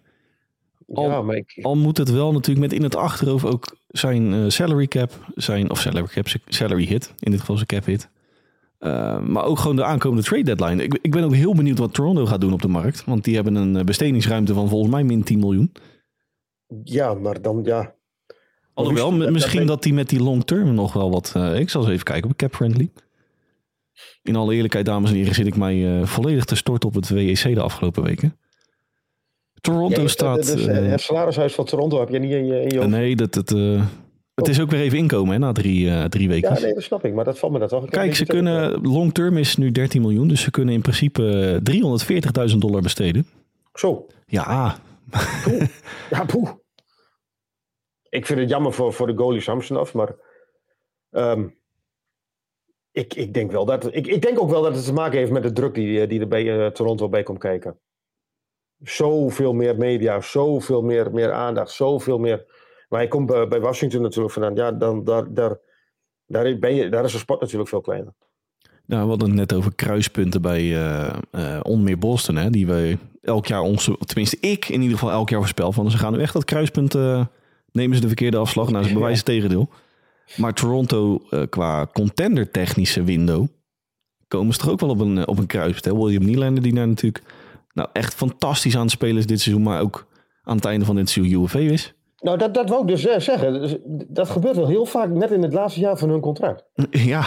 Al- 0.92 1.10
ja, 1.10 1.22
maar 1.22 1.36
ik, 1.36 1.58
Al 1.62 1.76
moet 1.76 1.96
het 1.96 2.10
wel 2.10 2.32
natuurlijk 2.32 2.66
met 2.66 2.72
in 2.72 2.82
het 2.82 2.96
achterhoofd 2.96 3.44
ook 3.44 3.76
zijn 3.88 4.32
eh, 4.32 4.44
salary 4.48 4.86
cap, 4.86 5.10
zijn, 5.34 5.70
of 5.70 5.80
salary 5.80 6.06
cap, 6.06 6.26
salary 6.46 6.84
hit, 6.84 7.14
in 7.18 7.30
dit 7.30 7.40
geval 7.40 7.56
zijn 7.56 7.68
cap 7.68 7.84
hit. 7.84 8.08
Maar 9.28 9.44
ook 9.44 9.58
gewoon 9.58 9.76
de 9.76 9.84
aankomende 9.84 10.22
trade 10.22 10.54
deadline. 10.54 10.82
Ik, 10.82 10.98
ik 11.02 11.10
ben 11.10 11.24
ook 11.24 11.34
heel 11.34 11.54
benieuwd 11.54 11.78
wat 11.78 11.94
Toronto 11.94 12.26
gaat 12.26 12.40
doen 12.40 12.52
op 12.52 12.62
de 12.62 12.68
markt. 12.68 13.04
Want 13.04 13.24
die 13.24 13.34
hebben 13.34 13.54
een 13.54 13.84
bestedingsruimte 13.84 14.54
van 14.54 14.68
volgens 14.68 14.90
mij 14.92 15.04
min 15.04 15.22
10 15.22 15.38
miljoen. 15.38 15.72
ja, 16.82 17.14
maar 17.14 17.42
dan 17.42 17.60
ja. 17.64 17.94
Alhoewel, 18.74 19.18
dat- 19.18 19.30
misschien 19.30 19.58
dat- 19.58 19.68
dat 19.68 19.84
hij 19.84 19.92
met 19.92 20.08
die 20.08 20.22
long 20.22 20.44
term 20.44 20.74
nog 20.74 20.92
wel 20.92 21.10
wat... 21.10 21.32
eh, 21.36 21.58
ik 21.58 21.70
zal 21.70 21.80
eens 21.82 21.90
even 21.90 22.04
kijken 22.04 22.30
op 22.30 22.36
Cap 22.36 22.54
Friendly. 22.54 22.90
In 24.22 24.36
alle 24.36 24.54
eerlijkheid, 24.54 24.86
dames 24.86 25.10
en 25.10 25.16
heren, 25.16 25.34
zit 25.34 25.46
ik 25.46 25.56
mij 25.56 26.00
eh, 26.00 26.06
volledig 26.06 26.44
te 26.44 26.56
storten 26.56 26.88
op 26.88 26.94
het 26.94 27.08
WEC 27.08 27.54
de 27.54 27.60
afgelopen 27.60 28.02
weken. 28.02 28.36
Toronto 29.60 30.00
Ja, 30.02 30.08
staat... 30.08 30.46
dus, 30.46 30.66
eh, 30.66 30.86
het 30.90 31.00
salarishuis 31.00 31.54
van 31.54 31.64
Toronto 31.64 31.98
heb 32.00 32.08
je 32.08 32.18
niet 32.18 32.30
in 32.32 32.46
je, 32.46 32.60
in 32.62 32.80
je 32.80 32.86
nee, 32.86 33.16
dat, 33.16 33.34
het, 33.34 33.52
eh, 33.52 33.82
het 34.34 34.48
is 34.48 34.60
ook 34.60 34.70
weer 34.70 34.80
even 34.80 34.98
inkomen 34.98 35.32
hè, 35.32 35.38
na 35.38 35.52
drie, 35.52 35.90
eh, 35.90 36.04
drie 36.04 36.28
weken. 36.28 36.54
Ja, 36.54 36.60
nee, 36.60 36.74
dat 36.74 36.82
snap 36.82 37.04
ik. 37.04 37.14
Maar 37.14 37.24
dat 37.24 37.38
valt 37.38 37.52
me 37.52 37.58
dat 37.58 37.70
wel. 37.70 37.84
Kijk, 37.84 38.14
ze 38.14 38.26
kunnen, 38.26 38.80
long 38.82 39.14
term 39.14 39.36
is 39.36 39.56
nu 39.56 39.70
13 39.70 40.00
miljoen, 40.02 40.28
dus 40.28 40.40
ze 40.40 40.50
kunnen 40.50 40.74
in 40.74 40.80
principe 40.80 41.60
340.000 42.52 42.58
dollar 42.58 42.82
besteden. 42.82 43.26
Zo. 43.74 44.06
Ja, 44.26 44.76
Ja, 46.10 46.24
poeh. 46.24 46.50
Ik 48.14 48.26
vind 48.26 48.40
het 48.40 48.48
jammer 48.48 48.72
voor, 48.72 48.92
voor 48.92 49.06
de 49.06 49.16
goalie 49.16 49.40
Samsonov, 49.40 49.92
maar 49.92 50.16
ehm, 51.10 51.48
ik, 52.90 53.14
ik, 53.14 53.34
denk 53.34 53.50
wel 53.50 53.64
dat, 53.64 53.94
ik, 53.94 54.06
ik 54.06 54.22
denk 54.22 54.40
ook 54.40 54.50
wel 54.50 54.62
dat 54.62 54.74
het 54.74 54.84
te 54.84 54.92
maken 54.92 55.18
heeft 55.18 55.30
met 55.30 55.42
de 55.42 55.52
druk 55.52 55.74
die, 55.74 56.00
eh, 56.00 56.08
die 56.08 56.20
er 56.20 56.28
bij 56.28 56.64
eh, 56.64 56.70
Toronto 56.70 57.08
bij 57.08 57.22
komt 57.22 57.38
kijken. 57.38 57.78
Zoveel 58.78 59.52
meer 59.52 59.76
media, 59.76 60.20
zoveel 60.20 60.82
meer, 60.82 61.12
meer 61.12 61.32
aandacht, 61.32 61.70
zoveel 61.70 62.18
meer. 62.18 62.44
Maar 62.88 62.98
hij 62.98 63.08
komt 63.08 63.26
bij, 63.26 63.48
bij 63.48 63.60
Washington 63.60 64.02
natuurlijk 64.02 64.34
vandaan. 64.34 64.54
Ja, 64.54 64.72
dan, 64.72 65.04
daar, 65.04 65.34
daar, 65.34 65.58
daar, 66.26 66.58
ben 66.58 66.90
daar 66.90 67.04
is 67.04 67.12
de 67.12 67.18
sport 67.18 67.40
natuurlijk 67.40 67.68
veel 67.68 67.80
kleiner. 67.80 68.12
nou, 68.86 69.02
we 69.02 69.08
hadden 69.08 69.28
het 69.28 69.36
net 69.36 69.54
over 69.54 69.74
kruispunten 69.74 70.42
bij 70.42 70.76
eh 70.76 71.16
eh, 71.30 71.60
Onmeer 71.62 71.98
Boston, 71.98 72.36
hè, 72.36 72.50
die 72.50 72.66
we 72.66 72.98
elk 73.22 73.46
jaar, 73.46 73.60
onze, 73.60 73.98
tenminste 73.98 74.36
ik 74.40 74.68
in 74.68 74.80
ieder 74.82 74.98
geval 74.98 75.14
elk 75.14 75.28
jaar 75.28 75.40
voorspel 75.40 75.72
van. 75.72 75.90
Ze 75.90 75.98
gaan 75.98 76.12
nu 76.12 76.20
echt 76.20 76.32
dat 76.32 76.44
kruispunt, 76.44 76.94
eh, 76.94 77.26
nemen 77.74 77.94
ze 77.96 78.02
de 78.02 78.06
verkeerde 78.06 78.36
afslag, 78.36 78.70
nou 78.70 78.84
ze 78.84 78.92
bewijzen 78.98 79.16
het 79.16 79.34
tegendeel. 79.34 79.68
Maar 80.36 80.54
Toronto 80.54 81.22
eh, 81.30 81.42
qua 81.48 81.86
contender 81.92 82.50
technische 82.50 83.02
window 83.02 83.46
komen 84.28 84.52
ze 84.52 84.60
toch 84.60 84.70
ook 84.70 84.80
wel 84.80 84.90
op 84.90 85.00
een, 85.00 85.18
eh, 85.18 85.22
op 85.26 85.38
een 85.38 85.46
kruispunt. 85.46 85.96
William 85.96 86.24
Nylander 86.24 86.62
die 86.62 86.74
daar 86.74 86.88
natuurlijk 86.88 87.24
nou, 87.72 87.88
echt 87.92 88.14
fantastisch 88.14 88.76
aan 88.76 88.82
het 88.82 88.90
spelen 88.90 89.16
is 89.16 89.26
dit 89.26 89.40
seizoen, 89.40 89.64
maar 89.64 89.80
ook 89.80 90.06
aan 90.42 90.56
het 90.56 90.64
einde 90.64 90.84
van 90.84 90.96
dit 90.96 91.08
seizoen 91.08 91.42
UFV 91.42 91.54
is. 91.54 91.94
Nou, 92.18 92.38
dat, 92.38 92.54
dat 92.54 92.68
wou 92.68 92.82
ik 92.82 92.88
dus 92.88 93.06
eh, 93.06 93.18
zeggen. 93.18 93.52
Dus, 93.60 93.76
Dat 94.08 94.28
gebeurt 94.28 94.56
wel 94.56 94.68
heel 94.68 94.86
vaak 94.86 95.08
net 95.08 95.30
in 95.30 95.42
het 95.42 95.52
laatste 95.52 95.80
jaar 95.80 95.98
van 95.98 96.08
hun 96.08 96.20
contract. 96.20 96.64
Ja, 96.90 97.24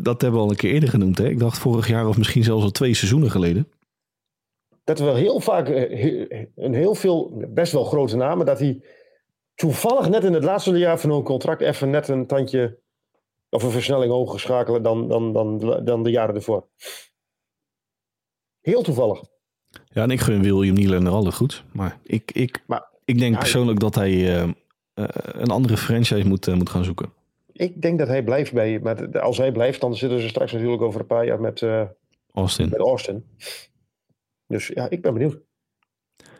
dat 0.00 0.20
hebben 0.20 0.40
we 0.40 0.46
al 0.46 0.50
een 0.50 0.56
keer 0.56 0.72
eerder 0.72 0.88
genoemd. 0.88 1.18
Hè? 1.18 1.28
Ik 1.28 1.38
dacht 1.38 1.58
vorig 1.58 1.88
jaar 1.88 2.08
of 2.08 2.16
misschien 2.16 2.44
zelfs 2.44 2.64
al 2.64 2.70
twee 2.70 2.94
seizoenen 2.94 3.30
geleden. 3.30 3.68
dat 4.84 4.98
er 4.98 5.04
wel 5.04 5.14
heel 5.14 5.40
vaak 5.40 5.68
een 6.56 6.74
heel 6.74 6.94
veel, 6.94 7.44
best 7.48 7.72
wel 7.72 7.84
grote 7.84 8.16
namen, 8.16 8.46
dat 8.46 8.58
hij 8.58 8.82
toevallig 9.56 10.08
net 10.08 10.24
in 10.24 10.32
het 10.32 10.44
laatste 10.44 10.78
jaar 10.78 10.98
van 11.00 11.10
hun 11.10 11.22
contract 11.22 11.60
even 11.60 11.90
net 11.90 12.08
een 12.08 12.26
tandje 12.26 12.78
of 13.48 13.62
een 13.62 13.70
versnelling 13.70 14.12
hoger 14.12 14.40
schakelen 14.40 14.82
dan, 14.82 15.08
dan, 15.08 15.32
dan, 15.32 15.58
dan 15.84 16.02
de 16.02 16.10
jaren 16.10 16.34
ervoor. 16.34 16.66
Heel 18.60 18.82
toevallig. 18.82 19.20
Ja, 19.88 20.02
en 20.02 20.10
ik 20.10 20.20
gun 20.20 20.42
William 20.42 20.74
Nylander 20.74 21.12
al 21.12 21.24
het 21.24 21.34
goed. 21.34 21.64
Maar 21.72 21.98
ik, 22.02 22.30
ik, 22.32 22.62
Maar- 22.66 22.88
ik 23.04 23.18
denk 23.18 23.32
Ja, 23.34 23.38
persoonlijk 23.38 23.80
dat 23.80 23.94
hij 23.94 24.10
eh, 24.12 24.42
eh, 24.42 24.52
een 25.22 25.50
andere 25.50 25.76
franchise 25.76 26.28
moet, 26.28 26.46
eh, 26.48 26.54
moet 26.54 26.70
gaan 26.70 26.84
zoeken. 26.84 27.12
Ik 27.52 27.82
denk 27.82 27.98
dat 27.98 28.08
hij 28.08 28.24
blijft 28.24 28.52
bij, 28.52 28.80
maar 28.80 29.20
als 29.20 29.38
hij 29.38 29.52
blijft, 29.52 29.80
dan 29.80 29.94
zitten 29.96 30.20
ze 30.20 30.28
straks 30.28 30.52
natuurlijk 30.52 30.82
over 30.82 31.00
een 31.00 31.06
paar 31.06 31.26
jaar 31.26 31.40
met, 31.40 31.62
Austin. 32.32 32.68
met 32.68 32.78
Austin. 32.80 33.24
Dus 34.46 34.66
ja, 34.66 34.90
ik 34.90 35.02
ben 35.02 35.12
benieuwd. 35.12 35.38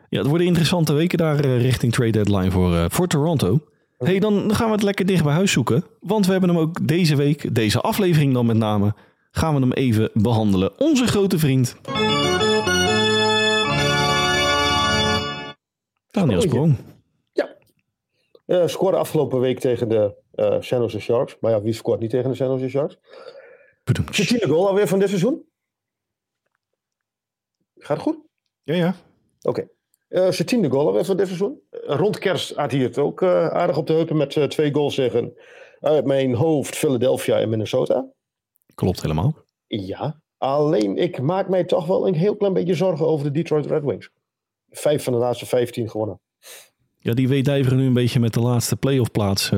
Ja, 0.09 0.17
het 0.19 0.27
worden 0.27 0.47
interessante 0.47 0.93
weken 0.93 1.17
daar 1.17 1.39
eh, 1.39 1.61
richting 1.61 1.93
trade 1.93 2.11
deadline 2.11 2.51
voor, 2.51 2.75
eh, 2.75 2.85
voor 2.87 3.07
Toronto. 3.07 3.59
hey, 3.97 4.19
dan 4.19 4.47
dan 4.47 4.55
gaan 4.55 4.67
we 4.67 4.73
het 4.73 4.83
lekker 4.83 5.05
dicht 5.05 5.23
bij 5.23 5.33
huis 5.33 5.51
zoeken. 5.51 5.83
Want 5.99 6.25
we 6.25 6.31
hebben 6.31 6.49
hem 6.49 6.59
ook 6.59 6.87
deze 6.87 7.15
week, 7.15 7.55
deze 7.55 7.81
aflevering 7.81 8.33
dan 8.33 8.45
met 8.45 8.57
name, 8.57 8.93
gaan 9.31 9.53
we 9.53 9.59
hem 9.59 9.71
even 9.71 10.09
behandelen. 10.13 10.79
Onze 10.79 11.07
grote 11.07 11.39
vriend. 11.39 11.75
Daniel 16.11 16.41
Sprong. 16.41 16.77
Eh 18.45 18.67
scoorde 18.67 18.97
afgelopen 18.97 19.39
week 19.39 19.59
tegen 19.59 19.89
de 19.89 20.15
eh 20.31 20.61
San 20.61 20.79
Jose 20.79 20.99
Sharks. 20.99 21.37
Maar 21.39 21.51
ja, 21.51 21.61
wie 21.61 21.73
scoort 21.73 21.99
niet 21.99 22.09
tegen 22.09 22.29
de 22.29 22.35
San 22.35 22.47
Jose 22.47 22.69
Sharks? 22.69 22.97
Bedoemd. 23.83 24.13
Tiende 24.27 24.47
goal 24.47 24.67
alweer 24.67 24.87
van 24.87 24.99
dit 24.99 25.07
seizoen? 25.07 25.45
Gaat 27.75 27.97
het 27.97 28.05
goed? 28.05 28.17
Ja, 28.63 28.73
ja. 28.75 28.95
Oké. 29.41 29.67
Eh 30.07 30.31
zijn 30.31 30.47
tiende 30.47 30.69
goal 30.69 30.87
alweer 30.87 31.05
van 31.05 31.17
dit 31.17 31.25
seizoen. 31.25 31.59
Eh, 31.69 31.95
rond 31.95 32.19
kerst 32.19 32.55
had 32.55 32.71
hij 32.71 32.79
het 32.79 32.97
ook 32.97 33.21
eh, 33.21 33.47
aardig 33.47 33.77
op 33.77 33.87
de 33.87 33.93
heupen 33.93 34.17
met 34.17 34.49
twee 34.49 34.73
goals 34.73 34.95
tegen 34.95 35.33
uit 35.79 36.05
mijn 36.05 36.33
hoofd 36.33 36.75
Philadelphia 36.75 37.39
en 37.39 37.49
Minnesota. 37.49 38.05
Klopt 38.75 39.01
helemaal. 39.01 39.35
Ja. 39.67 40.21
Alleen 40.37 40.97
ik 40.97 41.21
maak 41.21 41.49
mij 41.49 41.63
toch 41.63 41.85
wel 41.85 42.07
een 42.07 42.15
heel 42.15 42.35
klein 42.35 42.53
beetje 42.53 42.73
zorgen 42.73 43.07
over 43.07 43.25
de 43.25 43.31
Detroit 43.31 43.65
Red 43.65 43.83
Wings. 43.83 44.09
Vijf 44.69 45.03
van 45.03 45.13
de 45.13 45.19
laatste 45.19 45.45
vijftien 45.45 45.89
gewonnen. 45.89 46.19
Ja, 46.99 47.13
die 47.13 47.27
weedijveren 47.27 47.77
nu 47.77 47.85
een 47.85 47.93
beetje 47.93 48.19
met 48.19 48.33
de 48.33 48.39
laatste 48.39 48.75
playoff 48.75 49.11
plaats. 49.11 49.51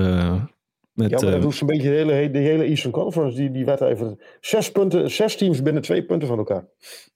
Eh 1.03 1.09
met, 1.09 1.19
Ja, 1.19 1.25
maar 1.25 1.25
dat 1.31 1.39
eh, 1.39 1.45
doet 1.45 1.55
zo'n 1.55 1.67
beetje 1.67 1.89
de 1.89 1.95
hele, 1.95 2.31
de 2.31 2.39
hele 2.39 2.63
Eastern 2.63 2.91
Conference. 2.93 3.37
Die, 3.37 3.51
die 3.51 3.65
werd 3.65 3.81
even 3.81 4.19
zes, 4.41 4.71
punten, 4.71 5.11
zes 5.11 5.35
teams 5.35 5.61
binnen 5.61 5.81
twee 5.81 6.03
punten 6.03 6.27
van 6.27 6.37
elkaar. 6.37 6.65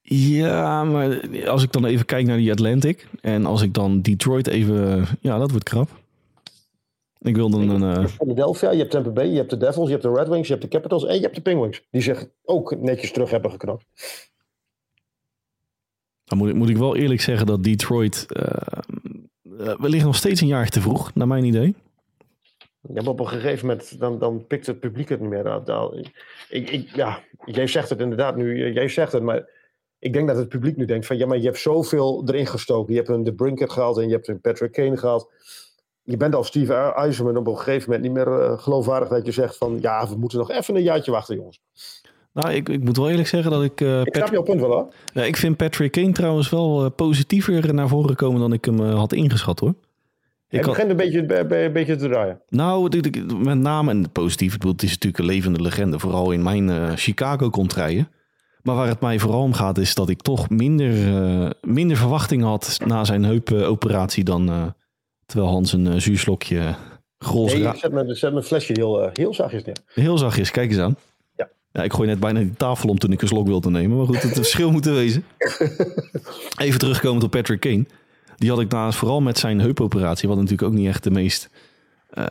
ja, 0.01 0.83
maar 0.83 1.19
als 1.47 1.63
ik 1.63 1.71
dan 1.71 1.85
even 1.85 2.05
kijk 2.05 2.25
naar 2.25 2.37
die 2.37 2.51
Atlantic. 2.51 3.07
En 3.21 3.45
als 3.45 3.61
ik 3.61 3.73
dan 3.73 4.01
Detroit 4.01 4.47
even... 4.47 5.05
Ja, 5.21 5.37
dat 5.37 5.49
wordt 5.51 5.65
krap. 5.65 5.89
Ik 7.19 7.35
wil 7.35 7.49
dan 7.49 7.69
een... 7.69 7.97
eh, 7.97 8.05
Philadelphia, 8.05 8.71
je 8.71 8.77
hebt 8.77 8.91
Tampa 8.91 9.09
Bay, 9.09 9.27
je 9.27 9.37
hebt 9.37 9.49
de 9.49 9.57
Devils, 9.57 9.85
je 9.85 9.91
hebt 9.91 10.03
de 10.03 10.13
Red 10.13 10.27
Wings, 10.27 10.47
je 10.47 10.53
hebt 10.53 10.65
de 10.65 10.77
Capitals 10.77 11.05
en 11.05 11.15
je 11.15 11.21
hebt 11.21 11.35
de 11.35 11.41
Penguins. 11.41 11.81
Die 11.91 12.01
zich 12.01 12.27
ook 12.43 12.75
netjes 12.79 13.11
terug 13.11 13.29
hebben 13.29 13.51
geknapt. 13.51 13.85
Dan 16.25 16.37
moet 16.37 16.49
ik, 16.49 16.55
moet 16.55 16.69
ik 16.69 16.77
wel 16.77 16.95
eerlijk 16.95 17.21
zeggen 17.21 17.45
dat 17.45 17.63
Detroit. 17.63 18.25
eh, 18.29 18.43
eh, 19.59 19.79
we 19.79 19.89
liggen 19.89 20.05
nog 20.05 20.15
steeds 20.15 20.41
een 20.41 20.47
jaar 20.47 20.69
te 20.69 20.81
vroeg, 20.81 21.13
naar 21.13 21.27
mijn 21.27 21.43
idee. 21.43 21.75
Ja, 22.87 23.01
maar 23.01 23.11
op 23.11 23.19
een 23.19 23.27
gegeven 23.27 23.67
moment 23.67 23.99
dan, 23.99 24.19
dan 24.19 24.47
pikt 24.47 24.67
het 24.67 24.79
publiek 24.79 25.09
het 25.09 25.19
niet 25.19 25.29
meer. 25.29 25.47
uit. 25.47 26.11
Ik, 26.49 26.69
ik, 26.69 26.89
ja, 26.95 27.19
jij 27.45 27.67
zegt 27.67 27.89
het 27.89 27.99
inderdaad 27.99 28.35
nu, 28.35 28.63
eh, 28.65 28.73
jij 28.73 28.87
zegt 28.87 29.11
het, 29.11 29.23
maar 29.23 29.49
ik 29.99 30.13
denk 30.13 30.27
dat 30.27 30.37
het 30.37 30.49
publiek 30.49 30.77
nu 30.77 30.85
denkt 30.85 31.05
van 31.05 31.17
ja, 31.17 31.25
maar 31.25 31.37
je 31.37 31.45
hebt 31.45 31.57
zoveel 31.59 32.23
erin 32.27 32.47
gestoken. 32.47 32.93
Je 32.93 32.99
hebt 32.99 33.11
een 33.11 33.23
De 33.23 33.33
Brinket 33.33 33.71
gehaald 33.71 33.97
en 33.97 34.07
je 34.07 34.13
hebt 34.13 34.27
een 34.27 34.41
Patrick 34.41 34.71
Kane 34.71 34.97
gehaald. 34.97 35.29
Je 36.03 36.17
bent 36.17 36.35
als 36.35 36.47
Steve 36.47 36.73
IJzerman 36.73 37.37
op 37.37 37.47
een 37.47 37.57
gegeven 37.57 37.91
moment 37.91 38.01
niet 38.01 38.13
meer 38.25 38.39
eh, 38.41 38.57
geloofwaardig 38.59 39.09
dat 39.09 39.25
je 39.25 39.31
zegt 39.31 39.57
van 39.57 39.77
ja, 39.81 40.07
we 40.07 40.15
moeten 40.17 40.37
nog 40.37 40.51
even 40.51 40.75
een 40.75 40.83
jaartje 40.83 41.11
wachten 41.11 41.35
jongens. 41.35 41.61
Nou, 42.33 42.53
ik, 42.53 42.69
ik 42.69 42.83
moet 42.83 42.97
wel 42.97 43.09
eerlijk 43.09 43.27
zeggen 43.27 43.51
dat 43.51 43.63
ik. 43.63 43.81
eh, 43.81 43.99
Ik 43.99 44.03
Pat- 44.03 44.15
snap 44.15 44.31
jouw 44.31 44.43
punt 44.43 44.59
wel 44.59 44.71
hoor. 44.71 44.93
Ja, 45.13 45.23
ik 45.23 45.37
vind 45.37 45.57
Patrick 45.57 45.91
Kane 45.91 46.11
trouwens 46.11 46.49
wel 46.49 46.91
positiever 46.91 47.73
naar 47.73 47.87
voren 47.87 48.15
komen 48.15 48.39
dan 48.39 48.53
ik 48.53 48.65
hem 48.65 48.79
had 48.79 49.13
ingeschat 49.13 49.59
hoor. 49.59 49.73
Ik 50.53 50.59
Het 50.59 50.69
begint 50.69 50.89
een 50.89 50.95
beetje, 50.95 51.65
een 51.65 51.73
beetje 51.73 51.95
te 51.95 52.07
draaien. 52.07 52.41
nou, 52.49 52.89
met 53.37 53.57
name 53.57 53.91
en 53.91 54.11
positief. 54.11 54.53
Ik 54.53 54.59
bedoel, 54.59 54.73
het 54.73 54.83
is 54.83 54.91
natuurlijk 54.91 55.17
een 55.17 55.29
levende 55.29 55.61
legende, 55.61 55.99
vooral 55.99 56.31
in 56.31 56.43
mijn 56.43 56.69
eh, 56.69 56.91
Chicago 56.95 57.49
contraien. 57.49 58.07
Maar 58.61 58.75
waar 58.75 58.87
het 58.87 58.99
mij 59.01 59.19
vooral 59.19 59.41
om 59.41 59.53
gaat, 59.53 59.77
is 59.77 59.95
dat 59.95 60.09
ik 60.09 60.21
toch 60.21 60.49
minder, 60.49 61.15
eh, 61.15 61.49
minder 61.61 61.97
verwachting 61.97 62.43
had 62.43 62.77
na 62.85 63.03
zijn 63.03 63.23
heupoperatie 63.23 64.23
dan 64.23 64.49
eh, 64.49 64.65
terwijl 65.25 65.51
Hans 65.51 65.73
een 65.73 65.87
eh, 65.87 65.99
zuurslokje 65.99 66.75
grols 67.17 67.53
Nee, 67.53 67.71
zet, 67.75 67.91
me, 67.91 68.15
zet 68.15 68.31
mijn 68.31 68.43
flesje 68.45 68.73
heel, 68.75 69.01
eh, 69.01 69.09
heel 69.13 69.33
zachtjes 69.33 69.63
neer. 69.63 69.77
Heel 69.93 70.17
zachtjes, 70.17 70.51
kijk 70.51 70.69
eens 70.69 70.79
aan. 70.79 70.95
Ja. 71.35 71.49
Ja, 71.71 71.83
ik 71.83 71.93
gooi 71.93 72.07
net 72.07 72.19
bijna 72.19 72.39
die 72.39 72.53
tafel 72.53 72.89
om 72.89 72.97
toen 72.97 73.11
ik 73.11 73.21
een 73.21 73.27
slok 73.27 73.47
wilde 73.47 73.69
nemen. 73.69 73.97
Maar 73.97 74.05
goed, 74.05 74.21
het 74.21 74.33
verschil 74.33 74.71
moet 74.71 74.85
er 74.85 74.93
wezen. 74.93 75.25
Even 76.57 76.79
terugkomend 76.79 77.23
op 77.23 77.31
Patrick 77.31 77.59
Kane. 77.59 77.85
Die 78.43 78.51
had 78.51 78.61
ik 78.61 78.71
naast 78.71 78.97
vooral 78.97 79.21
met 79.21 79.37
zijn 79.37 79.59
heupoperatie. 79.59 80.27
Wat 80.27 80.37
natuurlijk 80.37 80.63
ook 80.63 80.73
niet 80.73 80.87
echt 80.87 81.03
de 81.03 81.11
meest 81.11 81.49
eh, 82.09 82.25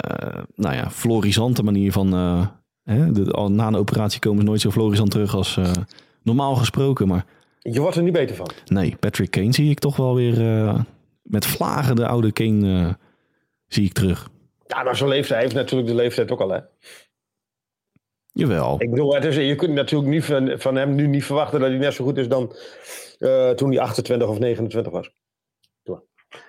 nou 0.54 0.74
ja, 0.74 0.90
florisante 0.90 1.62
manier 1.62 1.92
van... 1.92 2.12
eh, 2.14 2.46
hè, 2.84 3.12
de, 3.12 3.30
al 3.30 3.50
na 3.50 3.66
een 3.66 3.76
operatie 3.76 4.20
komen 4.20 4.40
ze 4.40 4.46
nooit 4.46 4.60
zo 4.60 4.70
florisant 4.70 5.10
terug 5.10 5.34
als 5.34 5.56
eh, 5.56 5.72
normaal 6.22 6.54
gesproken. 6.54 7.08
Maar 7.08 7.24
Je 7.58 7.80
wordt 7.80 7.96
er 7.96 8.02
niet 8.02 8.12
beter 8.12 8.36
van. 8.36 8.50
nee, 8.66 8.96
Patrick 9.00 9.30
Kane 9.30 9.52
zie 9.52 9.70
ik 9.70 9.78
toch 9.78 9.96
wel 9.96 10.14
weer 10.14 10.36
met 11.22 11.46
vlagen 11.46 11.96
de 11.96 12.06
oude 12.06 12.32
Kane 12.32 12.96
zie 13.66 13.84
ik 13.84 13.92
terug. 13.92 14.28
Ja, 14.66 14.82
maar 14.82 14.96
zo'n 14.96 15.08
leeftijd 15.08 15.32
hij 15.32 15.42
heeft 15.42 15.54
natuurlijk 15.54 15.88
de 15.88 15.94
leeftijd 15.94 16.30
ook 16.30 16.40
al 16.40 16.50
hè. 16.50 16.58
Jawel. 18.32 18.74
Ik 18.78 18.90
bedoel, 18.90 19.14
het 19.14 19.24
is, 19.24 19.36
je 19.36 19.54
kunt 19.54 19.74
natuurlijk 19.74 20.10
niet 20.10 20.24
van, 20.24 20.52
van 20.58 20.74
hem 20.74 20.94
nu 20.94 21.06
niet 21.06 21.24
verwachten 21.24 21.60
dat 21.60 21.68
hij 21.68 21.78
net 21.78 21.94
zo 21.94 22.04
goed 22.04 22.18
is 22.18 22.28
dan 22.28 22.52
toen 23.56 23.70
hij 23.70 23.80
28 23.80 24.28
of 24.28 24.38
29 24.38 24.92
was. 24.92 25.10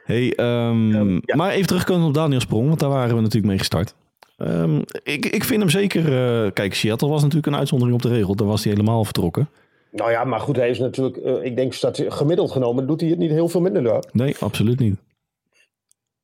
Hey, 0.03 0.33
ehm, 0.35 0.95
Ehm, 0.95 1.13
ja. 1.13 1.35
Maar 1.35 1.51
even 1.51 1.67
terugkomen 1.67 2.07
op 2.07 2.13
Daniel 2.13 2.39
Sprong, 2.39 2.67
want 2.67 2.79
daar 2.79 2.89
waren 2.89 3.15
we 3.15 3.21
natuurlijk 3.21 3.47
mee 3.47 3.57
gestart. 3.57 3.95
Ehm, 4.37 4.81
ik, 5.03 5.25
ik 5.25 5.43
vind 5.43 5.59
hem 5.61 5.69
zeker... 5.69 6.05
eh, 6.45 6.51
kijk, 6.51 6.73
Seattle 6.73 7.07
was 7.09 7.21
natuurlijk 7.21 7.47
een 7.47 7.59
uitzondering 7.59 7.95
op 7.97 8.01
de 8.01 8.09
regel. 8.09 8.35
Daar 8.35 8.47
was 8.47 8.63
hij 8.63 8.73
helemaal 8.73 9.03
vertrokken. 9.03 9.49
Nou 9.91 10.11
ja, 10.11 10.23
maar 10.23 10.39
goed, 10.39 10.55
hij 10.55 10.69
is 10.69 10.79
natuurlijk, 10.79 11.17
eh, 11.17 11.43
ik 11.43 11.55
denk 11.55 11.73
gemiddeld 12.07 12.51
genomen, 12.51 12.87
doet 12.87 13.01
hij 13.01 13.09
het 13.09 13.19
niet 13.19 13.29
heel 13.31 13.47
veel 13.49 13.61
minder 13.61 13.83
daar. 13.83 14.03
Nee, 14.11 14.35
absoluut 14.39 14.79
niet. 14.79 14.99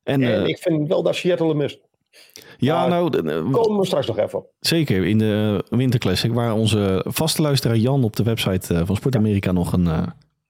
En, 0.03 0.23
En 0.23 0.41
eh, 0.43 0.47
ik 0.47 0.57
vind 0.57 0.87
wel 0.87 1.03
dat 1.03 1.15
Seattle 1.15 1.47
hem 1.47 1.57
mist. 1.57 1.79
Ja, 2.57 2.87
nou, 2.87 3.09
Komen 3.51 3.79
we 3.79 3.85
straks 3.85 4.07
nog 4.07 4.17
even 4.17 4.39
op. 4.39 4.51
zeker. 4.59 5.05
In 5.05 5.17
de 5.17 5.63
Winterclassic, 5.69 6.33
waar 6.33 6.53
onze 6.53 7.05
vaste 7.07 7.41
luisteraar 7.41 7.77
Jan 7.77 8.03
op 8.03 8.15
de 8.15 8.23
website 8.23 8.85
van 8.85 8.95
Sport 8.95 9.15
Amerika 9.15 9.51
nog 9.51 9.73
een, 9.73 9.87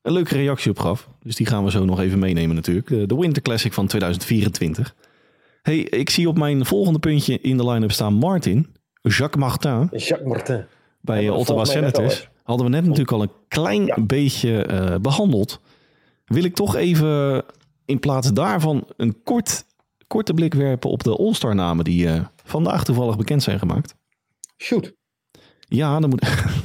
een 0.02 0.14
leuke 0.14 0.36
reactie 0.36 0.72
op 0.72 0.80
gaf. 0.80 1.10
Dus 1.24 1.36
die 1.36 1.46
gaan 1.46 1.64
we 1.64 1.72
zo 1.72 1.86
nog 1.86 2.00
even 2.00 2.20
meenemen 2.20 2.56
natuurlijk. 2.56 3.10
De, 3.10 3.16
Winter 3.16 3.42
Classic 3.42 3.74
van 3.74 3.88
2024. 3.88 4.96
hey, 5.62 5.80
ik 5.80 6.10
zie 6.10 6.28
op 6.28 6.38
mijn 6.38 6.66
volgende 6.66 7.00
puntje 7.00 7.40
in 7.40 7.58
de 7.58 7.70
line-up 7.70 7.92
staan 7.92 8.14
Martin. 8.14 8.68
Jacques 9.02 9.36
Martin 9.44 9.88
Jacques 9.92 10.28
Martin. 10.28 10.66
bij 11.02 11.24
Ja, 11.24 11.32
Ottawa 11.32 11.66
Senators. 11.66 12.30
Hadden 12.44 12.66
we 12.66 12.72
net 12.72 12.84
natuurlijk 12.84 13.12
al 13.12 13.22
een 13.22 13.32
klein 13.48 13.86
Ja. 13.86 13.96
beetje 14.02 14.64
eh, 14.64 14.96
behandeld. 15.02 15.60
Wil 16.26 16.44
ik 16.44 16.56
toch 16.56 16.76
even 16.76 17.44
in 17.86 18.00
plaats 18.00 18.34
daarvan 18.34 18.88
een 18.98 19.24
kort, 19.24 19.66
korte 20.08 20.34
blik 20.34 20.54
werpen 20.54 20.90
op 20.90 21.04
de 21.04 21.16
All-Star 21.18 21.56
namen 21.56 21.84
die 21.86 22.08
eh, 22.08 22.26
vandaag 22.44 22.84
toevallig 22.84 23.18
bekend 23.18 23.44
zijn 23.44 23.60
gemaakt. 23.60 23.96
Shoot. 24.58 24.94
Ja, 25.68 26.00
dan 26.00 26.10
moet. 26.10 26.22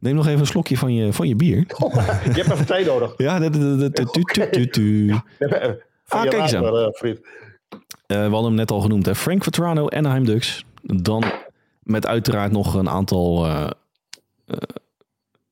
Neem 0.00 0.14
nog 0.14 0.26
even 0.26 0.40
een 0.40 0.46
slokje 0.46 0.76
van 0.76 0.94
je, 0.94 1.12
van 1.12 1.28
je 1.28 1.36
bier. 1.36 1.56
je 1.56 2.30
hebt 2.32 2.50
even 2.50 2.66
tijd 2.66 2.86
nodig. 2.86 3.14
Ja, 3.16 3.38
de, 3.38 3.50
de, 3.50 3.58
de, 3.76 3.90
de, 3.90 4.04
tu, 4.04 4.22
tu, 4.22 4.50
tu, 4.50 4.68
tu. 4.68 5.14
Van 6.04 6.20
Ah, 6.20 6.28
kijk 6.28 6.42
eens 6.42 6.54
aan. 6.54 6.64
Eh, 6.64 6.90
we 8.06 8.14
hadden 8.16 8.44
hem 8.44 8.54
net 8.54 8.70
al 8.70 8.80
genoemd. 8.80 9.06
Hè? 9.06 9.14
Frank 9.14 9.44
Vetrano, 9.44 9.88
Anaheim 9.88 10.24
Ducks. 10.24 10.64
Dan 10.82 11.24
met 11.82 12.06
uiteraard 12.06 12.52
nog 12.52 12.74
een 12.74 12.88
aantal 12.88 13.46
eh, 13.46 13.66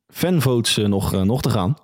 fanvotes 0.09 0.76
nog, 0.76 1.24
nog 1.24 1.42
te 1.42 1.51
gaan. 1.51 1.76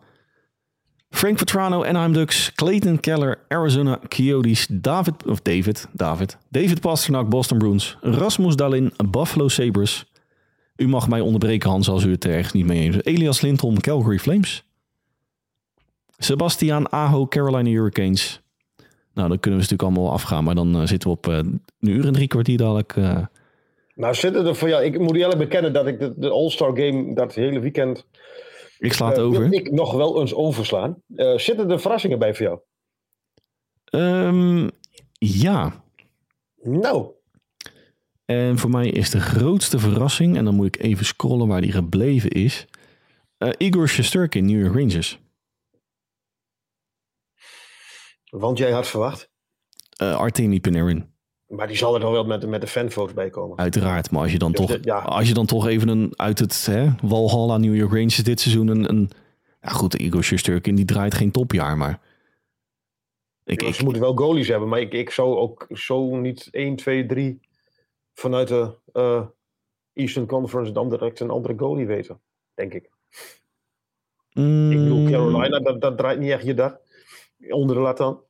Frank 1.10 1.38
Vetrano, 1.38 1.84
Anaheim 1.84 2.12
Ducks. 2.12 2.52
Clayton 2.54 3.00
Keller, 3.00 3.38
Arizona 3.48 3.98
Coyotes. 4.08 4.66
David, 4.70 5.26
of 5.26 5.40
David, 5.40 5.86
David. 5.92 6.38
David 6.48 6.80
Pasternak, 6.80 7.28
Boston 7.28 7.58
Bruins. 7.58 7.96
Rasmus 8.00 8.56
Dalin, 8.56 8.92
Buffalo 9.10 9.48
Sabres. 9.48 10.04
U 10.76 10.88
mag 10.88 11.08
mij 11.08 11.20
onderbreken, 11.20 11.70
Hans, 11.70 11.88
als 11.88 12.04
u 12.04 12.10
het 12.10 12.24
er 12.24 12.30
ergens 12.34 12.52
niet 12.52 12.66
mee 12.66 12.80
eens 12.80 12.94
bent. 12.94 13.06
Elias 13.06 13.40
Lindholm, 13.40 13.80
Calgary 13.80 14.18
Flames. 14.18 14.64
Sebastian 16.18 16.88
Aho, 16.90 17.26
Carolina 17.26 17.70
Hurricanes. 17.70 18.42
Nou, 19.14 19.28
dan 19.28 19.40
kunnen 19.40 19.60
we 19.60 19.66
natuurlijk 19.66 19.82
allemaal 19.82 20.12
afgaan. 20.12 20.44
Maar 20.44 20.54
dan 20.54 20.74
eh, 20.80 20.86
zitten 20.86 21.10
we 21.10 21.16
op 21.16 21.28
eh, 21.28 21.36
een 21.36 21.62
uur 21.80 22.06
en 22.06 22.12
drie 22.12 22.28
kwartier 22.28 22.56
dadelijk. 22.56 22.96
eh, 22.96 23.26
Nou, 23.94 24.14
zitten 24.14 24.46
er 24.46 24.56
voor 24.56 24.68
jou. 24.68 24.84
Ik 24.84 24.98
moet 24.98 25.16
eerlijk 25.16 25.38
bekennen 25.38 25.72
dat 25.72 25.86
ik 25.86 25.98
de, 25.98 26.14
de 26.16 26.30
All-Star 26.30 26.76
Game 26.76 27.14
dat 27.14 27.34
hele 27.34 27.60
weekend. 27.60 28.06
ik 28.78 28.92
sla 28.92 29.08
het 29.08 29.18
over. 29.18 29.52
ik 29.52 29.70
nog 29.70 29.92
wel 29.92 30.20
eens 30.20 30.34
overslaan. 30.34 31.02
Zitten 31.36 31.70
er 31.70 31.80
verrassingen 31.80 32.18
bij 32.18 32.34
voor 32.34 32.46
jou? 32.46 32.58
Ehm, 33.84 34.68
ja. 35.18 35.84
Nou, 36.62 37.06
En 38.24 38.58
voor 38.58 38.70
mij 38.70 38.88
is 38.88 39.10
de 39.10 39.20
grootste 39.20 39.78
verrassing... 39.78 40.36
en 40.36 40.44
dan 40.44 40.54
moet 40.54 40.66
ik 40.66 40.78
even 40.82 41.04
scrollen 41.04 41.48
waar 41.48 41.60
die 41.60 41.72
gebleven 41.72 42.30
is... 42.30 42.66
eh, 43.38 43.50
Igor 43.58 43.88
Shesterkin, 43.88 44.44
New 44.46 44.60
York 44.60 44.74
Rangers. 44.74 45.18
want 48.30 48.58
jij 48.58 48.70
had 48.70 48.86
verwacht. 48.88 49.30
Eh 49.96 50.16
Artemi 50.16 50.60
Panarin, 50.60 51.12
Maar 51.46 51.66
die 51.66 51.76
zal 51.76 51.94
er 51.94 52.00
nog 52.00 52.10
wel 52.10 52.24
met, 52.24 52.46
met 52.48 52.60
de 52.60 52.66
fanvotes 52.66 53.14
bij 53.14 53.30
komen. 53.30 53.58
uiteraard. 53.58 54.10
Maar 54.10 54.22
als 54.22 54.32
je 54.32 54.38
dan, 54.38 54.50
Dus 54.52 54.60
toch, 54.60 54.70
dit- 54.70 54.84
ja. 54.84 54.98
als 54.98 55.28
je 55.28 55.34
dan 55.34 55.46
toch 55.46 55.66
even 55.66 55.88
een, 55.88 56.12
uit 56.16 56.38
het 56.38 56.66
hè, 56.66 56.88
Walhalla 57.02 57.56
New 57.56 57.74
York 57.76 57.92
Rangers 57.92 58.16
dit 58.16 58.40
seizoen... 58.40 58.68
een, 58.68 58.88
een 58.88 59.10
ja 59.60 59.68
goed, 59.68 59.94
Igor 59.94 60.22
Shesterkin 60.22 60.74
die 60.74 60.84
draait 60.84 61.14
geen 61.14 61.30
topjaar, 61.30 61.76
maar... 61.76 62.00
Ik, 63.44 63.60
Ja, 63.60 63.68
ik, 63.68 63.74
Ze 63.74 63.84
moeten 63.84 64.02
wel 64.02 64.14
goalies 64.16 64.48
hebben, 64.48 64.68
maar 64.68 64.80
ik, 64.80 64.92
ik 64.92 65.10
zou 65.10 65.36
ook 65.36 65.66
zo 65.72 66.16
niet 66.16 66.48
1, 66.50 66.76
2, 66.76 67.06
3 67.06 67.40
vanuit 68.14 68.48
de 68.48 68.74
eh, 68.92 69.26
Eastern 69.92 70.26
Conference 70.26 70.72
dan 70.72 70.88
direct 70.88 71.20
een 71.20 71.30
andere 71.30 71.54
goalie 71.56 71.86
weten. 71.86 72.20
Denk 72.54 72.72
ik. 72.74 72.90
Mm, 74.32 74.70
Ik 74.70 74.78
bedoel, 74.78 75.10
Carolina, 75.10 75.58
dat, 75.58 75.80
dat 75.80 75.96
draait 75.98 76.18
niet 76.18 76.30
echt 76.30 76.44
je 76.44 76.54
daar. 76.54 76.78
Onder 77.48 77.76
de 77.76 77.82
lat 77.82 77.96
dan. 77.96 78.22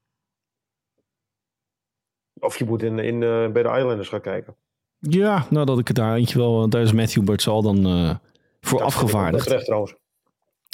Of 2.40 2.58
je 2.58 2.64
moet 2.64 2.82
in, 2.82 2.98
in, 2.98 3.22
eh, 3.22 3.48
bij 3.48 3.62
de 3.62 3.68
Islanders 3.68 4.08
gaan 4.08 4.20
kijken. 4.20 4.56
Ja, 4.98 5.46
nou 5.50 5.66
dat 5.66 5.78
ik 5.78 5.86
het 5.88 5.96
daar 5.96 6.16
eentje 6.16 6.38
wel... 6.38 6.68
Daar 6.68 6.82
is 6.82 6.92
Matthew 6.92 7.24
Bertzal 7.24 7.62
dan 7.62 7.86
eh, 7.86 8.16
voor 8.60 8.78
Dat 8.78 8.86
afgevaardigd. 8.86 9.44
terecht 9.46 9.64
trouwens. 9.64 9.94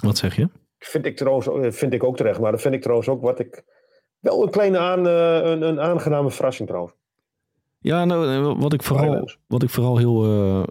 Wat 0.02 0.16
zeg 0.18 0.36
je? 0.36 0.48
Vind 0.78 1.06
ik, 1.06 1.16
trouwens, 1.16 1.76
vind 1.76 1.92
ik 1.92 2.04
ook 2.04 2.16
terecht. 2.16 2.40
Maar 2.40 2.52
dat 2.52 2.60
vind 2.60 2.74
ik 2.74 2.80
trouwens 2.82 3.08
ook 3.08 3.22
wat 3.22 3.38
ik... 3.38 3.64
Wel 4.18 4.42
een 4.42 4.50
kleine 4.50 4.78
aan, 4.78 5.04
een, 5.04 5.62
een 5.62 5.80
aangename 5.80 6.30
verrassing 6.30 6.68
trouwens. 6.68 6.94
Ja, 7.82 8.04
nou, 8.04 8.28
eh, 8.28 8.60
wat 8.60 8.72
ik 8.72 8.82
vooral, 8.82 9.30
wat 9.46 9.62
ik 9.62 9.70
vooral 9.70 9.96
heel 9.96 10.24
eh, 10.24 10.62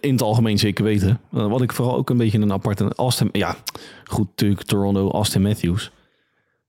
in 0.00 0.12
het 0.12 0.22
algemeen 0.22 0.58
zeker 0.58 0.84
weten. 0.84 1.20
eh, 1.32 1.50
wat 1.50 1.62
ik 1.62 1.72
vooral 1.72 1.96
ook 1.96 2.10
een 2.10 2.16
beetje 2.16 2.38
een 2.38 2.52
aparte 2.52 2.92
Austin, 2.96 3.28
ja, 3.32 3.56
goed 4.04 4.26
natuurlijk 4.26 4.62
Toronto, 4.62 5.10
Austin 5.10 5.42
Matthews. 5.42 5.90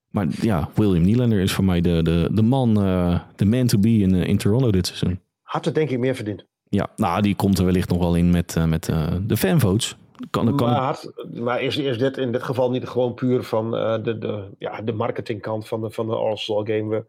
Maar 0.10 0.28
ja, 0.42 0.70
William 0.76 1.04
Nylander 1.04 1.40
is 1.40 1.52
voor 1.54 1.64
mij 1.64 1.82
de, 1.82 2.04
de, 2.04 2.30
de 2.32 2.42
man, 2.42 2.84
eh, 2.84 3.20
de 3.36 3.46
man 3.46 3.68
to 3.68 3.80
be 3.80 3.90
in, 3.90 4.14
in 4.16 4.38
Toronto 4.38 4.72
dit 4.72 4.88
seizoen. 4.88 5.20
Had 5.42 5.66
het 5.66 5.76
denk 5.76 5.90
ik 5.90 6.00
meer 6.00 6.16
verdiend. 6.16 6.46
Ja, 6.70 6.88
nou, 6.96 7.22
die 7.22 7.36
komt 7.36 7.58
er 7.58 7.66
wellicht 7.66 7.90
nog 7.90 8.00
wel 8.00 8.16
in 8.16 8.30
met, 8.30 8.56
met 8.68 8.86
de 9.28 9.38
fanvotes. 9.38 9.96
Kan, 10.30 10.56
kan, 10.56 10.70
maar 10.70 11.04
maar 11.34 11.62
is, 11.62 11.78
is 11.78 11.98
dit 11.98 12.18
in 12.18 12.32
dit 12.32 12.44
geval 12.44 12.72
niet 12.72 12.88
gewoon 12.88 13.14
puur 13.14 13.44
van 13.44 13.72
de, 13.72 14.18
de, 14.20 14.44
ja, 14.58 14.82
de 14.82 14.94
marketingkant 14.94 15.68
van 15.68 15.82
de, 15.82 15.92
van 15.92 16.08
de 16.08 16.16
All-Star 16.16 16.68
Game? 16.68 17.06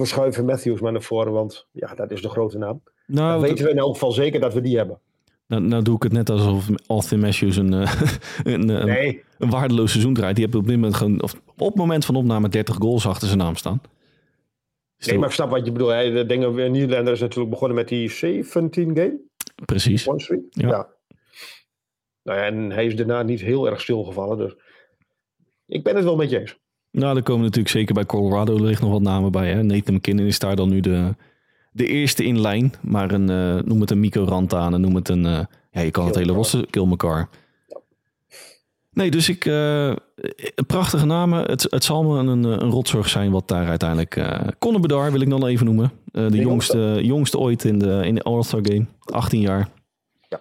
We, 0.00 0.06
schuiven 0.06 0.44
Matthews 0.44 0.80
maar 0.80 0.92
naar 0.92 1.02
voren, 1.02 1.32
want 1.32 1.66
ja, 1.72 1.94
dat 1.94 2.10
is 2.10 2.22
de 2.22 2.28
grote 2.28 2.58
naam. 2.58 2.82
nou, 3.06 3.40
dat- 3.40 3.48
weten 3.48 3.64
we 3.64 3.70
in 3.70 3.78
elk 3.78 3.92
geval 3.92 4.12
zeker 4.12 4.40
dat 4.40 4.54
we 4.54 4.60
die 4.60 4.76
hebben. 4.76 5.00
nou, 5.46 5.62
nou 5.62 5.82
doe 5.82 5.96
ik 5.96 6.02
het 6.02 6.12
net 6.12 6.30
alsof 6.30 6.68
Austin 6.86 7.20
Matthews 7.20 7.56
een, 7.62 7.72
eh, 7.74 8.02
een, 8.42 8.66
Nee, 8.66 9.22
een 9.38 9.50
waardeloos 9.50 9.90
seizoen 9.90 10.14
draait. 10.14 10.36
Die 10.36 10.44
heeft 10.44 10.56
op 10.56 10.66
dit 10.66 10.74
moment 10.74 10.94
gewoon, 10.94 11.22
of 11.22 11.34
op 11.56 11.66
het 11.66 11.74
moment 11.76 12.04
van 12.04 12.14
opname 12.16 12.48
30 12.48 12.74
goals 12.76 13.06
achter 13.06 13.26
zijn 13.26 13.38
naam 13.38 13.56
staan. 13.56 13.80
Nee 15.06 15.18
maar 15.18 15.28
ik 15.28 15.34
snap 15.34 15.50
wat 15.50 15.64
je 15.66 15.72
bedoelt. 15.72 15.90
Hè. 15.92 16.12
De 16.12 16.26
dingen, 16.26 16.54
Nederlander 16.54 17.12
is 17.12 17.20
natuurlijk 17.20 17.50
begonnen 17.50 17.76
met 17.76 17.88
die 17.88 18.10
17 18.10 18.96
game. 18.96 19.18
Precies. 19.64 20.08
One. 20.08 20.42
Ja. 20.50 20.68
Ja. 20.68 20.88
Nou 22.22 22.38
ja, 22.38 22.44
en 22.44 22.70
hij 22.70 22.86
is 22.86 22.96
daarna 22.96 23.22
niet 23.22 23.40
heel 23.40 23.66
erg 23.68 23.80
stilgevallen. 23.80 24.38
Dus 24.38 24.54
ik 25.66 25.82
ben 25.84 25.94
het 25.96 26.04
wel 26.04 26.16
met 26.16 26.30
je 26.30 26.38
eens. 26.40 26.58
Nou, 26.92 27.16
er 27.16 27.22
komen 27.22 27.42
natuurlijk 27.42 27.74
zeker 27.74 27.94
bij 27.94 28.06
Colorado 28.06 28.56
ligt 28.64 28.80
nog 28.80 28.90
wat 28.90 29.02
namen 29.02 29.32
bij. 29.32 29.52
Hè? 29.52 29.62
Nathan 29.62 29.94
McKinnon 29.94 30.26
is 30.26 30.38
daar 30.38 30.56
dan 30.56 30.68
nu 30.68 30.80
de, 30.80 31.14
de 31.72 31.86
eerste 31.86 32.24
in 32.24 32.40
lijn. 32.40 32.72
Maar 32.80 33.10
een, 33.10 33.30
eh, 33.30 33.64
noem 33.64 33.80
het 33.80 33.90
een 33.90 34.00
Mico 34.00 34.24
Rantanen, 34.24 34.80
noem 34.80 34.94
het 34.94 35.08
een... 35.08 35.26
eh, 35.26 35.44
ja, 35.70 35.80
je 35.80 35.90
kan 35.90 36.06
het 36.06 36.14
hele 36.14 36.32
rosse 36.32 36.66
Kill. 36.70 36.96
Nee, 38.92 39.10
dus 39.10 39.28
ik... 39.28 39.44
eh, 39.44 39.92
prachtige 40.66 41.06
namen. 41.06 41.44
Het, 41.44 41.66
het 41.70 41.84
zal 41.84 42.04
me 42.04 42.18
een, 42.18 42.44
een 42.44 42.70
rotzorg 42.70 43.08
zijn 43.08 43.30
wat 43.30 43.48
daar 43.48 43.68
uiteindelijk... 43.68 44.16
eh 44.16 44.48
Conor 44.58 44.80
Bedard 44.80 45.12
wil 45.12 45.20
ik 45.20 45.30
dan 45.30 45.46
even 45.46 45.66
noemen. 45.66 45.92
De, 46.04 46.28
jongste, 46.30 46.98
jongste 47.02 47.38
ooit 47.38 47.64
in 47.64 47.78
de, 47.78 48.02
in 48.04 48.14
de 48.14 48.22
All-Star 48.22 48.60
Game. 48.62 48.86
18 49.04 49.40
jaar. 49.40 49.68
Ja. 50.28 50.40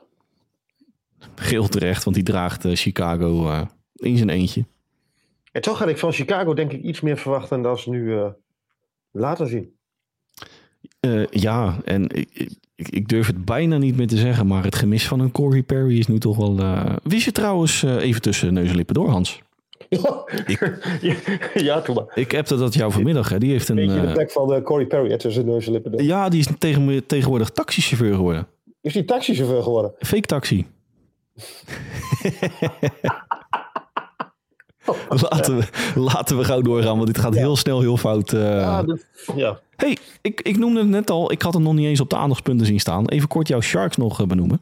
Geel 1.36 1.68
terecht, 1.68 2.04
want 2.04 2.16
die 2.16 2.26
draagt 2.26 2.66
Chicago 2.68 3.52
in 3.93 4.18
zijn 4.18 4.30
eentje. 4.30 4.66
En 5.52 5.62
toch 5.62 5.80
had 5.80 5.88
ik 5.88 5.97
van 5.97 6.12
Chicago 6.12 6.54
denk 6.54 6.72
ik 6.72 6.84
iets 6.84 7.02
meer 7.02 7.18
verwachten 7.18 7.62
dan 7.62 7.78
ze 7.78 7.89
nu 7.89 8.18
eh, 8.18 8.28
laten 9.12 9.47
zien. 9.47 9.78
Eh, 11.00 11.28
ja, 11.28 11.78
en 11.84 12.10
ik, 12.10 12.30
ik, 12.76 12.88
ik 12.89 13.08
durf 13.08 13.28
het 13.28 13.45
bijna 13.45 13.78
niet 13.78 13.97
meer 13.97 14.08
te 14.08 14.18
zeggen, 14.18 14.47
maar 14.47 14.64
het 14.64 14.76
gemis 14.76 15.08
van 15.08 15.20
een 15.20 15.32
Corey 15.32 15.64
Perry 15.64 15.97
is 16.00 16.08
nu 16.08 16.18
toch 16.20 16.38
wel. 16.38 16.60
eh 16.60 16.95
Wist 17.04 17.26
je 17.26 17.32
trouwens 17.32 17.84
even 17.84 18.22
tussen 18.22 18.54
neus 18.54 18.70
en 18.70 18.76
lippen 18.76 18.95
door, 18.95 19.10
Hans? 19.10 19.39
Ja, 19.89 20.24
ja, 21.02 21.16
ja 21.54 21.84
maar. 21.93 22.06
Ik 22.14 22.32
hebte 22.32 22.58
dat 22.58 22.74
jou 22.74 22.91
vanmiddag, 22.91 23.30
hè? 23.30 23.38
Die 23.38 23.52
heeft 23.52 23.70
een. 23.70 23.76
Weet 23.76 23.93
je 23.93 24.02
de 24.02 24.12
plek 24.12 24.32
van 24.32 24.54
eh, 24.54 24.62
Corey 24.64 24.86
Perry 24.86 25.18
tussen 25.18 25.45
neus 25.45 25.66
en 25.66 25.72
lippen 25.72 25.91
door. 25.91 26.02
ja, 26.02 26.30
die 26.30 26.39
is 26.39 26.47
tegen, 26.58 27.06
tegenwoordig 27.06 27.50
taxichauffeur 27.50 28.16
geworden. 28.16 28.47
Is 28.82 28.93
die 28.93 29.06
taxichauffeur 29.06 29.64
geworden? 29.64 29.93
Fake 30.00 30.22
taxi. 30.28 30.68
laten, 35.29 35.57
we, 35.57 35.65
laten 35.99 36.37
we 36.37 36.43
gauw 36.43 36.61
doorgaan, 36.61 36.95
want 36.95 37.07
dit 37.07 37.17
gaat 37.17 37.35
heel 37.35 37.55
snel 37.55 37.79
heel 37.81 37.97
fout. 37.97 38.33
eh. 38.33 38.41
Ja, 38.41 38.83
dat- 38.83 39.05
ja. 39.35 39.59
hey, 39.75 39.97
ik, 40.21 40.41
ik 40.41 40.57
noemde 40.57 40.79
het 40.79 40.89
net 40.89 41.09
al, 41.09 41.31
ik 41.31 41.41
had 41.41 41.53
het 41.53 41.63
nog 41.63 41.73
niet 41.73 41.85
eens 41.85 41.99
op 41.99 42.09
de 42.09 42.15
aandachtspunten 42.15 42.65
zien 42.65 42.79
staan. 42.79 43.07
Even 43.07 43.27
kort 43.27 43.47
jouw 43.47 43.61
Sharks 43.61 43.97
nog 43.97 44.19
eh, 44.21 44.27
benoemen. 44.27 44.61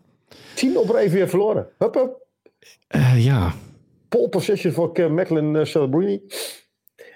Tien 0.53 0.78
op 0.78 0.89
rij 0.89 1.09
weer 1.09 1.30
verloren. 1.30 1.67
Hup, 1.78 1.93
hup. 1.93 2.25
Eh, 2.88 3.25
ja, 3.25 3.53
Pole 4.09 4.30
position 4.30 4.73
voor 4.73 4.93
Cam 4.93 5.13
Macklin 5.13 5.55
uh, 5.55 5.63
Celebrini. 5.65 6.21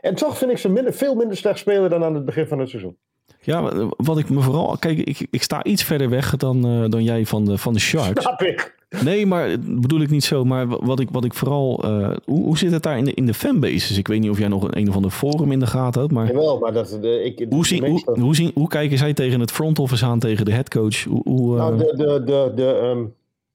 En 0.01 0.16
toch 0.16 0.38
vind 0.38 0.51
ik 0.51 0.57
ze 0.57 0.70
minder, 0.70 0.93
veel 0.93 1.16
minder 1.16 1.38
slecht 1.38 1.59
spelen 1.59 1.89
dan 1.89 2.03
aan 2.03 2.16
het 2.16 2.26
begin 2.26 2.47
van 2.47 2.59
het 2.59 2.70
seizoen. 2.70 2.97
Ja, 3.41 3.72
wat 3.97 4.18
ik 4.18 4.30
me 4.30 4.41
vooral. 4.41 4.78
Kijk, 4.80 4.97
ik, 4.97 5.28
ik 5.32 5.43
sta 5.43 5.64
iets 5.64 5.84
verder 5.84 6.09
weg 6.09 6.36
dan, 6.38 6.89
dan 6.89 7.03
jij 7.03 7.26
van 7.26 7.45
de, 7.45 7.57
van 7.57 7.74
de 7.74 7.80
Sharks. 7.80 8.22
Snap 8.22 8.41
ik. 8.41 8.76
Nee, 9.00 9.26
maar 9.26 9.50
het 9.50 9.82
bedoel 9.82 10.02
ik 10.02 10.10
niet 10.10 10.24
zo. 10.24 10.44
Maar 10.44 10.68
wat 10.68 11.00
ik, 11.00 11.10
wat 11.12 11.26
ik 11.26 11.34
vooral... 11.34 11.84
eh, 11.84 12.16
hoe, 12.26 12.44
hoe 12.44 12.58
zit 12.58 12.72
het 12.72 12.84
daar 12.84 12.98
in 12.98 13.06
de, 13.06 13.14
in 13.14 13.26
de 13.26 13.34
fanbases? 13.34 13.98
Ik 13.98 14.08
weet 14.08 14.20
niet 14.20 14.30
of 14.30 14.38
jij 14.38 14.48
nog 14.48 14.64
een, 14.64 14.78
een 14.78 14.89
of 14.89 14.96
ander 14.96 15.12
forum 15.12 15.52
in 15.52 15.60
de 15.60 15.68
gaten 15.68 16.02
had, 16.02 16.12
maar... 16.12 16.28
Jawel, 16.28 16.60
maar 16.60 16.74
dat, 16.74 16.98
de, 17.02 17.24
ik, 17.24 17.46
Hoe, 17.50 17.66
zien, 17.66 17.86
hoe, 17.86 18.20
hoe, 18.20 18.36
zien, 18.36 18.52
hoe 18.54 18.68
kijken 18.68 18.98
zij 18.98 19.14
tegen 19.14 19.39
het 19.39 19.52
front 19.52 19.80
office 19.80 20.06
aan, 20.06 20.20
tegen 20.20 20.46
de 20.46 20.52
headcoach? 20.52 21.04
Hoe, 21.04 21.22
hoe, 21.24 21.58
eh, 21.58 21.64
Nou, 21.64 21.78
de, 21.78 21.94
de, 21.96 22.24
de, 22.24 22.52
de, 22.56 22.72
ehm, 22.72 23.06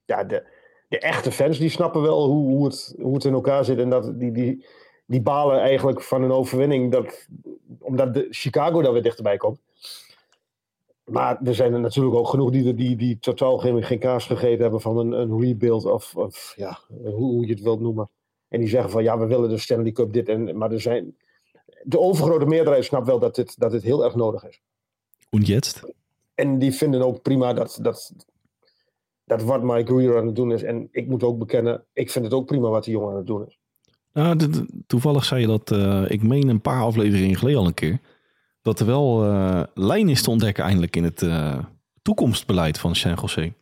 ja, 0.05 0.23
de, 0.23 0.43
de 0.89 0.99
echte 0.99 1.31
fans 1.31 1.57
die 1.57 1.69
snappen 1.69 2.01
wel 2.01 2.25
hoe, 2.27 2.47
hoe, 2.49 2.65
het, 2.65 2.95
hoe 3.01 3.13
het 3.13 3.25
in 3.25 3.33
elkaar 3.33 3.65
zit. 3.65 3.77
En 3.77 3.89
dat, 3.89 4.19
die, 4.19 4.31
die, 4.31 4.65
die 5.05 5.21
balen 5.21 5.59
eigenlijk 5.59 6.01
van 6.01 6.23
een 6.23 6.31
overwinning. 6.31 6.91
Dat, 6.91 7.27
omdat 7.79 8.13
de 8.13 8.27
Chicago 8.29 8.81
daar 8.81 8.93
weer 8.93 9.03
dichterbij 9.03 9.37
komt. 9.37 9.59
Maar 11.11 11.41
er 11.43 11.55
zijn 11.55 11.73
er 11.73 11.79
natuurlijk 11.79 12.15
ook 12.15 12.27
genoeg 12.27 12.51
die, 12.51 12.73
die, 12.73 12.95
die 12.95 13.19
totaal 13.19 13.57
geen, 13.57 13.83
geen 13.83 13.99
kaas 13.99 14.25
gegeten 14.25 14.61
hebben 14.61 14.81
van 14.81 14.97
een, 14.97 15.11
een 15.11 15.39
rebuild. 15.41 15.85
Of, 15.85 16.15
of 16.15 16.53
ja, 16.55 16.79
hoe, 16.87 17.11
hoe 17.11 17.45
je 17.45 17.53
het 17.53 17.61
wilt 17.61 17.79
noemen. 17.79 18.09
En 18.47 18.59
die 18.59 18.69
zeggen 18.69 18.89
van 18.89 19.03
ja, 19.03 19.19
we 19.19 19.25
willen 19.25 19.49
de 19.49 19.57
Stanley 19.57 19.91
Cup 19.91 20.13
dit. 20.13 20.29
En, 20.29 20.57
maar 20.57 20.71
er 20.71 20.81
zijn, 20.81 21.15
de 21.83 21.99
overgrote 21.99 22.45
meerderheid 22.45 22.85
snapt 22.85 23.07
wel 23.07 23.19
dat 23.19 23.35
dit, 23.35 23.59
dat 23.59 23.71
dit 23.71 23.83
heel 23.83 24.03
erg 24.03 24.15
nodig 24.15 24.47
is. 24.47 24.61
und 25.29 25.47
jetzt? 25.47 25.83
En 26.35 26.59
die 26.59 26.71
vinden 26.71 27.01
ook 27.01 27.21
prima 27.21 27.53
dat, 27.53 27.79
dat, 27.81 28.13
dat 29.23 29.43
wat 29.43 29.63
Mike 29.63 29.93
Greer 29.93 30.17
aan 30.17 30.25
het 30.25 30.35
doen 30.35 30.51
is. 30.51 30.63
En 30.63 30.87
ik 30.91 31.07
moet 31.07 31.23
ook 31.23 31.37
bekennen, 31.37 31.83
ik 31.93 32.11
vind 32.11 32.25
het 32.25 32.33
ook 32.33 32.45
prima 32.45 32.69
wat 32.69 32.83
die 32.83 32.93
jongen 32.93 33.09
aan 33.09 33.17
het 33.17 33.27
doen 33.27 33.47
is. 33.47 33.59
Nou, 34.13 34.37
toevallig 34.87 35.25
zei 35.25 35.41
je 35.41 35.47
dat, 35.47 35.71
eh, 35.71 36.05
ik 36.07 36.23
meen 36.23 36.47
een 36.47 36.61
paar 36.61 36.81
afleveringen 36.81 37.35
geleden 37.35 37.59
al 37.59 37.65
een 37.65 37.73
keer, 37.73 37.99
dat 38.67 38.79
er 38.79 38.85
wel 38.85 39.23
eh, 39.23 39.63
lijn 39.73 40.09
is 40.09 40.21
te 40.21 40.29
ontdekken 40.29 40.63
eindelijk 40.63 40.95
in 40.95 41.03
het 41.03 41.21
eh, 41.21 41.59
toekomstbeleid 42.01 42.79
van 42.79 42.95
San 42.95 43.17
Jose. 43.21 43.53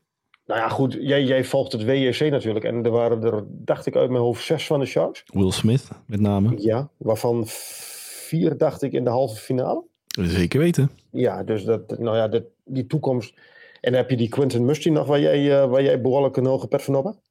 Nou 0.45 0.59
ja, 0.59 0.69
goed, 0.69 0.97
jij, 0.99 1.23
jij 1.23 1.43
volgt 1.43 1.71
het 1.71 1.83
WJC 1.83 2.19
natuurlijk. 2.19 2.65
En 2.65 2.83
er 2.83 2.91
waren 2.91 3.23
er, 3.23 3.43
dacht 3.47 3.85
ik 3.85 3.95
uit 3.95 4.09
mijn 4.09 4.21
hoofd, 4.21 4.43
zes 4.43 4.67
van 4.67 4.79
de 4.79 4.85
Sharks. 4.85 5.23
Will 5.25 5.51
Smith, 5.51 5.87
met 6.05 6.19
name. 6.19 6.53
Ja, 6.57 6.89
waarvan 6.97 7.43
vier, 7.47 8.57
dacht 8.57 8.81
ik, 8.81 8.91
in 8.91 9.03
de 9.03 9.09
halve 9.09 9.35
finale. 9.35 9.83
Zeker 10.05 10.59
weten. 10.59 10.89
Ja, 11.11 11.43
dus 11.43 11.63
dat, 11.63 11.99
nou 11.99 12.17
ja, 12.17 12.27
dat, 12.27 12.43
die 12.63 12.87
toekomst. 12.87 13.33
En 13.81 13.91
dan 13.91 14.01
heb 14.01 14.09
je 14.09 14.17
die 14.17 14.29
Quentin 14.29 14.65
Musty 14.65 14.89
nog, 14.89 15.07
waar 15.07 15.19
jij, 15.19 15.61
eh, 15.61 15.69
waar 15.69 15.83
jij 15.83 16.01
behoorlijk 16.01 16.37
een 16.37 16.45
hoge 16.45 16.67
pet 16.67 16.83
van 16.83 16.95
op 16.95 17.05
hebt. 17.05 17.21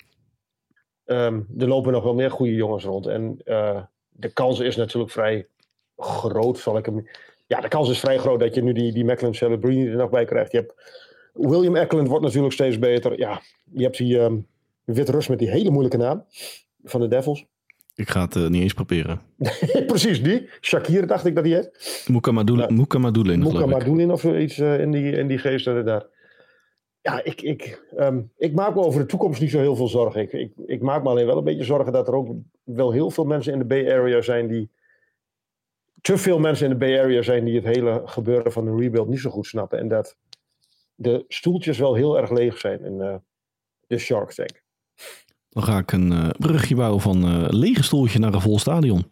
Ehm, 1.04 1.40
er 1.58 1.68
lopen 1.68 1.92
nog 1.92 2.02
wel 2.02 2.14
meer 2.14 2.30
goede 2.30 2.54
jongens 2.54 2.84
rond. 2.84 3.06
En 3.06 3.38
de 4.08 4.32
kans 4.32 4.60
is 4.60 4.76
natuurlijk 4.76 5.12
vrij 5.12 5.46
groot, 5.96 6.58
zal 6.58 6.76
ik 6.76 6.86
hem... 6.86 7.06
Ja, 7.46 7.60
de 7.60 7.68
kans 7.68 7.90
is 7.90 8.00
vrij 8.00 8.18
groot 8.18 8.40
dat 8.40 8.54
je 8.54 8.62
nu 8.62 8.72
die, 8.72 8.92
die 8.92 9.04
Macklin 9.04 9.34
Celebrini 9.34 9.88
er 9.88 9.96
nog 9.96 10.10
bij 10.10 10.24
krijgt. 10.24 10.52
Je 10.52 10.58
hebt, 10.58 10.74
William 11.32 11.76
Eklund 11.76 12.08
wordt 12.08 12.24
natuurlijk 12.24 12.52
steeds 12.52 12.78
beter. 12.78 13.18
Ja, 13.18 13.40
je 13.72 13.82
hebt 13.82 13.96
die 13.96 14.18
ehm 14.18 14.36
Wit 14.84 15.08
Rus 15.08 15.28
met 15.28 15.38
die 15.38 15.50
hele 15.50 15.70
moeilijke 15.70 15.96
naam 15.96 16.24
van 16.82 17.00
de 17.00 17.08
Devils. 17.08 17.46
Ik 17.94 18.10
ga 18.10 18.20
het 18.20 18.36
eh, 18.36 18.46
niet 18.46 18.62
eens 18.62 18.74
proberen. 18.74 19.20
Precies, 19.86 20.22
die. 20.22 20.48
Shakir 20.60 21.06
dacht 21.06 21.24
ik 21.24 21.34
dat 21.34 21.44
die 21.44 21.54
heet. 21.54 22.04
Moeka. 23.40 23.66
Madulin 23.66 24.10
of 24.10 24.20
zoiets 24.20 24.58
eh, 24.58 24.80
in, 24.80 24.90
die, 24.90 25.12
in 25.12 25.26
die 25.26 25.38
geest 25.38 25.66
inderdaad. 25.66 26.08
Ja, 27.00 27.24
ik, 27.24 27.42
ik, 27.42 27.82
ehm, 27.96 28.20
ik 28.36 28.54
maak 28.54 28.74
me 28.74 28.80
over 28.80 29.00
de 29.00 29.06
toekomst 29.06 29.40
niet 29.40 29.50
zo 29.50 29.58
heel 29.58 29.76
veel 29.76 29.88
zorgen. 29.88 30.20
Ik, 30.20 30.32
ik, 30.32 30.52
ik 30.66 30.82
maak 30.82 31.02
me 31.02 31.08
alleen 31.08 31.26
wel 31.26 31.38
een 31.38 31.44
beetje 31.44 31.64
zorgen 31.64 31.92
dat 31.92 32.08
er 32.08 32.14
ook 32.14 32.28
wel 32.64 32.92
heel 32.92 33.10
veel 33.10 33.24
mensen 33.24 33.52
in 33.52 33.58
de 33.58 33.64
Bay 33.64 33.92
Area 33.92 34.20
zijn 34.20 34.48
die... 34.48 34.70
Te 36.04 36.18
veel 36.18 36.38
mensen 36.38 36.64
in 36.64 36.72
de 36.72 36.78
Bay 36.78 36.98
Area 36.98 37.22
zijn 37.22 37.44
die 37.44 37.54
het 37.54 37.64
hele 37.64 38.02
gebeuren 38.04 38.52
van 38.52 38.64
de 38.64 38.76
rebuild 38.76 39.08
niet 39.08 39.20
zo 39.20 39.30
goed 39.30 39.46
snappen. 39.46 39.78
En 39.78 39.88
dat 39.88 40.16
de 40.94 41.24
stoeltjes 41.28 41.78
wel 41.78 41.94
heel 41.94 42.18
erg 42.18 42.30
leeg 42.30 42.58
zijn 42.58 42.84
in 42.84 43.00
eh, 43.00 43.14
de 43.86 43.98
Shark 43.98 44.32
Tank. 44.32 44.62
Dan 45.48 45.62
ga 45.62 45.78
ik 45.78 45.92
een 45.92 46.12
eh, 46.12 46.28
brugje 46.38 46.74
bouwen 46.74 47.00
van 47.00 47.24
eh 47.24 47.46
lege 47.48 47.82
stoeltje 47.82 48.18
naar 48.18 48.34
een 48.34 48.40
vol 48.40 48.58
stadion. 48.58 49.04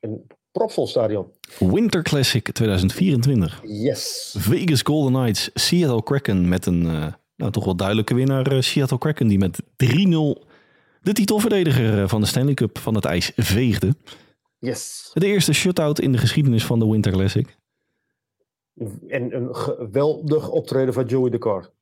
Een 0.00 0.26
propvol 0.52 0.86
stadion. 0.86 1.26
Winter 1.58 2.02
Classic 2.02 2.52
2024. 2.52 3.60
Yes. 3.64 4.34
Vegas 4.38 4.82
Golden 4.82 5.12
Knights, 5.12 5.50
Seattle 5.54 6.02
Kraken 6.02 6.48
met 6.48 6.66
een 6.66 6.82
nou, 7.36 7.50
toch 7.50 7.64
wel 7.64 7.76
duidelijke 7.76 8.14
winnaar. 8.14 8.62
Seattle 8.62 8.98
Kraken 8.98 9.28
die 9.28 9.38
met 9.38 9.62
3-0 9.62 9.66
de 11.00 11.12
titelverdediger 11.12 12.08
van 12.08 12.20
de 12.20 12.26
Stanley 12.26 12.54
Cup 12.54 12.78
van 12.78 12.94
het 12.94 13.04
ijs 13.04 13.32
veegde. 13.36 13.94
Yes. 14.64 15.10
De 15.12 15.26
eerste 15.26 15.52
shutout 15.52 16.00
in 16.00 16.12
de 16.12 16.18
geschiedenis 16.18 16.66
van 16.66 16.78
de 16.78 16.86
Winter 16.86 17.12
Classic. 17.12 17.56
En 19.08 19.34
een 19.36 19.54
geweldig 19.56 20.48
optreden 20.48 20.94
van 20.94 21.04
Joey 21.06 21.30
DeCart. 21.30 21.72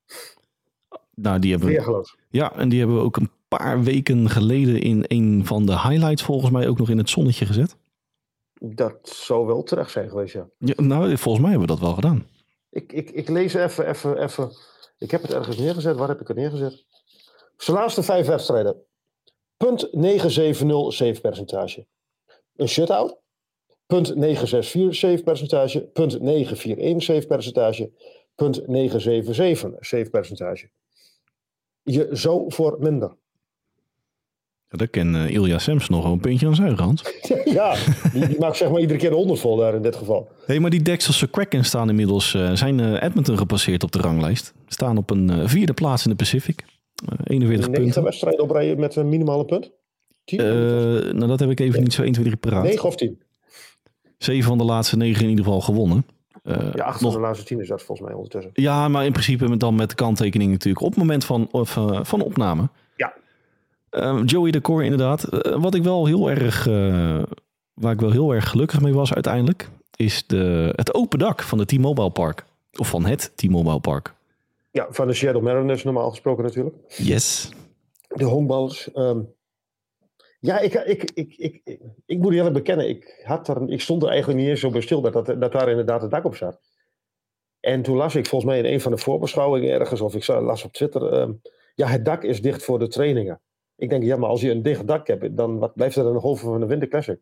Nou, 1.14 1.38
die 1.38 1.50
hebben, 1.50 1.68
we- 1.68 2.08
ja, 2.30 2.52
en 2.56 2.68
die 2.68 2.78
hebben 2.78 2.96
we 2.96 3.02
ook 3.02 3.16
een 3.16 3.30
paar 3.48 3.82
weken 3.82 4.30
geleden 4.30 4.80
in 4.80 5.04
een 5.06 5.46
van 5.46 5.66
de 5.66 5.72
highlights 5.72 6.22
volgens 6.22 6.50
mij 6.50 6.68
ook 6.68 6.78
nog 6.78 6.88
in 6.88 6.98
het 6.98 7.10
zonnetje 7.10 7.46
gezet. 7.46 7.76
Dat 8.54 8.98
zou 9.02 9.46
wel 9.46 9.62
terecht 9.62 9.90
zijn 9.90 10.08
geweest, 10.08 10.32
ja. 10.34 10.48
Ja, 10.58 10.74
nou, 10.76 11.16
volgens 11.18 11.42
mij 11.44 11.50
hebben 11.50 11.68
we 11.68 11.74
dat 11.74 11.82
wel 11.84 11.94
gedaan. 11.94 12.26
Ik, 12.70 12.92
ik, 12.92 13.10
ik 13.10 13.28
lees 13.28 13.54
even, 13.54 13.88
even, 13.88 14.22
even. 14.22 14.50
Ik 14.98 15.10
heb 15.10 15.22
het 15.22 15.32
ergens 15.32 15.56
neergezet. 15.56 15.96
Waar 15.96 16.08
heb 16.08 16.20
ik 16.20 16.28
het 16.28 16.36
neergezet? 16.36 16.84
Zijn 17.56 17.76
laatste 17.76 18.02
vijf 18.02 18.26
wedstrijden. 18.26 18.76
Punt 19.56 19.88
970 19.92 20.92
save 20.92 21.20
percentage. 21.20 21.86
Een 22.56 22.68
shutout. 22.68 23.20
Punt 23.86 24.14
964 24.14 24.94
save 24.94 25.22
percentage. 25.22 25.80
Punt 25.80 26.20
941 26.20 27.02
save 27.02 27.26
percentage. 27.26 27.90
Punt 28.34 28.66
977 28.66 29.76
save 29.80 30.10
percentage. 30.10 30.70
Je 31.82 32.08
zou 32.10 32.52
voor 32.52 32.76
minder. 32.80 33.16
Ja, 34.68 34.78
daar 34.78 34.88
kan 34.88 35.14
eh, 35.16 35.30
Ilja 35.30 35.58
Sems 35.58 35.88
nog 35.88 36.02
wel 36.02 36.12
een 36.12 36.20
puntje 36.20 36.46
aan 36.46 36.54
zuigen, 36.54 36.84
Hans. 36.84 37.02
ja, 37.44 37.76
die, 38.12 38.26
die 38.28 38.38
maakt 38.38 38.56
zeg 38.56 38.70
maar 38.70 38.80
iedere 38.80 38.98
keer 38.98 39.10
de 39.10 39.16
100 39.16 39.40
vol 39.40 39.56
daar 39.56 39.74
in 39.74 39.82
dit 39.82 39.96
geval. 39.96 40.28
Hé, 40.46 40.58
maar 40.58 40.70
die 40.70 40.82
Dexelse 40.82 41.30
Kraken 41.30 41.64
staan 41.64 41.88
inmiddels, 41.88 42.34
eh, 42.34 42.52
zijn 42.52 42.80
eh, 42.80 43.02
Edmonton 43.02 43.38
gepasseerd 43.38 43.82
op 43.82 43.92
de 43.92 43.98
ranglijst. 43.98 44.54
Staan 44.66 44.96
op 44.96 45.10
een 45.10 45.48
vierde 45.48 45.74
plaats 45.74 46.04
in 46.04 46.10
de 46.10 46.16
Pacific. 46.16 46.64
Eh, 47.06 47.18
41 47.24 47.68
Negen 47.68 47.82
punten. 47.82 48.02
wedstrijden 48.02 48.42
oprijden 48.42 48.80
met 48.80 48.96
een 48.96 49.08
minimale 49.08 49.44
punt. 49.44 49.70
10? 50.24 50.38
Eh, 50.40 50.44
nou, 51.12 51.26
dat 51.26 51.40
heb 51.40 51.50
ik 51.50 51.60
even 51.60 51.82
niet 51.82 51.92
zo 51.92 52.02
1, 52.02 52.12
2, 52.12 52.24
3 52.24 52.36
paraat. 52.36 52.62
9 52.64 52.84
of 52.88 52.96
10? 52.96 53.22
Zeven 54.18 54.48
van 54.48 54.58
de 54.58 54.64
laatste 54.64 54.96
negen 54.96 55.22
in 55.22 55.28
ieder 55.28 55.44
geval 55.44 55.60
gewonnen. 55.60 56.06
Eh, 56.42 56.72
Ja, 56.74 56.84
achter 56.84 57.04
nog, 57.04 57.14
de 57.14 57.20
laatste 57.20 57.44
10 57.44 57.60
is 57.60 57.68
dat 57.68 57.82
volgens 57.82 58.06
mij 58.08 58.16
ondertussen. 58.16 58.50
ja, 58.54 58.88
maar 58.88 59.04
in 59.04 59.12
principe 59.12 59.48
met- 59.48 59.60
dan 59.60 59.74
met 59.74 59.88
de 59.88 59.94
kanttekening 59.94 60.50
natuurlijk 60.50 60.84
op 60.84 60.90
het 60.90 60.98
moment 60.98 61.24
van, 61.24 61.48
of, 61.50 61.76
eh, 61.76 62.00
van 62.04 62.20
opname. 62.22 62.68
Ja. 62.96 63.12
Eh, 63.90 64.20
Joey 64.24 64.50
de 64.50 64.60
Core 64.60 64.84
inderdaad. 64.84 65.26
Wat 65.58 65.74
ik 65.74 65.82
wel 65.82 66.06
heel 66.06 66.30
erg, 66.30 66.64
waar 67.74 67.92
ik 67.92 68.00
wel 68.00 68.10
heel 68.10 68.34
erg 68.34 68.48
gelukkig 68.48 68.80
mee 68.80 68.94
was 68.94 69.14
uiteindelijk, 69.14 69.68
is 69.96 70.26
de, 70.26 70.72
het 70.76 70.94
open 70.94 71.18
dak 71.18 71.42
van 71.42 71.58
de 71.58 71.64
T-Mobile 71.64 72.10
Park. 72.10 72.44
Of 72.78 72.88
van 72.88 73.04
het 73.04 73.32
T-Mobile 73.34 73.80
Park. 73.80 74.14
Ja, 74.70 74.86
van 74.90 75.06
de 75.06 75.12
Seattle 75.14 75.42
Mariners 75.42 75.84
normaal 75.84 76.10
gesproken 76.10 76.44
natuurlijk. 76.44 76.76
Yes. 76.96 77.48
De 78.08 78.24
honkballers. 78.24 78.92
ehm, 78.92 79.18
ja, 80.42 80.58
ik, 80.58 80.74
ik, 80.74 81.10
ik, 81.14 81.34
ik, 81.36 81.80
ik, 82.06 82.18
moet 82.18 82.32
eerlijk 82.32 82.54
bekennen, 82.54 82.88
ik, 82.88 83.22
had 83.24 83.48
er, 83.48 83.70
ik 83.70 83.80
stond 83.80 84.02
er 84.02 84.08
eigenlijk 84.08 84.40
niet 84.40 84.48
eens 84.48 84.60
zo 84.60 84.70
bij 84.70 84.80
stil 84.80 85.00
dat, 85.00 85.12
dat, 85.12 85.26
dat 85.26 85.52
daar 85.52 85.68
inderdaad 85.68 86.02
het 86.02 86.10
dak 86.10 86.24
op 86.24 86.36
zat. 86.36 86.60
En 87.60 87.82
toen 87.82 87.96
las 87.96 88.14
ik 88.14 88.26
volgens 88.26 88.50
mij 88.50 88.60
in 88.60 88.72
een 88.72 88.80
van 88.80 88.92
de 88.92 88.98
voorbeschouwingen 88.98 89.70
ergens, 89.70 90.00
of 90.00 90.14
ik 90.14 90.26
las 90.26 90.64
op 90.64 90.72
Twitter, 90.72 91.12
ehm, 91.12 91.32
ja, 91.74 91.86
het 91.86 92.04
dak 92.04 92.22
is 92.22 92.42
dicht 92.42 92.64
voor 92.64 92.78
de 92.78 92.88
trainingen. 92.88 93.40
Ik 93.76 93.88
denk, 93.90 94.02
ja, 94.02 94.16
maar 94.16 94.28
als 94.28 94.40
je 94.40 94.50
een 94.50 94.62
dicht 94.62 94.86
dak 94.86 95.06
hebt, 95.06 95.36
dan 95.36 95.58
wat 95.58 95.74
blijft 95.74 95.96
er 95.96 96.04
dan 96.04 96.12
nog 96.12 96.24
over 96.24 96.44
van 96.44 96.60
de 96.60 96.66
Winter 96.66 96.88
Classic? 96.88 97.18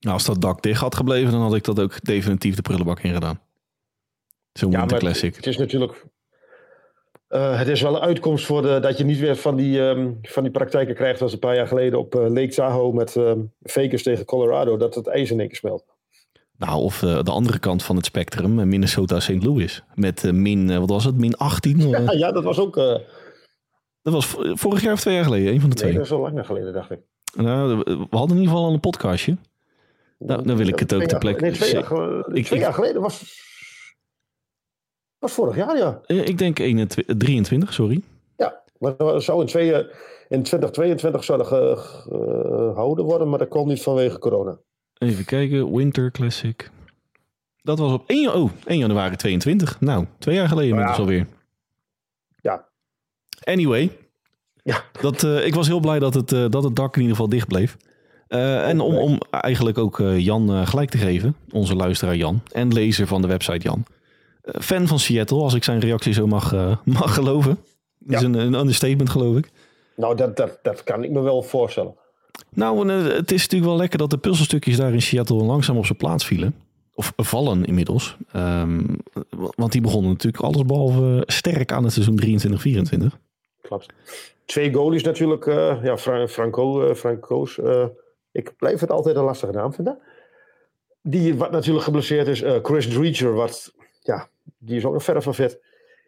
Nou, 0.00 0.14
als 0.14 0.24
dat 0.24 0.40
dak 0.40 0.62
dicht 0.62 0.80
had 0.80 0.94
gebleven, 0.94 1.32
dan 1.32 1.40
had 1.40 1.54
ik 1.54 1.64
dat 1.64 1.80
ook 1.80 2.04
definitief 2.04 2.56
de 2.56 2.62
prullenbak 2.62 3.00
in 3.00 3.12
gedaan. 3.12 3.40
Zo'n 4.52 4.70
Ja, 4.70 4.78
Winter 4.78 5.00
maar 5.00 5.10
het, 5.10 5.18
Classic. 5.18 5.36
het 5.36 5.46
is 5.46 5.56
natuurlijk. 5.56 6.06
Eh, 7.28 7.58
het 7.58 7.68
is 7.68 7.80
wel 7.82 7.94
een 7.96 8.00
uitkomst 8.02 8.46
voor 8.46 8.62
de, 8.62 8.78
dat 8.80 8.98
je 8.98 9.04
niet 9.04 9.18
weer 9.18 9.36
van 9.36 9.56
die, 9.56 9.88
ehm, 9.88 10.10
van 10.22 10.42
die 10.42 10.52
praktijken 10.52 10.94
krijgt 10.94 11.22
als 11.22 11.32
een 11.32 11.38
paar 11.38 11.54
jaar 11.54 11.66
geleden 11.66 11.98
op 11.98 12.14
eh, 12.14 12.20
Lake 12.20 12.48
Tahoe 12.48 12.92
met 12.94 13.16
ehm 13.16 13.38
Vegas 13.62 14.02
tegen 14.02 14.24
Colorado, 14.24 14.76
dat 14.76 14.94
het 14.94 15.06
ijs 15.06 15.30
in 15.30 15.38
één 15.40 15.48
keer 15.48 15.56
smelt. 15.56 15.84
Nou, 16.58 16.82
of 16.82 17.02
eh, 17.02 17.22
de 17.22 17.30
andere 17.30 17.58
kant 17.58 17.82
van 17.82 17.96
het 17.96 18.04
spectrum, 18.04 18.68
Minnesota 18.68 19.20
St. 19.20 19.42
Louis. 19.44 19.82
Met 19.94 20.32
min, 20.32 20.78
wat 20.78 20.88
was 20.90 21.04
het, 21.04 21.16
min 21.18 21.36
18? 21.36 21.80
eh, 21.80 21.88
Ja, 21.90 22.12
ja, 22.12 22.32
dat 22.32 22.44
was 22.44 22.58
ook. 22.58 22.74
Dat 24.02 24.12
was 24.14 24.26
vorig 24.52 24.82
jaar 24.82 24.92
of 24.92 25.00
twee 25.00 25.14
jaar 25.14 25.24
geleden, 25.24 25.52
een 25.52 25.60
van 25.60 25.70
de 25.70 25.74
nee, 25.74 25.84
twee. 25.84 25.92
dat 25.92 26.04
is 26.04 26.12
al 26.12 26.20
langer 26.20 26.44
geleden, 26.44 26.72
dacht 26.72 26.90
ik. 26.90 26.98
Nou, 27.34 27.76
we 27.84 28.06
hadden 28.10 28.36
in 28.36 28.42
ieder 28.42 28.48
geval 28.52 28.64
al 28.64 28.72
een 28.72 28.80
podcastje. 28.80 29.36
Nou, 30.18 30.42
dan 30.42 30.56
wil 30.56 30.66
ik 30.66 30.78
het 30.78 30.94
ook 30.94 31.02
ter 31.02 31.18
plekke- 31.18 31.40
Nee, 31.40 31.52
twee 31.52 31.72
jaar, 31.72 32.26
ik- 32.32 32.46
jaar 32.46 32.74
geleden 32.74 33.02
was. 33.02 33.44
Was 35.18 35.32
vorig 35.32 35.56
jaar, 35.56 35.76
ja. 35.76 36.00
Eh, 36.06 36.26
Ik 36.26 36.38
denk 36.38 36.58
21 36.58 37.16
23, 37.18 37.72
sorry. 37.72 38.02
Ja, 38.36 38.62
maar 38.78 38.96
dat 38.96 39.22
zou 39.22 39.40
in, 39.40 39.46
twee, 39.46 39.72
in 40.28 40.42
2022 40.42 41.24
zouden 41.24 41.46
ge- 41.46 41.74
gehouden 41.76 43.04
worden, 43.04 43.28
maar 43.28 43.38
dat 43.38 43.48
kwam 43.48 43.68
niet 43.68 43.82
vanwege 43.82 44.18
corona. 44.18 44.58
Even 44.98 45.24
kijken, 45.24 45.74
Winter 45.76 46.10
Classic. 46.10 46.70
Dat 47.62 47.78
was 47.78 47.92
op 47.92 48.02
1, 48.06 48.34
oh, 48.34 48.50
1 48.64 48.78
januari 48.78 49.16
22. 49.16 49.80
Nou, 49.80 50.06
twee 50.18 50.34
jaar 50.34 50.48
geleden 50.48 50.76
Nou 50.76 50.80
inmiddels 50.88 50.96
ja. 50.96 51.02
alweer. 51.02 51.26
Ja. 52.40 52.68
Anyway, 53.52 53.90
Ja. 54.62 54.82
Dat, 55.00 55.22
eh, 55.22 55.46
ik 55.46 55.54
was 55.54 55.66
heel 55.66 55.80
blij 55.80 55.98
dat 55.98 56.14
het, 56.14 56.32
eh, 56.32 56.44
dat 56.48 56.64
het 56.64 56.76
dak 56.76 56.94
in 56.94 57.00
ieder 57.00 57.16
geval 57.16 57.30
dicht 57.30 57.48
bleef. 57.48 57.76
En 58.28 58.80
om, 58.80 58.96
om 58.96 59.18
eigenlijk 59.30 59.78
ook 59.78 59.98
Jan 60.16 60.66
gelijk 60.66 60.90
te 60.90 60.98
geven, 60.98 61.36
onze 61.52 61.74
luisteraar 61.74 62.16
Jan 62.16 62.40
en 62.52 62.72
lezer 62.72 63.06
van 63.06 63.22
de 63.22 63.28
website 63.28 63.58
Jan. 63.68 63.84
Fan 64.46 64.86
van 64.86 64.98
Seattle, 64.98 65.38
als 65.42 65.54
ik 65.54 65.64
zijn 65.64 65.80
reactie 65.80 66.12
zo 66.12 66.26
mag, 66.26 66.52
eh, 66.52 66.76
mag 67.00 67.14
geloven. 67.14 67.58
Dat 67.98 68.16
is 68.20 68.26
een, 68.26 68.34
een 68.34 68.54
understatement, 68.54 69.10
geloof 69.10 69.36
ik. 69.36 69.50
Nou, 69.96 70.16
dat, 70.16 70.36
dat, 70.36 70.58
dat 70.62 70.82
kan 70.84 71.04
ik 71.04 71.10
me 71.10 71.20
wel 71.20 71.42
voorstellen. 71.42 71.94
Nou, 72.50 72.88
eh, 72.88 73.02
het 73.16 73.32
is 73.32 73.42
natuurlijk 73.42 73.70
wel 73.70 73.76
lekker 73.80 73.98
dat 73.98 74.10
de 74.10 74.18
puzzelstukjes 74.18 74.76
daar 74.76 74.92
in 74.92 75.02
Seattle 75.02 75.42
langzaam 75.44 75.76
op 75.76 75.86
zijn 75.86 75.98
plaats 75.98 76.26
vielen. 76.26 76.54
Of 76.94 77.12
vallen 77.16 77.64
inmiddels. 77.64 78.16
Ehm, 78.32 78.84
want 79.56 79.72
die 79.72 79.80
begonnen 79.80 80.10
natuurlijk 80.10 80.42
allesbehalve 80.42 81.22
sterk 81.26 81.72
aan 81.72 81.84
het 81.84 81.92
seizoen 81.92 82.16
23-24. 82.16 83.18
Klopt. 83.62 83.86
Twee 84.44 84.72
goalies 84.72 85.02
natuurlijk. 85.02 85.46
eh, 85.46 85.76
ja, 85.82 85.96
Fra- 85.98 86.28
Franco, 86.28 86.94
Franco's. 86.94 87.58
ik 88.32 88.54
blijf 88.56 88.80
het 88.80 88.90
altijd 88.90 89.16
een 89.16 89.24
lastige 89.24 89.52
naam 89.52 89.72
vinden. 89.72 89.98
Die 91.02 91.34
wat 91.36 91.50
natuurlijk 91.50 91.84
geblesseerd 91.84 92.28
is. 92.28 92.42
Chris 92.62 92.88
Dreger, 92.88 93.34
wat, 93.34 93.72
ja, 94.06 94.28
die 94.58 94.76
is 94.76 94.84
ook 94.84 94.92
nog 94.92 95.04
verder 95.04 95.22
van 95.22 95.34
vet. 95.34 95.60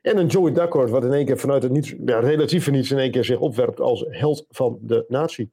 En 0.03 0.18
een 0.18 0.26
Joey 0.26 0.53
Duckworth, 0.53 0.90
wat 0.90 1.05
in 1.05 1.12
één 1.12 1.26
keer 1.26 1.38
vanuit 1.38 1.62
het 1.62 1.72
niets, 1.72 1.94
ja, 2.05 2.18
relatief 2.20 2.70
niets, 2.70 2.90
in 2.90 2.99
één 2.99 3.11
keer 3.11 3.24
zich 3.24 3.38
opwerpt 3.38 3.80
als 3.80 4.05
held 4.09 4.46
van 4.51 4.78
de 4.80 5.05
natie. 5.09 5.51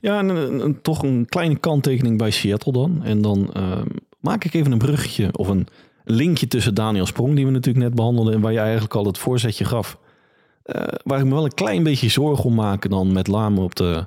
Ja, 0.00 0.18
en 0.18 0.28
een- 0.28 0.80
toch 0.82 1.02
een 1.02 1.26
kleine 1.28 1.58
kanttekening 1.58 2.18
bij 2.18 2.30
Seattle 2.30 2.72
dan. 2.72 3.00
En 3.04 3.22
dan 3.22 3.52
ehm, 3.52 3.86
maak 4.20 4.44
ik 4.44 4.54
even 4.54 4.72
een 4.72 4.78
bruggetje 4.78 5.28
of 5.32 5.48
een 5.48 5.66
linkje 6.04 6.46
tussen 6.46 6.74
Daniel 6.74 7.06
Sprong, 7.06 7.34
die 7.36 7.44
we 7.46 7.50
natuurlijk 7.50 7.84
net 7.84 7.94
behandelden, 7.94 8.34
en 8.34 8.40
waar 8.40 8.52
je 8.52 8.58
eigenlijk 8.58 8.94
al 8.94 9.04
het 9.04 9.18
voorzetje 9.18 9.64
gaf. 9.64 9.98
Eh, 10.62 10.82
waar 11.04 11.18
ik 11.18 11.24
me 11.24 11.34
wel 11.34 11.44
een 11.44 11.54
klein 11.54 11.82
beetje 11.82 12.08
zorgen 12.08 12.44
om 12.44 12.54
maak 12.54 12.90
dan 12.90 13.12
met 13.12 13.26
Lame 13.26 13.60
op 13.60 13.74
de 13.76 14.06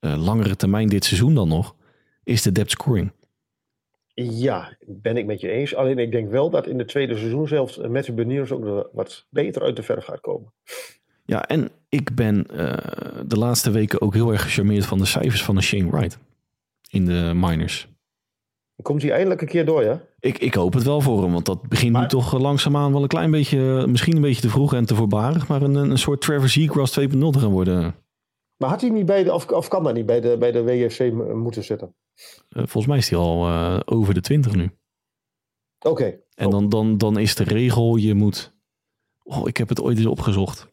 eh, 0.00 0.24
langere 0.24 0.56
termijn 0.56 0.88
dit 0.88 1.04
seizoen 1.04 1.34
dan 1.34 1.48
nog, 1.48 1.74
is 2.24 2.42
de 2.42 2.52
depth 2.52 2.70
scoring. 2.70 3.12
Ja, 4.24 4.76
ben 4.86 5.16
ik 5.16 5.26
met 5.26 5.40
je 5.40 5.48
eens. 5.48 5.74
Alleen 5.74 5.98
ik 5.98 6.12
denk 6.12 6.30
wel 6.30 6.50
dat 6.50 6.66
in 6.66 6.78
de 6.78 6.84
tweede 6.84 7.16
seizoen 7.16 7.48
zelfs 7.48 7.78
eh, 7.78 7.88
Matthew 7.88 8.14
Beniers 8.14 8.52
ook 8.52 8.88
wat 8.92 9.26
beter 9.30 9.62
uit 9.62 9.76
de 9.76 9.82
verf 9.82 10.04
gaat 10.04 10.20
komen. 10.20 10.52
Ja, 11.24 11.46
en 11.46 11.70
ik 11.88 12.14
ben 12.14 12.46
eh, 12.46 12.76
de 13.26 13.36
laatste 13.36 13.70
weken 13.70 14.00
ook 14.00 14.14
heel 14.14 14.32
erg 14.32 14.42
gecharmeerd 14.42 14.86
van 14.86 14.98
de 14.98 15.04
cijfers 15.04 15.44
van 15.44 15.54
de 15.54 15.60
Shane 15.60 15.90
Wright 15.90 16.18
in 16.90 17.04
de 17.04 17.32
minors. 17.34 17.88
Komt 18.82 19.02
hij 19.02 19.10
eindelijk 19.10 19.40
een 19.40 19.48
keer 19.48 19.64
door, 19.64 19.84
ja? 19.84 20.00
Ik, 20.20 20.38
ik 20.38 20.54
hoop 20.54 20.72
het 20.72 20.82
wel 20.82 21.00
voor 21.00 21.22
hem, 21.22 21.32
want 21.32 21.46
dat 21.46 21.68
begint 21.68 21.96
nu 21.96 22.06
toch 22.06 22.38
langzaamaan 22.38 22.92
wel 22.92 23.02
een 23.02 23.08
klein 23.08 23.30
beetje, 23.30 23.86
misschien 23.86 24.16
een 24.16 24.22
beetje 24.22 24.42
te 24.42 24.48
vroeg 24.48 24.74
en 24.74 24.84
te 24.84 24.94
voorbarig, 24.94 25.48
maar 25.48 25.62
een, 25.62 25.74
een 25.74 25.98
soort 25.98 26.20
Trevor 26.20 26.48
Seacross 26.48 27.00
2.0 27.00 27.06
te 27.08 27.38
gaan 27.38 27.50
worden. 27.50 27.94
Maar 28.56 28.68
had 28.68 28.80
hij 28.80 28.90
niet 28.90 29.06
bij 29.06 29.24
de, 29.24 29.32
of, 29.32 29.50
of 29.50 29.68
kan 29.68 29.84
dat 29.84 29.94
niet 29.94 30.06
bij 30.06 30.20
de, 30.20 30.36
bij 30.38 30.52
de 30.52 30.62
WFC 30.62 31.12
moeten 31.34 31.64
zitten? 31.64 31.94
Eh, 32.48 32.62
volgens 32.62 32.86
mij 32.86 32.96
is 32.98 33.08
hij 33.10 33.18
al 33.18 33.46
eh, 33.46 33.80
over 33.84 34.14
de 34.14 34.20
20 34.20 34.54
nu. 34.54 34.70
Oké. 35.78 36.20
En 36.34 36.50
dan, 36.50 36.68
dan, 36.68 36.98
dan 36.98 37.18
is 37.18 37.34
de 37.34 37.44
regel, 37.44 37.96
je 37.96 38.14
moet, 38.14 38.52
oh, 39.22 39.48
ik 39.48 39.56
heb 39.56 39.68
het 39.68 39.80
ooit 39.80 39.96
eens 39.96 40.06
opgezocht. 40.06 40.68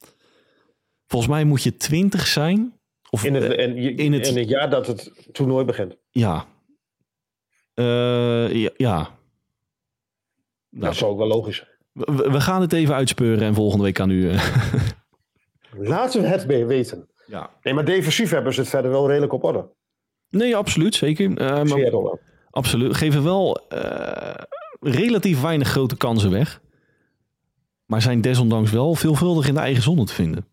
Volgens 1.08 1.32
mij 1.32 1.44
moet 1.44 1.64
je 1.64 1.78
20 1.78 2.28
zijn, 2.28 2.80
of 3.10 3.24
In 3.24 3.34
het, 3.34 3.44
eh, 3.54 3.64
en, 3.66 3.76
je- 3.76 3.94
in 3.94 4.14
het- 4.14 4.28
in 4.28 4.38
het 4.38 4.50
jaar 4.50 4.70
dat 4.70 4.88
het 4.88 5.12
toernooi 5.32 5.66
begint. 5.66 5.98
ja. 6.12 6.48
Ja, 7.74 8.70
ja. 8.78 8.98
Nou, 10.70 10.86
dat 10.86 10.96
zou 10.96 11.12
ook 11.12 11.18
wel 11.18 11.28
logisch 11.28 11.56
zijn. 11.58 11.70
we, 12.18 12.32
we 12.32 12.42
gaan 12.42 12.62
het 12.62 12.74
even 12.74 12.96
uitspeuren 12.96 13.44
en 13.48 13.54
volgende 13.54 13.84
week 13.84 14.00
aan 14.00 14.10
u. 14.10 14.32
Laten 15.78 16.22
we 16.22 16.28
het 16.28 16.46
weten. 16.46 17.10
ja. 17.28 17.50
Nee, 17.62 17.74
maar 17.74 17.86
defensief 17.86 18.30
hebben 18.30 18.54
ze 18.54 18.60
het 18.60 18.70
verder 18.70 18.92
wel 18.92 19.08
redelijk 19.08 19.34
op 19.34 19.44
orde. 19.44 19.74
Nee, 20.36 20.56
absoluut, 20.56 20.96
zeker. 20.96 21.38
Eh, 21.38 21.64
maar-. 21.64 22.20
Absoluut. 22.50 22.96
Geven 22.96 23.24
wel 23.24 23.68
eh, 23.70 24.44
relatief 24.80 25.42
weinig 25.42 25.68
grote 25.68 25.98
kansen 25.98 26.32
weg. 26.32 26.62
Maar 27.86 28.02
zijn 28.02 28.22
desondanks 28.22 28.72
wel 28.72 28.96
veelvuldig 28.96 29.48
in 29.48 29.54
de 29.54 29.60
eigen 29.60 29.84
zonde 29.84 30.04
te 30.04 30.14
vinden. 30.14 30.46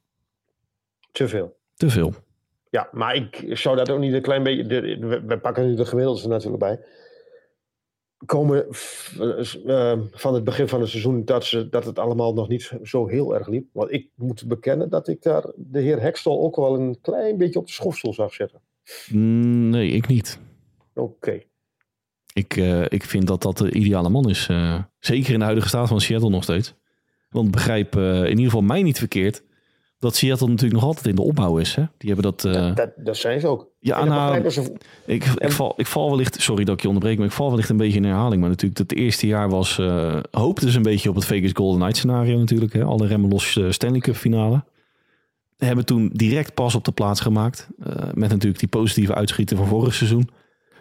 Te 1.12 1.28
veel. 1.28 1.57
Te 1.74 1.91
veel. 1.91 2.14
Ja, 2.70 2.89
maar 2.93 3.14
ik 3.14 3.45
zou 3.49 3.76
dat 3.76 3.91
ook 3.91 3.99
niet 3.99 4.12
een 4.12 4.22
klein 4.22 4.43
beetje... 4.43 4.66
de- 4.66 4.99
we, 5.01 5.22
we 5.26 5.39
pakken 5.39 5.66
nu 5.66 5.74
de 5.74 5.85
gemiddeldes 5.85 6.22
er 6.22 6.28
natuurlijk 6.28 6.62
bij. 6.62 6.80
Komen 8.26 8.66
eh, 9.66 9.99
van 10.11 10.35
het 10.35 10.45
begin 10.45 10.68
van 10.68 10.80
het 10.80 10.89
seizoen 10.89 11.24
dat, 11.24 11.45
ze, 11.45 11.68
dat 11.68 11.85
het 11.85 11.99
allemaal 11.99 12.35
nog 12.35 12.49
niet 12.49 12.72
zo 12.83 13.07
heel 13.07 13.35
erg 13.35 13.49
liep. 13.49 13.68
Want 13.72 13.93
ik 13.93 14.11
moet 14.14 14.45
bekennen 14.47 14.89
dat 14.91 15.09
ik 15.09 15.22
daar 15.22 15.45
de 15.57 15.80
heer 15.80 16.01
Hekstol 16.01 16.41
ook 16.43 16.57
wel 16.57 16.74
een 16.74 16.99
klein 17.01 17.37
beetje 17.37 17.59
op 17.59 17.66
de 17.66 17.72
schofstoel 17.72 18.14
zag 18.14 18.35
zitten. 18.35 18.61
Nee, 19.11 19.91
ik 19.91 20.07
niet. 20.07 20.39
Oké. 20.95 21.41
Ik, 22.33 22.57
eh, 22.57 22.83
ik 22.89 23.05
vind 23.05 23.26
dat 23.26 23.43
dat 23.43 23.59
de 23.59 23.70
ideale 23.70 24.09
man 24.09 24.28
is. 24.28 24.47
eh, 24.51 24.78
zeker 24.99 25.33
in 25.33 25.39
de 25.39 25.45
huidige 25.45 25.68
staat 25.68 25.89
van 25.89 26.01
Seattle 26.01 26.30
nog 26.30 26.43
steeds. 26.43 26.74
Want 27.30 27.51
begrijp 27.51 27.97
eh, 27.97 28.16
in 28.22 28.28
ieder 28.28 28.45
geval 28.45 28.61
mij 28.62 28.83
niet 28.83 28.99
verkeerd. 28.99 29.43
Dat 29.99 30.16
Seattle 30.16 30.47
natuurlijk 30.49 30.74
nog 30.80 30.85
altijd 30.85 31.07
in 31.07 31.14
de 31.14 31.22
opbouw 31.22 31.57
is. 31.59 31.74
Hè? 31.74 31.85
Die 31.99 32.12
hebben 32.12 32.33
dat... 32.33 32.45
eh, 32.45 32.74
Dat, 32.74 32.93
dat 32.97 33.16
zijn 33.16 33.41
ze 33.41 33.47
ook. 33.47 33.68
ja, 33.78 33.99
dat 33.99 34.09
nou, 34.09 34.51
ze- 34.51 34.72
Ik, 35.07 35.24
ik, 35.24 35.51
val, 35.53 35.72
ik 35.76 35.87
val 35.87 36.11
wellicht, 36.11 36.41
sorry 36.43 36.64
dat 36.64 36.74
ik 36.74 36.80
je 36.83 36.89
onderbreek, 36.89 37.16
maar 37.18 37.26
ik 37.26 37.33
val 37.33 37.49
wellicht 37.51 37.68
een 37.68 37.76
beetje 37.76 37.97
in 37.99 38.05
herhaling. 38.05 38.41
Maar 38.41 38.51
natuurlijk, 38.51 38.78
dat 38.78 38.91
het 38.91 38.99
eerste 38.99 39.26
jaar 39.26 39.49
was, 39.49 39.76
hoopte 40.30 40.70
ze 40.70 40.76
een 40.76 40.83
beetje 40.83 41.09
op 41.09 41.14
het 41.14 41.24
Vegas 41.24 41.51
Golden 41.55 41.78
Knights 41.78 41.99
scenario 41.99 42.39
natuurlijk. 42.39 42.72
Hè? 42.72 42.83
Alle 42.85 43.07
remmen 43.07 43.30
los 43.30 43.61
Stanley 43.68 44.01
Cup 44.01 44.14
finale. 44.16 44.64
Hebben 45.64 45.84
toen 45.84 46.10
direct 46.12 46.54
pas 46.54 46.74
op 46.74 46.84
de 46.84 46.92
plaats 46.92 47.20
gemaakt. 47.20 47.68
eh, 47.78 47.94
met 48.14 48.30
natuurlijk 48.30 48.58
die 48.58 48.68
positieve 48.68 49.14
uitschieter 49.14 49.56
van 49.56 49.66
vorig 49.66 49.94
seizoen. 49.94 50.28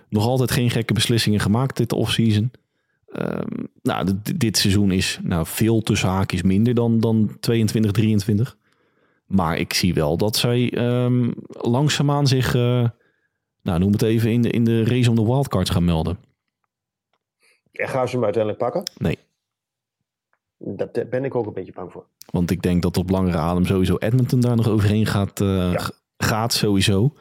Nog 0.10 0.26
altijd 0.26 0.52
geen 0.52 0.70
gekke 0.70 0.94
beslissingen 0.94 1.40
gemaakt 1.40 1.78
dit 1.78 1.94
offseason. 1.94 2.52
Ehm 3.12 3.64
nou, 3.82 4.06
dit, 4.06 4.40
dit 4.40 4.58
seizoen 4.58 4.92
is 4.92 5.20
nou, 5.24 5.46
veel 5.46 5.82
tussen 5.82 6.10
haakjes 6.10 6.42
minder 6.42 6.74
dan, 6.74 7.00
dan 7.00 7.38
22, 7.40 7.92
23. 7.92 8.58
Maar 9.26 9.58
ik 9.58 9.74
zie 9.74 9.94
wel 9.94 10.18
dat 10.18 10.36
zij 10.36 10.72
ehm, 10.74 11.32
langzaamaan 11.48 12.28
zich... 12.28 12.56
eh, 12.56 12.90
nou, 13.64 13.80
noem 13.80 13.92
het 13.92 14.02
even 14.02 14.32
in 14.32 14.42
de, 14.42 14.50
in 14.50 14.64
de 14.64 14.84
race 14.84 15.10
om 15.10 15.16
de 15.16 15.26
wildcards 15.26 15.70
gaan 15.70 15.86
melden. 15.86 16.18
En 17.72 17.90
gaan 17.90 18.08
ze 18.08 18.16
hem 18.16 18.24
uiteindelijk 18.24 18.64
pakken? 18.64 18.92
Nee. 18.98 19.18
Dat, 20.64 20.94
daar 20.94 21.08
ben 21.08 21.24
ik 21.26 21.36
ook 21.36 21.46
een 21.46 21.54
beetje 21.54 21.72
bang 21.76 21.92
voor. 21.92 22.06
Want 22.32 22.52
ik 22.52 22.62
denk 22.62 22.82
dat 22.82 22.98
op 22.98 23.10
langere 23.10 23.38
adem 23.38 23.66
sowieso 23.66 23.96
Edmonton 23.98 24.40
daar 24.40 24.56
nog 24.56 24.70
overheen 24.70 25.06
gaat. 25.06 25.42
eh, 25.42 25.72
Ja. 25.72 25.90
Gaat 26.18 26.54
sowieso. 26.54 27.14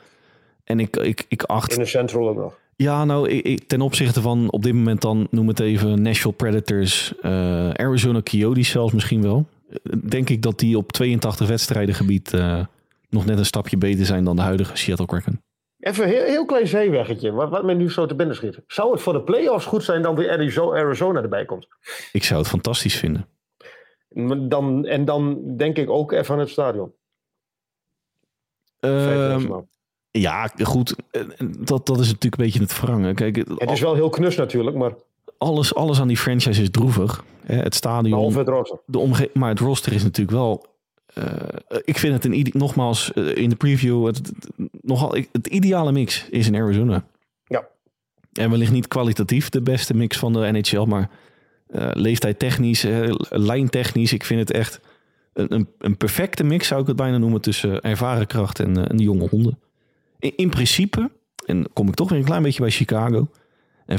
En 0.64 0.80
ik, 0.80 0.96
ik, 0.96 1.24
ik 1.28 1.42
acht... 1.42 1.72
In 1.72 1.78
de 1.78 1.84
Central 1.86 2.28
ook 2.28 2.36
nog. 2.36 2.58
Ja, 2.76 3.04
nou, 3.04 3.28
ik, 3.28 3.44
ik- 3.44 3.68
ten 3.68 3.80
opzichte 3.80 4.20
van 4.20 4.50
op 4.50 4.62
dit 4.62 4.74
moment 4.74 5.00
dan, 5.00 5.26
noem 5.30 5.48
het 5.48 5.60
even, 5.60 6.02
Nashville 6.02 6.34
Predators, 6.34 7.14
eh, 7.20 7.30
Arizona 7.70 8.20
Coyotes 8.22 8.68
zelfs 8.68 8.92
misschien 8.92 9.22
wel. 9.22 9.46
eh, 9.70 9.76
Denk 10.08 10.28
ik 10.30 10.42
dat 10.42 10.58
die 10.58 10.76
op 10.76 10.92
82 10.92 11.48
wedstrijden 11.48 11.94
gebied 11.94 12.30
nog 13.08 13.24
net 13.26 13.38
een 13.38 13.46
stapje 13.46 13.76
beter 13.76 14.06
zijn 14.06 14.24
dan 14.24 14.36
de 14.36 14.42
huidige 14.42 14.76
Seattle 14.76 15.06
Kraken. 15.06 15.42
Even 15.80 16.04
een 16.04 16.10
heel, 16.10 16.24
heel 16.24 16.44
klein 16.44 16.66
zeeweggetje, 16.66 17.32
wat, 17.32 17.48
wat 17.50 17.64
men 17.64 17.76
nu 17.76 17.90
zo 17.90 18.06
te 18.06 18.14
binnen 18.14 18.36
schiet. 18.36 18.58
Zou 18.66 18.92
het 18.92 19.00
voor 19.02 19.12
de 19.12 19.22
playoffs 19.22 19.66
goed 19.66 19.84
zijn 19.84 20.02
dan 20.02 20.14
weer 20.14 20.30
Arizo- 20.30 20.74
Arizona 20.74 21.22
erbij 21.22 21.44
komt? 21.44 21.68
Ik 22.12 22.24
zou 22.24 22.40
het 22.40 22.48
fantastisch 22.48 22.96
vinden. 22.96 23.26
Dan, 24.48 24.86
en 24.86 25.04
dan 25.04 25.40
denk 25.56 25.76
ik 25.76 25.90
ook 25.90 26.12
even 26.12 26.34
aan 26.34 26.40
het 26.40 26.48
stadion. 26.48 26.92
Ehm, 28.80 29.00
5000 29.02 29.50
man. 29.50 29.66
ja, 30.10 30.46
goed. 30.62 30.96
eh, 31.10 31.20
Dat, 31.58 31.86
dat 31.86 31.98
is 32.00 32.06
natuurlijk 32.06 32.36
een 32.42 32.44
beetje 32.44 32.60
het 32.60 32.72
verrangen. 32.72 33.14
Kijk, 33.14 33.36
Het 33.36 33.70
is 33.70 33.80
wel 33.80 33.94
heel 33.94 34.08
knus 34.08 34.36
natuurlijk, 34.36 34.76
maar 34.76 34.92
alles, 35.38 35.74
alles 35.74 36.00
aan 36.00 36.08
die 36.08 36.16
franchise 36.16 36.62
is 36.62 36.70
droevig. 36.70 37.24
Hè, 37.42 37.54
Het 37.56 37.74
stadion, 37.74 38.18
het 38.36 38.72
de 38.86 38.98
omge 38.98 39.30
maar 39.34 39.48
het 39.48 39.58
roster 39.60 39.92
is 39.92 40.02
natuurlijk 40.02 40.36
wel. 40.36 40.66
Eh, 41.14 41.78
ik 41.84 41.98
vind 41.98 42.14
het 42.14 42.24
een 42.24 42.50
nogmaals 42.52 43.12
eh, 43.12 43.36
in 43.36 43.48
de 43.48 43.56
preview 43.56 44.06
het, 44.06 44.16
het- 44.16 44.68
nogal 44.82 45.14
het 45.32 45.46
ideale 45.46 45.92
mix 45.92 46.26
is 46.30 46.46
in 46.46 46.56
Arizona. 46.56 47.04
Ja. 47.46 47.66
En 48.32 48.50
wellicht 48.50 48.72
niet 48.72 48.88
kwalitatief 48.88 49.48
de 49.48 49.60
beste 49.62 49.94
mix 49.96 50.18
van 50.18 50.32
de 50.32 50.38
NHL, 50.52 50.84
maar 50.84 51.10
eh 51.66 51.88
leeftijd 51.92 52.38
technisch, 52.38 52.84
lijntechnisch. 53.28 54.12
Ik 54.12 54.24
vind 54.24 54.40
het 54.40 54.50
echt 54.50 54.80
een, 55.32 55.54
een, 55.54 55.68
een 55.78 55.96
perfecte 55.96 56.44
mix, 56.44 56.66
zou 56.66 56.80
ik 56.80 56.86
het 56.86 56.96
bijna 56.96 57.18
noemen, 57.18 57.40
tussen 57.40 57.80
ervaren 57.80 58.26
kracht 58.26 58.60
en, 58.60 58.88
en 58.88 58.96
de 58.96 59.02
jonge 59.02 59.28
honden. 59.28 59.58
In, 60.18 60.32
in 60.36 60.50
principe, 60.50 61.10
en 61.46 61.66
kom 61.72 61.88
ik 61.88 61.94
toch 61.94 62.08
weer 62.08 62.18
een 62.18 62.24
klein 62.24 62.42
beetje 62.42 62.60
bij 62.60 62.70
Chicago. 62.70 63.28
En 63.86 63.98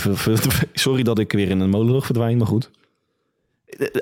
sorry 0.74 1.04
dat 1.04 1.20
ik 1.20 1.32
weer 1.32 1.50
in 1.50 1.60
een 1.60 1.70
molenlucht 1.70 2.06
verdwijn, 2.06 2.38
maar 2.38 2.48
goed. 2.48 2.70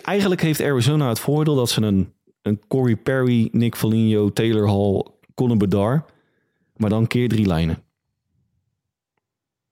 Eigenlijk 0.01 0.41
heeft 0.41 0.61
Arizona 0.61 1.09
het 1.09 1.19
voordeel 1.19 1.55
dat 1.55 1.69
ze 1.69 1.81
een, 1.81 2.13
een 2.41 2.67
Corey 2.67 2.95
Perry, 2.95 3.49
Nick 3.51 3.75
Foligno, 3.75 4.29
Taylor 4.33 4.67
Hall, 4.67 5.05
Conor 5.35 5.57
Bedard, 5.57 6.11
maar 6.75 6.89
dan 6.89 7.07
keer 7.07 7.29
drie 7.29 7.45
lijnen. 7.47 7.83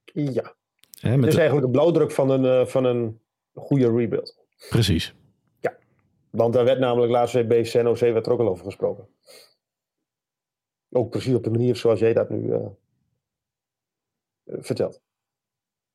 Ja. 0.04 0.54
Hè, 1.00 1.10
Het 1.10 1.18
met 1.20 1.28
is 1.28 1.34
de- 1.34 1.40
eigenlijk 1.40 1.66
de 1.72 1.78
blauwdruk 1.78 2.10
van 2.10 2.30
een, 2.30 2.44
eh, 2.44 2.66
van 2.66 2.84
een 2.84 3.20
goede 3.54 3.90
rebuild. 3.96 4.36
precies. 4.68 5.14
Want 6.30 6.52
daar 6.54 6.64
werd 6.64 6.78
namelijk 6.78 7.12
laatst 7.12 7.34
weer 7.34 7.46
bij 7.46 7.62
Jose 7.62 8.12
werd 8.12 8.26
er 8.26 8.32
ook 8.32 8.40
al 8.40 8.48
over 8.48 8.64
gesproken. 8.64 9.08
Ook 10.90 11.10
precies 11.10 11.34
op 11.34 11.44
de 11.44 11.50
manier 11.50 11.76
zoals 11.76 12.00
jij 12.00 12.12
dat 12.12 12.30
nu 12.30 12.42
uh, 12.48 12.66
vertelt. 14.44 15.00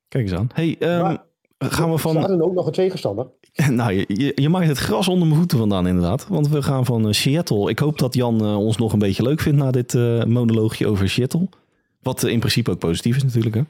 Kijk 0.08 0.24
eens 0.24 0.32
aan. 0.38 0.48
Hey, 0.54 0.76
um, 0.80 1.00
maar, 1.02 1.24
gaan 1.58 1.90
we 1.90 1.98
van... 1.98 2.16
Er 2.16 2.42
ook 2.42 2.54
nog 2.54 2.66
een 2.66 2.72
tegenstander. 2.72 3.26
nou, 3.70 4.04
je, 4.08 4.32
je 4.34 4.48
maakt 4.48 4.66
het 4.66 4.78
gras 4.78 5.08
onder 5.08 5.26
mijn 5.26 5.38
voeten 5.38 5.58
vandaan 5.58 5.86
inderdaad. 5.86 6.26
Want 6.28 6.48
we 6.48 6.62
gaan 6.62 6.84
van 6.84 7.14
Seattle. 7.14 7.70
Ik 7.70 7.78
hoop 7.78 7.98
dat 7.98 8.14
Jan 8.14 8.44
uh, 8.44 8.58
ons 8.58 8.76
nog 8.76 8.92
een 8.92 8.98
beetje 8.98 9.22
leuk 9.22 9.40
vindt 9.40 9.58
na 9.58 9.70
dit 9.70 9.94
uh, 9.94 10.24
monoloogje 10.24 10.86
over 10.86 11.08
Seattle. 11.08 11.48
Wat 12.02 12.22
in 12.22 12.38
principe 12.38 12.70
ook 12.70 12.78
positief 12.78 13.16
is 13.16 13.22
natuurlijk. 13.22 13.54
Hè? 13.54 13.62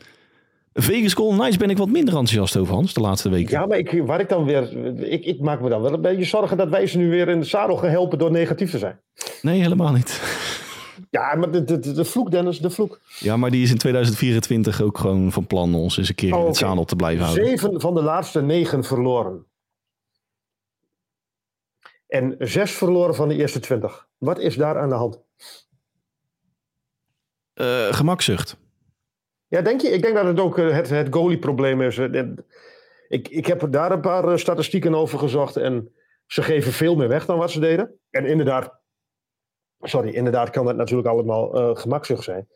Vegas 0.75 1.15
Golden 1.15 1.39
Knights 1.39 1.57
ben 1.57 1.71
ik 1.71 1.79
wat 1.79 1.89
minder 1.89 2.15
enthousiast 2.15 2.57
over, 2.57 2.75
Hans, 2.75 2.95
de 2.95 3.01
laatste 3.01 3.29
weken. 3.29 3.51
Ja, 3.51 3.67
maar 3.67 3.79
ik, 3.79 4.03
waar 4.07 4.21
ik 4.21 4.29
dan 4.29 4.45
weer... 4.45 4.77
Ik, 5.13 5.25
ik 5.25 5.41
maak 5.41 5.61
me 5.61 5.69
dan 5.69 5.83
wel 5.83 5.93
een 5.93 6.01
beetje 6.01 6.25
zorgen 6.25 6.57
dat 6.57 6.69
wij 6.69 6.87
ze 6.87 6.99
nu 6.99 7.11
weer 7.11 7.29
in 7.29 7.41
de 7.41 7.47
zadel 7.47 7.77
gaan 7.77 7.91
helpen 7.91 8.19
door 8.19 8.31
negatief 8.31 8.71
te 8.71 8.79
zijn. 8.79 9.01
Nee, 9.43 9.61
helemaal 9.61 9.93
niet. 9.93 10.21
Ja, 11.11 11.35
maar 11.35 11.51
de, 11.51 11.65
de, 11.65 11.93
de 11.93 12.05
vloek, 12.05 12.31
Dennis, 12.31 12.59
de 12.59 12.71
vloek. 12.71 13.01
Ja, 13.19 13.37
maar 13.37 13.51
die 13.51 13.63
is 13.63 13.71
in 13.71 13.79
2024 13.79 14.83
ook 14.83 14.99
gewoon 14.99 15.33
van 15.33 15.47
plan 15.47 15.75
ons 15.75 15.97
eens 15.97 16.09
een 16.09 16.15
keer 16.15 16.33
oh, 16.33 16.41
in 16.41 16.47
het 16.47 16.57
okay. 16.57 16.69
zadel 16.69 16.85
te 16.85 16.97
blijven 16.97 17.25
houden. 17.25 17.47
Zeven 17.47 17.81
van 17.81 17.95
de 17.95 18.03
laatste 18.03 18.43
negen 18.43 18.85
verloren. 18.85 19.47
En 22.07 22.37
zes 22.39 22.73
verloren 22.73 23.15
van 23.15 23.29
de 23.29 23.35
eerste 23.35 23.61
twintig. 23.61 24.07
Wat 24.19 24.39
is 24.39 24.57
daar 24.57 24.79
aan 24.79 24.89
de 24.89 24.95
hand? 24.95 25.23
Uh, 27.55 27.93
gemakzucht. 27.93 28.57
Ja, 29.49 29.63
denk 29.63 29.81
je? 29.81 29.89
Ik 29.89 30.03
denk 30.03 30.15
dat 30.15 30.25
het 30.25 30.41
ook 30.41 30.59
eh, 30.59 30.71
het, 30.71 30.89
het 30.89 31.09
goalie-probleem 31.11 31.83
is. 31.83 31.99
Ik, 33.09 33.29
ik 33.29 33.47
heb 33.47 33.67
daar 33.71 33.93
een 33.93 34.01
paar 34.01 34.29
eh, 34.29 34.37
statistieken 34.37 34.95
over 34.95 35.19
gezocht. 35.19 35.57
En 35.57 35.93
ze 36.27 36.43
geven 36.43 36.73
veel 36.73 36.97
meer 36.97 37.09
weg 37.09 37.27
dan 37.27 37.39
wat 37.39 37.51
ze 37.51 37.61
deden. 37.61 37.99
En 38.11 38.27
inderdaad, 38.27 38.81
sorry, 39.85 40.15
inderdaad 40.15 40.51
kan 40.51 40.67
het 40.67 40.77
natuurlijk 40.77 41.09
allemaal 41.09 41.71
uh, 41.71 41.77
gemakzucht 41.77 42.25
zijn. 42.25 42.49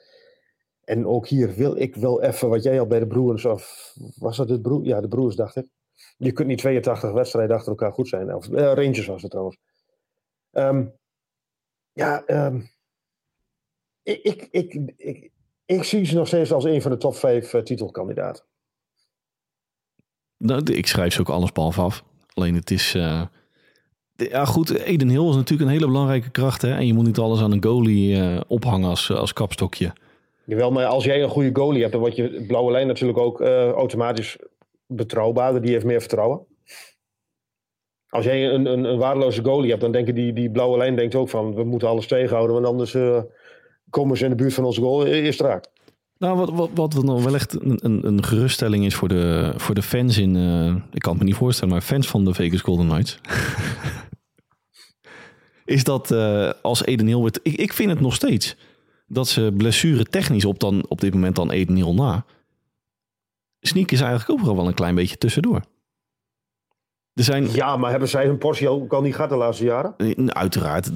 En 0.84 1.06
ook 1.06 1.26
hier 1.26 1.54
wil 1.54 1.76
ik 1.76 1.96
wel 1.96 2.22
even 2.22 2.48
wat 2.48 2.62
jij 2.62 2.80
al 2.80 2.86
bij 2.86 2.98
de 2.98 3.06
Broers, 3.06 3.44
of 3.44 3.92
was 4.16 4.36
dat 4.36 4.48
de 4.48 4.60
Broers? 4.60 4.88
Ja, 4.88 5.00
de 5.00 5.08
Broers 5.08 5.36
dacht 5.36 5.56
ik. 5.56 5.66
Je 6.16 6.32
kunt 6.32 6.48
niet 6.48 6.58
82 6.58 7.12
wedstrijden 7.12 7.56
achter 7.56 7.70
elkaar 7.70 7.92
goed 7.92 8.08
zijn. 8.08 8.34
Of 8.34 8.48
uh, 8.48 8.58
Rangers 8.58 9.06
was 9.06 9.22
het 9.22 9.30
trouwens. 9.30 9.58
Um, 10.52 10.92
ja, 11.92 12.22
um, 12.26 12.70
ik, 14.02 14.22
ik, 14.22 14.48
ik, 14.50 14.92
ik, 14.96 15.30
ik 15.64 15.84
zie 15.84 16.04
ze 16.04 16.14
nog 16.14 16.26
steeds 16.26 16.52
als 16.52 16.64
een 16.64 16.82
van 16.82 16.90
de 16.90 16.96
top 16.96 17.14
vijf 17.14 17.52
uh, 17.52 17.62
titelkandidaten. 17.62 18.44
Nou, 20.36 20.72
ik 20.72 20.86
schrijf 20.86 21.12
ze 21.12 21.20
ook 21.20 21.28
alles 21.28 21.52
behalve 21.52 21.80
af. 21.80 22.04
Alleen 22.34 22.54
het 22.54 22.70
is... 22.70 22.96
ja 24.18 24.44
goed, 24.44 24.70
Eden 24.70 25.08
Hill 25.08 25.28
is 25.28 25.34
natuurlijk 25.34 25.68
een 25.68 25.76
hele 25.76 25.86
belangrijke 25.86 26.30
kracht. 26.30 26.62
Hè? 26.62 26.74
En 26.74 26.86
je 26.86 26.94
moet 26.94 27.06
niet 27.06 27.18
alles 27.18 27.40
aan 27.40 27.52
een 27.52 27.64
goalie 27.64 28.16
uh, 28.16 28.40
ophangen 28.46 28.88
als, 28.88 29.10
als 29.10 29.32
kapstokje. 29.32 29.92
Jawel, 30.44 30.70
maar 30.70 30.86
als 30.86 31.04
jij 31.04 31.22
een 31.22 31.28
goede 31.28 31.50
goalie 31.52 31.80
hebt, 31.80 31.92
dan 31.92 32.00
wordt 32.00 32.16
je 32.16 32.44
blauwe 32.46 32.70
lijn 32.72 32.86
natuurlijk 32.86 33.18
ook 33.18 33.40
automatisch 33.40 34.36
betrouwbaarder. 34.86 35.62
Die 35.62 35.70
heeft 35.70 35.84
meer 35.84 36.00
vertrouwen. 36.00 36.46
Als 38.08 38.24
jij 38.24 38.50
een, 38.50 38.66
een, 38.66 38.84
een 38.84 38.98
waardeloze 38.98 39.44
goalie 39.44 39.70
hebt, 39.70 39.80
dan 39.80 39.92
denken 39.92 40.14
die, 40.14 40.32
die 40.32 40.50
blauwe 40.50 40.78
lijn 40.78 40.96
denkt 40.96 41.14
ook 41.14 41.28
van... 41.28 41.54
we 41.54 41.64
moeten 41.64 41.88
alles 41.88 42.06
tegenhouden, 42.06 42.54
want 42.54 42.66
anders 42.66 42.96
komen 43.90 44.16
ze 44.16 44.24
in 44.24 44.30
de 44.30 44.36
buurt 44.36 44.54
van 44.54 44.64
onze 44.64 44.80
goal, 44.80 45.06
eerst 45.06 45.40
raak. 45.40 45.66
Nou, 46.18 46.36
wat, 46.36 46.50
wat, 46.50 46.70
wat 46.74 47.02
nog 47.02 47.24
wel 47.24 47.34
echt 47.34 47.62
een, 47.62 47.78
een, 47.82 48.06
een, 48.06 48.24
geruststelling 48.24 48.84
is 48.84 48.94
voor 48.94 49.08
de, 49.08 49.52
voor 49.56 49.74
de 49.74 49.82
fans 49.82 50.18
in... 50.18 50.34
Uh, 50.34 50.74
ik 50.92 51.00
kan 51.00 51.12
het 51.12 51.20
me 51.20 51.28
niet 51.28 51.36
voorstellen, 51.36 51.72
maar 51.72 51.82
fans 51.82 52.08
van 52.08 52.24
de 52.24 52.34
Vegas 52.34 52.60
Golden 52.60 52.88
Knights... 52.88 53.18
is 55.68 55.84
dat 55.84 56.10
uh, 56.10 56.50
als 56.62 56.84
Eden 56.84 57.06
Hill 57.06 57.16
wordt... 57.16 57.40
Ik, 57.42 57.54
ik 57.54 57.72
vind 57.72 57.90
het 57.90 58.00
nog 58.00 58.14
steeds 58.14 58.56
dat 59.06 59.28
ze 59.28 59.54
blessure 59.56 60.04
technisch 60.04 60.44
op, 60.44 60.58
dan, 60.58 60.84
op 60.88 61.00
dit 61.00 61.14
moment 61.14 61.36
dan 61.36 61.50
Eden 61.50 61.76
Hill 61.76 61.94
na... 61.94 62.24
Sneak 63.60 63.90
is 63.90 64.00
eigenlijk 64.00 64.30
overal 64.30 64.56
wel 64.56 64.66
een 64.66 64.74
klein 64.74 64.94
beetje 64.94 65.18
tussendoor. 65.18 65.62
Er 67.14 67.24
zijn... 67.24 67.52
Ja, 67.52 67.76
maar 67.76 67.90
hebben 67.90 68.08
zij 68.08 68.26
hun 68.26 68.38
portie 68.38 68.68
ook 68.68 68.92
al 68.92 69.02
niet 69.02 69.14
gehad 69.14 69.30
de 69.30 69.36
laatste 69.36 69.64
jaren? 69.64 69.94
Uiteraard. 70.34 70.90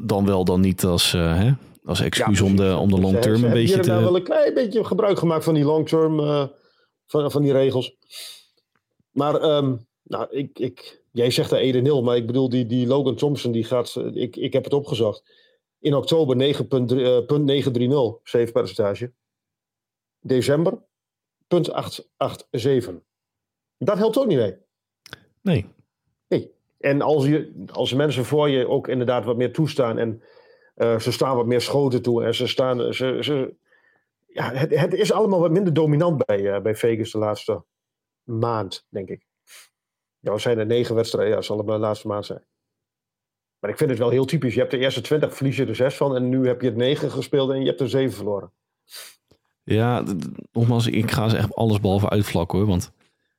Dan 0.00 0.26
wel, 0.26 0.44
dan 0.44 0.60
niet 0.60 0.84
als... 0.84 1.14
Uh, 1.14 1.36
hè? 1.36 1.52
als 1.84 2.00
excuus 2.00 2.40
om 2.40 2.56
de, 2.56 2.76
om 2.76 2.88
de 2.88 3.00
long 3.00 3.16
term 3.16 3.44
een 3.44 3.52
beetje 3.52 3.78
te... 3.78 3.88
nou 3.88 4.02
wel 4.02 4.16
een 4.16 4.22
klein 4.22 4.54
beetje 4.54 4.84
gebruik 4.84 5.18
gemaakt 5.18 5.44
van 5.44 5.54
die 5.54 5.64
long 5.64 5.88
term, 5.88 6.20
uh, 6.20 6.44
van, 7.06 7.30
van 7.30 7.42
die 7.42 7.52
regels. 7.52 7.96
Maar 9.10 9.42
um, 9.42 9.86
nou, 10.02 10.26
ik, 10.30 10.58
ik, 10.58 10.99
jij 11.10 11.30
zegt 11.30 11.50
er 11.50 11.58
1 11.58 11.82
0, 11.82 12.02
maar 12.02 12.16
ik 12.16 12.26
bedoel 12.26 12.48
die, 12.48 12.66
die 12.66 12.86
Logan 12.86 13.16
Thompson, 13.16 13.52
die 13.52 13.64
gaat, 13.64 13.96
ik, 14.12 14.36
ik 14.36 14.52
heb 14.52 14.64
het 14.64 14.72
opgezocht. 14.72 15.48
In 15.78 15.94
oktober 15.94 16.36
9,930 16.36 18.20
save 18.22 18.52
percentage. 18.52 19.12
December, 20.20 20.82
punt 21.48 21.72
887. 21.72 22.94
Dat 23.78 23.98
helpt 23.98 24.18
ook 24.18 24.26
niet 24.26 24.38
mee. 24.38 24.56
Nee. 25.42 25.66
Nee. 26.28 26.54
En 26.78 27.02
als, 27.02 27.26
je, 27.26 27.64
als 27.72 27.92
mensen 27.94 28.24
voor 28.24 28.48
je 28.48 28.68
ook 28.68 28.88
inderdaad 28.88 29.24
wat 29.24 29.36
meer 29.36 29.52
toestaan 29.52 29.98
en 29.98 30.22
uh, 30.76 30.98
ze 30.98 31.12
staan 31.12 31.36
wat 31.36 31.46
meer 31.46 31.60
schoten 31.60 32.02
toe 32.02 32.24
en 32.24 32.34
ze 32.34 32.46
staan. 32.46 32.94
Ze, 32.94 33.18
ze, 33.20 33.54
ja, 34.26 34.52
het, 34.52 34.78
het 34.78 34.94
is 34.94 35.12
allemaal 35.12 35.40
wat 35.40 35.50
minder 35.50 35.72
dominant 35.72 36.26
bij, 36.26 36.40
uh, 36.40 36.60
bij 36.60 36.74
Vegas 36.74 37.10
de 37.10 37.18
laatste 37.18 37.64
maand, 38.22 38.86
denk 38.88 39.08
ik. 39.08 39.26
Ja, 40.20 40.38
zijn 40.38 40.58
er 40.58 40.66
negen 40.66 40.94
wedstrijden, 40.94 41.34
ja, 41.34 41.42
zal 41.42 41.58
het 41.58 41.66
de 41.66 41.78
laatste 41.78 42.06
maand 42.06 42.26
zijn. 42.26 42.44
Maar 43.60 43.70
ik 43.70 43.76
vind 43.76 43.90
het 43.90 43.98
wel 43.98 44.10
heel 44.10 44.24
typisch. 44.24 44.54
Je 44.54 44.60
hebt 44.60 44.70
de 44.70 44.78
eerste 44.78 45.00
twintig, 45.00 45.36
verlies 45.36 45.56
je 45.56 45.66
er 45.66 45.76
zes 45.76 45.96
van. 45.96 46.16
En 46.16 46.28
nu 46.28 46.46
heb 46.46 46.60
je 46.60 46.66
het 46.66 46.76
negen 46.76 47.10
gespeeld 47.10 47.50
en 47.50 47.60
je 47.60 47.66
hebt 47.66 47.80
er 47.80 47.88
zeven 47.88 48.16
verloren. 48.16 48.52
Ja, 49.62 50.04
nogmaals, 50.52 50.86
ik 50.86 51.10
ga 51.10 51.28
ze 51.28 51.36
echt 51.36 51.54
alles 51.54 51.80
behalve 51.80 52.08
uitvlakken 52.08 52.58
hoor. 52.58 52.66
Want 52.66 52.92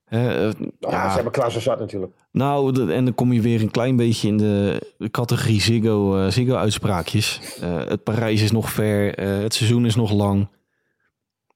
uh, 0.09 0.51
ja, 0.79 1.09
ze 1.09 1.15
hebben 1.15 1.31
Klaas 1.31 1.57
zat 1.57 1.79
natuurlijk. 1.79 2.13
Nou, 2.31 2.91
en 2.91 3.05
dan 3.05 3.15
kom 3.15 3.33
je 3.33 3.41
weer 3.41 3.61
een 3.61 3.71
klein 3.71 3.95
beetje 3.95 4.27
in 4.27 4.37
de 4.37 4.81
categorie 5.11 5.61
Ziggo, 5.61 6.17
uh, 6.17 6.27
Ziggo 6.27 6.55
uitspraakjes. 6.55 7.57
Uh, 7.63 7.85
het 7.85 8.03
Parijs 8.03 8.41
is 8.41 8.51
nog 8.51 8.71
ver, 8.71 9.11
het 9.21 9.53
seizoen 9.53 9.85
is 9.85 9.95
nog 9.95 10.11
lang. 10.11 10.49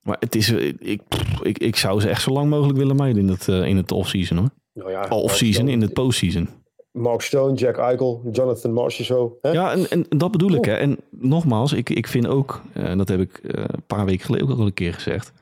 Maar 0.02 0.18
het 0.20 0.36
is, 0.36 0.50
ik, 0.80 1.02
ik, 1.42 1.58
ik 1.58 1.76
zou 1.76 2.02
ze 2.02 2.10
echt 2.10 2.22
zo 2.22 2.32
lang 2.32 2.50
mogelijk 2.50 2.78
willen 2.78 2.96
mijden 2.96 3.22
in 3.22 3.30
het, 3.30 3.48
in 3.48 3.78
het 3.78 3.92
off-season 3.92 4.38
hoor. 4.38 4.50
Nou 4.76 4.92
ja, 4.92 5.08
off-season, 5.10 5.68
in 5.68 5.82
het 5.82 5.94
post-season. 5.94 6.50
Mark 6.92 7.22
Stone, 7.22 7.54
Jack 7.54 7.78
Eichel, 7.78 8.22
Jonathan 8.32 8.74
Marsh 8.74 9.00
zo. 9.00 9.38
Hè? 9.42 9.50
Ja, 9.50 9.72
en, 9.72 9.90
en 9.90 10.06
dat 10.10 10.32
bedoel 10.32 10.54
ik. 10.54 10.66
Hè. 10.66 10.74
En 10.74 10.98
nogmaals, 11.10 11.74
ik, 11.74 11.90
ik 11.90 12.08
vind 12.08 12.28
ook, 12.28 12.62
en 12.74 12.98
dat 12.98 13.08
heb 13.08 13.20
ik 13.20 13.40
een 13.42 13.84
paar 13.88 14.06
weken 14.06 14.26
geleden 14.26 14.50
ook 14.50 14.60
al 14.60 14.66
een 14.66 14.74
keer 14.74 14.94
gezegd, 14.94 15.34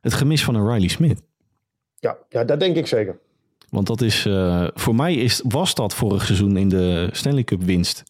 het 0.00 0.14
gemis 0.14 0.44
van 0.44 0.54
een 0.54 0.72
Riley 0.72 0.88
Smith. 0.88 1.22
Ja, 1.94 2.18
ja 2.28 2.44
dat 2.44 2.60
denk 2.60 2.76
ik 2.76 2.86
zeker. 2.86 3.18
Want 3.70 3.86
dat 3.86 4.00
is, 4.00 4.26
uh, 4.26 4.68
voor 4.74 4.94
mij 4.94 5.14
is, 5.14 5.42
was 5.48 5.74
dat 5.74 5.94
vorig 5.94 6.24
seizoen 6.24 6.56
in 6.56 6.68
de 6.68 7.08
Stanley 7.12 7.44
Cup 7.44 7.62
winst. 7.62 8.02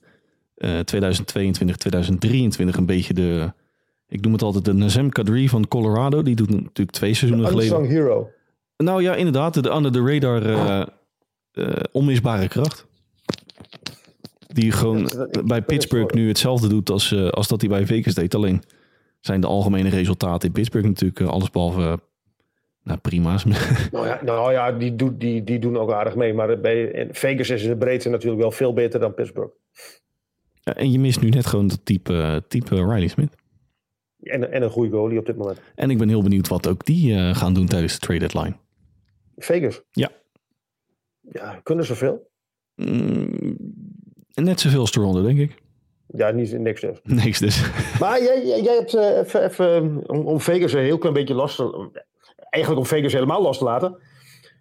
Uh, 0.56 0.78
2022, 0.78 1.76
2023 1.76 2.76
een 2.76 2.86
beetje 2.86 3.14
de, 3.14 3.52
ik 4.08 4.20
noem 4.20 4.32
het 4.32 4.42
altijd 4.42 4.64
de 4.64 4.72
Nazem 4.72 5.08
Kadri 5.08 5.48
van 5.48 5.68
Colorado. 5.68 6.22
Die 6.22 6.36
doet 6.36 6.50
natuurlijk 6.50 6.90
twee 6.90 7.14
seizoenen 7.14 7.46
de 7.46 7.58
geleden. 7.58 7.84
hero. 7.84 8.30
Nou 8.84 9.02
ja, 9.02 9.14
inderdaad, 9.14 9.62
de 9.62 9.70
under 9.70 9.92
the 9.92 10.12
radar 10.12 10.42
uh, 11.52 11.76
onmisbare 11.92 12.48
kracht. 12.48 12.86
Die 14.46 14.72
gewoon 14.72 15.10
bij 15.44 15.62
Pittsburgh 15.62 16.14
nu 16.14 16.28
hetzelfde 16.28 16.68
doet 16.68 16.90
als, 16.90 17.14
als 17.30 17.48
dat 17.48 17.60
hij 17.60 17.70
bij 17.70 17.86
Vegas 17.86 18.14
deed. 18.14 18.34
Alleen 18.34 18.62
zijn 19.20 19.40
de 19.40 19.46
algemene 19.46 19.88
resultaten 19.88 20.48
in 20.48 20.54
Pittsburgh 20.54 20.86
natuurlijk 20.86 21.20
alles 21.20 21.50
behalve 21.50 22.00
nou, 22.82 22.98
prima's. 22.98 23.44
Nou 23.92 24.06
ja, 24.06 24.20
nou 24.24 24.52
ja 24.52 24.72
die, 24.72 24.96
doet, 24.96 25.20
die, 25.20 25.44
die 25.44 25.58
doen 25.58 25.76
ook 25.76 25.92
aardig 25.92 26.14
mee. 26.14 26.34
Maar 26.34 26.60
bij 26.60 27.08
Vegas 27.10 27.50
is 27.50 27.62
de 27.62 27.76
breedte 27.76 28.08
natuurlijk 28.08 28.40
wel 28.40 28.50
veel 28.50 28.72
beter 28.72 29.00
dan 29.00 29.14
Pittsburgh. 29.14 29.52
en 30.62 30.92
je 30.92 30.98
mist 30.98 31.20
nu 31.20 31.28
net 31.28 31.46
gewoon 31.46 31.68
dat 31.68 31.80
type, 31.84 32.44
type 32.48 32.74
Riley 32.74 33.08
Smith. 33.08 33.34
En, 34.20 34.52
en 34.52 34.62
een 34.62 34.70
goede 34.70 34.96
goalie 34.96 35.18
op 35.18 35.26
dit 35.26 35.36
moment. 35.36 35.60
En 35.74 35.90
ik 35.90 35.98
ben 35.98 36.08
heel 36.08 36.22
benieuwd 36.22 36.48
wat 36.48 36.68
ook 36.68 36.84
die 36.84 37.12
uh, 37.12 37.34
gaan 37.34 37.54
doen 37.54 37.66
tijdens 37.66 37.92
de 37.92 37.98
trade 37.98 38.18
deadline. 38.18 38.56
Vegas? 39.38 39.82
Ja. 39.90 40.10
Ja, 41.20 41.60
kunnen 41.62 41.84
ze 41.84 41.94
veel? 41.94 42.30
Mm, 42.74 43.56
net 44.34 44.60
zoveel 44.60 44.80
als 44.80 44.90
Toronto, 44.90 45.22
denk 45.22 45.38
ik. 45.38 45.62
Ja, 46.06 46.30
niet, 46.30 46.58
niks 46.58 46.80
dus. 46.80 47.00
Niks 47.24 47.38
dus. 47.38 47.70
Maar 48.00 48.22
jij, 48.22 48.62
jij 48.62 48.74
hebt 48.74 48.94
uh, 48.94 49.18
even, 49.18 49.44
even 49.44 50.08
om, 50.08 50.26
om 50.26 50.40
Vegas 50.40 50.72
een 50.72 50.80
heel 50.80 50.98
klein 50.98 51.14
beetje 51.14 51.34
last 51.34 51.56
te 51.56 51.90
eigenlijk 52.50 52.82
om 52.82 52.88
Vegas 52.88 53.12
helemaal 53.12 53.42
los 53.42 53.58
te 53.58 53.64
laten. 53.64 53.98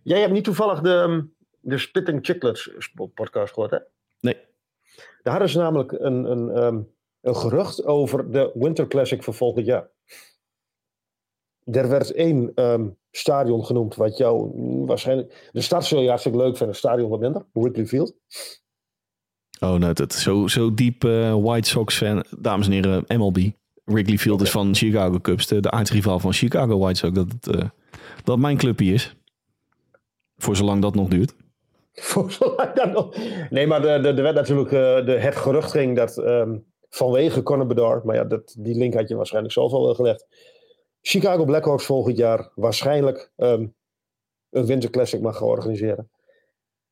Jij 0.03 0.19
hebt 0.19 0.31
niet 0.31 0.43
toevallig 0.43 0.81
de, 0.81 1.27
de 1.59 1.77
Spitting 1.77 2.25
Chicklets 2.25 2.71
podcast 3.13 3.53
gehoord, 3.53 3.71
hè? 3.71 3.77
Nee. 4.19 4.37
Daar 5.21 5.33
hadden 5.33 5.49
ze 5.49 5.57
namelijk 5.57 5.91
een, 5.91 6.31
een, 6.31 6.63
um, 6.63 6.93
een 7.21 7.35
gerucht 7.35 7.83
over 7.83 8.31
de 8.31 8.51
Winter 8.53 8.87
Classic 8.87 9.23
van 9.23 9.33
volgend 9.33 9.65
jaar. 9.65 9.89
Er 11.63 11.89
werd 11.89 12.11
één 12.11 12.51
um, 12.55 12.97
stadion 13.17 13.65
genoemd 13.65 13.95
wat 13.95 14.17
jou 14.17 14.51
waarschijnlijk... 14.85 15.49
De 15.51 15.61
stad 15.61 15.85
zul 15.85 16.01
je 16.01 16.07
hartstikke 16.07 16.37
leuk 16.37 16.57
vinden, 16.57 16.75
stadion 16.75 17.09
wat 17.09 17.19
minder. 17.19 17.45
Wrigley 17.53 17.85
Field. 17.85 18.15
Oh, 19.59 19.73
nou, 19.73 19.93
dat 19.93 20.13
zo, 20.13 20.47
zo 20.47 20.73
diep 20.73 21.03
eh, 21.03 21.35
White 21.41 21.69
Sox 21.69 21.97
fan. 21.97 22.23
Dames 22.39 22.65
en 22.65 22.71
heren, 22.71 23.03
MLB. 23.07 23.37
Wrigley 23.83 24.17
Field 24.17 24.41
is 24.41 24.51
van 24.51 24.75
Chicago 24.75 25.19
Cubs, 25.19 25.47
de, 25.47 25.59
de 25.59 25.71
aardsrivaal 25.71 26.19
van 26.19 26.33
Chicago 26.33 26.77
White 26.77 26.99
Sox. 26.99 27.13
Dat, 27.13 27.55
eh, 27.55 27.69
dat 28.23 28.37
mijn 28.37 28.57
clubje 28.57 28.93
is. 28.93 29.15
Voor 30.37 30.55
zolang 30.55 30.81
dat 30.81 30.95
nog 30.95 31.07
duurt. 31.07 31.33
Voor 31.93 32.31
zolang 32.31 32.73
dat 32.73 32.91
nog- 32.91 33.15
Nee, 33.49 33.67
maar 33.67 33.85
er 33.85 34.01
de, 34.03 34.13
de 34.13 34.21
werd 34.21 34.35
natuurlijk 34.35 34.71
eh, 34.71 35.05
de, 35.05 35.11
het 35.19 35.35
gerucht 35.35 35.71
ging 35.71 35.95
dat 35.95 36.17
ehm, 36.17 36.57
vanwege 36.89 37.43
Conor 37.43 37.67
Bedard, 37.67 38.03
maar 38.03 38.15
ja, 38.15 38.23
dat, 38.23 38.55
die 38.59 38.77
link 38.77 38.93
had 38.93 39.09
je 39.09 39.15
waarschijnlijk 39.15 39.53
zelf 39.53 39.71
al 39.71 39.83
wel 39.83 39.95
gelegd. 39.95 40.25
Chicago 41.07 41.45
Blackhawks 41.45 41.85
volgend 41.85 42.17
jaar 42.17 42.51
waarschijnlijk 42.55 43.31
ehm, 43.35 43.67
een 44.49 44.65
Winter 44.65 44.89
Classic 44.89 45.21
mag 45.21 45.37
gaan 45.37 45.47
organiseren. 45.47 46.09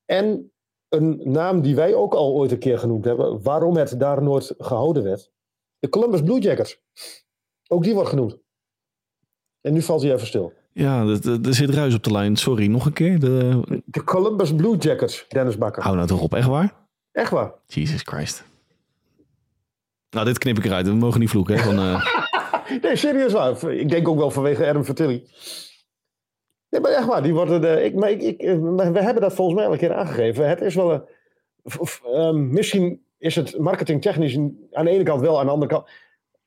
En 0.05 0.51
een 0.89 1.21
naam 1.23 1.61
die 1.61 1.75
wij 1.75 1.93
ook 1.95 2.13
al 2.13 2.33
ooit 2.33 2.51
een 2.51 2.59
keer 2.59 2.79
genoemd 2.79 3.05
hebben, 3.05 3.41
waarom 3.41 3.75
het 3.77 3.99
daar 3.99 4.23
nooit 4.23 4.53
gehouden 4.57 5.03
werd. 5.03 5.31
De 5.79 5.89
Columbus 5.89 6.21
Blue 6.21 6.39
Jackets. 6.39 6.81
Ook 7.67 7.83
die 7.83 7.93
wordt 7.93 8.09
genoemd. 8.09 8.37
En 9.61 9.73
nu 9.73 9.81
valt 9.81 10.01
hij 10.01 10.13
even 10.13 10.27
stil. 10.27 10.53
Ja, 10.73 11.05
er 11.43 11.55
zit 11.55 11.69
ruis 11.69 11.95
op 11.95 12.03
de 12.03 12.11
lijn. 12.11 12.35
Sorry, 12.35 12.67
nog 12.67 12.85
een 12.85 12.93
keer. 12.93 13.19
De... 13.19 13.61
De 13.85 14.03
Columbus 14.03 14.55
Blue 14.55 14.77
Jackets, 14.77 15.25
Dennis 15.27 15.57
Bakker. 15.57 15.83
Hou 15.83 15.95
nou 15.95 16.07
toch 16.07 16.21
op, 16.21 16.33
echt 16.33 16.47
waar? 16.47 16.73
Echt 17.11 17.31
waar. 17.31 17.53
Jesus 17.67 18.01
Christ. 18.01 18.43
Nou, 20.09 20.25
dit 20.25 20.37
knip 20.37 20.57
ik 20.57 20.65
eruit. 20.65 20.87
We 20.87 20.93
mogen 20.93 21.19
niet 21.19 21.29
vloeken. 21.29 21.55
Hè? 21.55 21.63
Van, 21.63 21.77
eh, 21.79 22.24
Nee, 22.81 22.95
serieus 22.95 23.31
waar. 23.33 23.71
Ik 23.71 23.89
denk 23.89 24.07
ook 24.07 24.17
wel 24.17 24.31
vanwege 24.31 24.67
Adam 24.67 24.85
Vertilli. 24.85 25.29
Nee, 26.69 26.81
maar 26.81 26.91
echt 26.91 27.05
waar. 27.07 27.23
Die 27.23 27.33
worden 27.33 27.61
de, 27.61 27.83
ik, 27.83 27.95
maar 27.95 28.09
ik, 28.09 28.41
we 28.41 28.99
hebben 29.01 29.21
dat 29.21 29.33
volgens 29.33 29.57
mij 29.57 29.65
al 29.65 29.71
een 29.73 29.77
keer 29.79 29.93
aangegeven. 29.93 30.49
Het 30.49 30.61
is 30.61 30.75
wel 30.75 30.91
een... 30.91 31.03
ehm, 32.13 32.49
misschien 32.49 33.05
is 33.17 33.35
het 33.35 33.57
marketingtechnisch 33.57 34.37
aan 34.71 34.85
de 34.85 34.91
ene 34.91 35.03
kant 35.03 35.21
wel, 35.21 35.39
aan 35.39 35.45
de 35.45 35.51
andere 35.51 35.71
kant... 35.71 35.89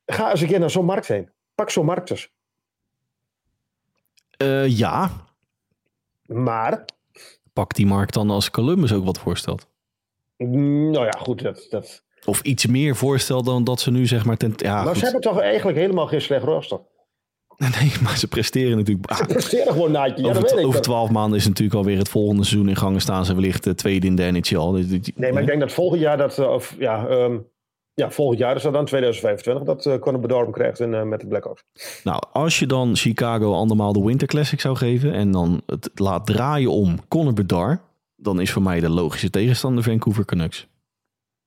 Ga 0.06 0.30
eens 0.30 0.40
een 0.40 0.46
keer 0.48 0.58
naar 0.58 0.70
zo'n 0.70 0.84
markt 0.84 1.08
heen. 1.08 1.30
Pak 1.54 1.70
zo'n 1.70 1.84
markt 1.84 2.10
eens. 2.10 2.32
eh, 4.36 4.78
ja, 4.78 5.10
Maar, 6.26 6.84
pak 7.52 7.74
die 7.74 7.86
markt 7.86 8.14
dan 8.14 8.30
als 8.30 8.50
Columbus 8.50 8.92
ook 8.92 9.04
wat 9.04 9.18
voorstelt. 9.18 9.66
nou 10.36 11.04
ja, 11.04 11.10
goed. 11.10 11.42
Dat, 11.42 11.66
dat. 11.70 12.04
Of 12.24 12.40
iets 12.42 12.66
meer 12.66 12.96
voorstelt 12.96 13.44
dan 13.44 13.64
dat 13.64 13.80
ze 13.80 13.90
nu 13.90 14.06
zeg 14.06 14.24
maar... 14.24 14.36
Ten... 14.36 14.52
Ja, 14.56 14.74
maar 14.74 14.86
goed. 14.86 14.96
ze 14.96 15.04
hebben 15.04 15.20
toch 15.20 15.40
eigenlijk 15.40 15.78
helemaal 15.78 16.06
geen 16.06 16.20
slecht 16.20 16.44
roster. 16.44 16.78
Nee, 17.80 17.92
maar 18.02 18.18
ze 18.18 18.28
presteren 18.28 18.76
natuurlijk... 18.76 19.12
Ze 19.16 19.24
presteren 19.24 19.72
gewoon 19.72 19.92
naadje. 19.92 20.24
Ja, 20.24 20.64
over, 20.64 20.80
twaalf 20.80 21.10
maanden 21.10 21.38
is 21.38 21.46
natuurlijk 21.46 21.76
alweer 21.76 21.98
het 21.98 22.08
volgende 22.08 22.44
seizoen 22.44 22.68
in 22.68 22.76
gang 22.76 22.94
en 22.94 23.00
staan 23.00 23.24
ze 23.24 23.34
wellicht 23.34 23.66
eh, 23.66 23.72
tweede 23.72 24.06
in 24.06 24.16
de 24.16 24.22
NHL. 24.22 24.72
Dus 24.72 25.10
Nee, 25.14 25.32
maar 25.32 25.42
ik 25.42 25.48
denk 25.48 25.60
dat 25.60 25.72
volgend 25.72 26.00
jaar 26.00 26.16
dat, 26.16 26.38
of 26.38 26.74
ja, 26.78 27.06
ehm, 27.06 27.38
ja, 27.98 28.10
volgend 28.10 28.38
jaar 28.38 28.56
is 28.56 28.62
dat 28.62 28.72
dan 28.72 28.84
2025 28.84 29.64
dat 29.64 29.86
uh, 29.86 29.98
Conor 29.98 30.20
Bedard 30.20 30.42
hem 30.42 30.52
krijgt 30.52 30.80
in, 30.80 30.94
eh, 30.94 31.02
met 31.02 31.20
de 31.20 31.26
Blackhawks. 31.26 31.62
Nou, 32.04 32.22
als 32.32 32.58
je 32.58 32.66
dan 32.66 32.96
Chicago 32.96 33.54
andermaal 33.54 33.92
de 33.92 34.02
Winter 34.02 34.28
Classic 34.28 34.60
zou 34.60 34.76
geven 34.76 35.12
en 35.12 35.30
dan 35.30 35.60
het 35.66 35.90
laat 35.94 36.26
draaien 36.26 36.70
om 36.70 36.98
Conor 37.08 37.32
Bedard, 37.32 37.80
dan 38.16 38.40
is 38.40 38.50
voor 38.50 38.62
mij 38.62 38.80
de 38.80 38.88
logische 38.88 39.30
tegenstander 39.30 39.84
Vancouver 39.84 40.24
Canucks. 40.24 40.68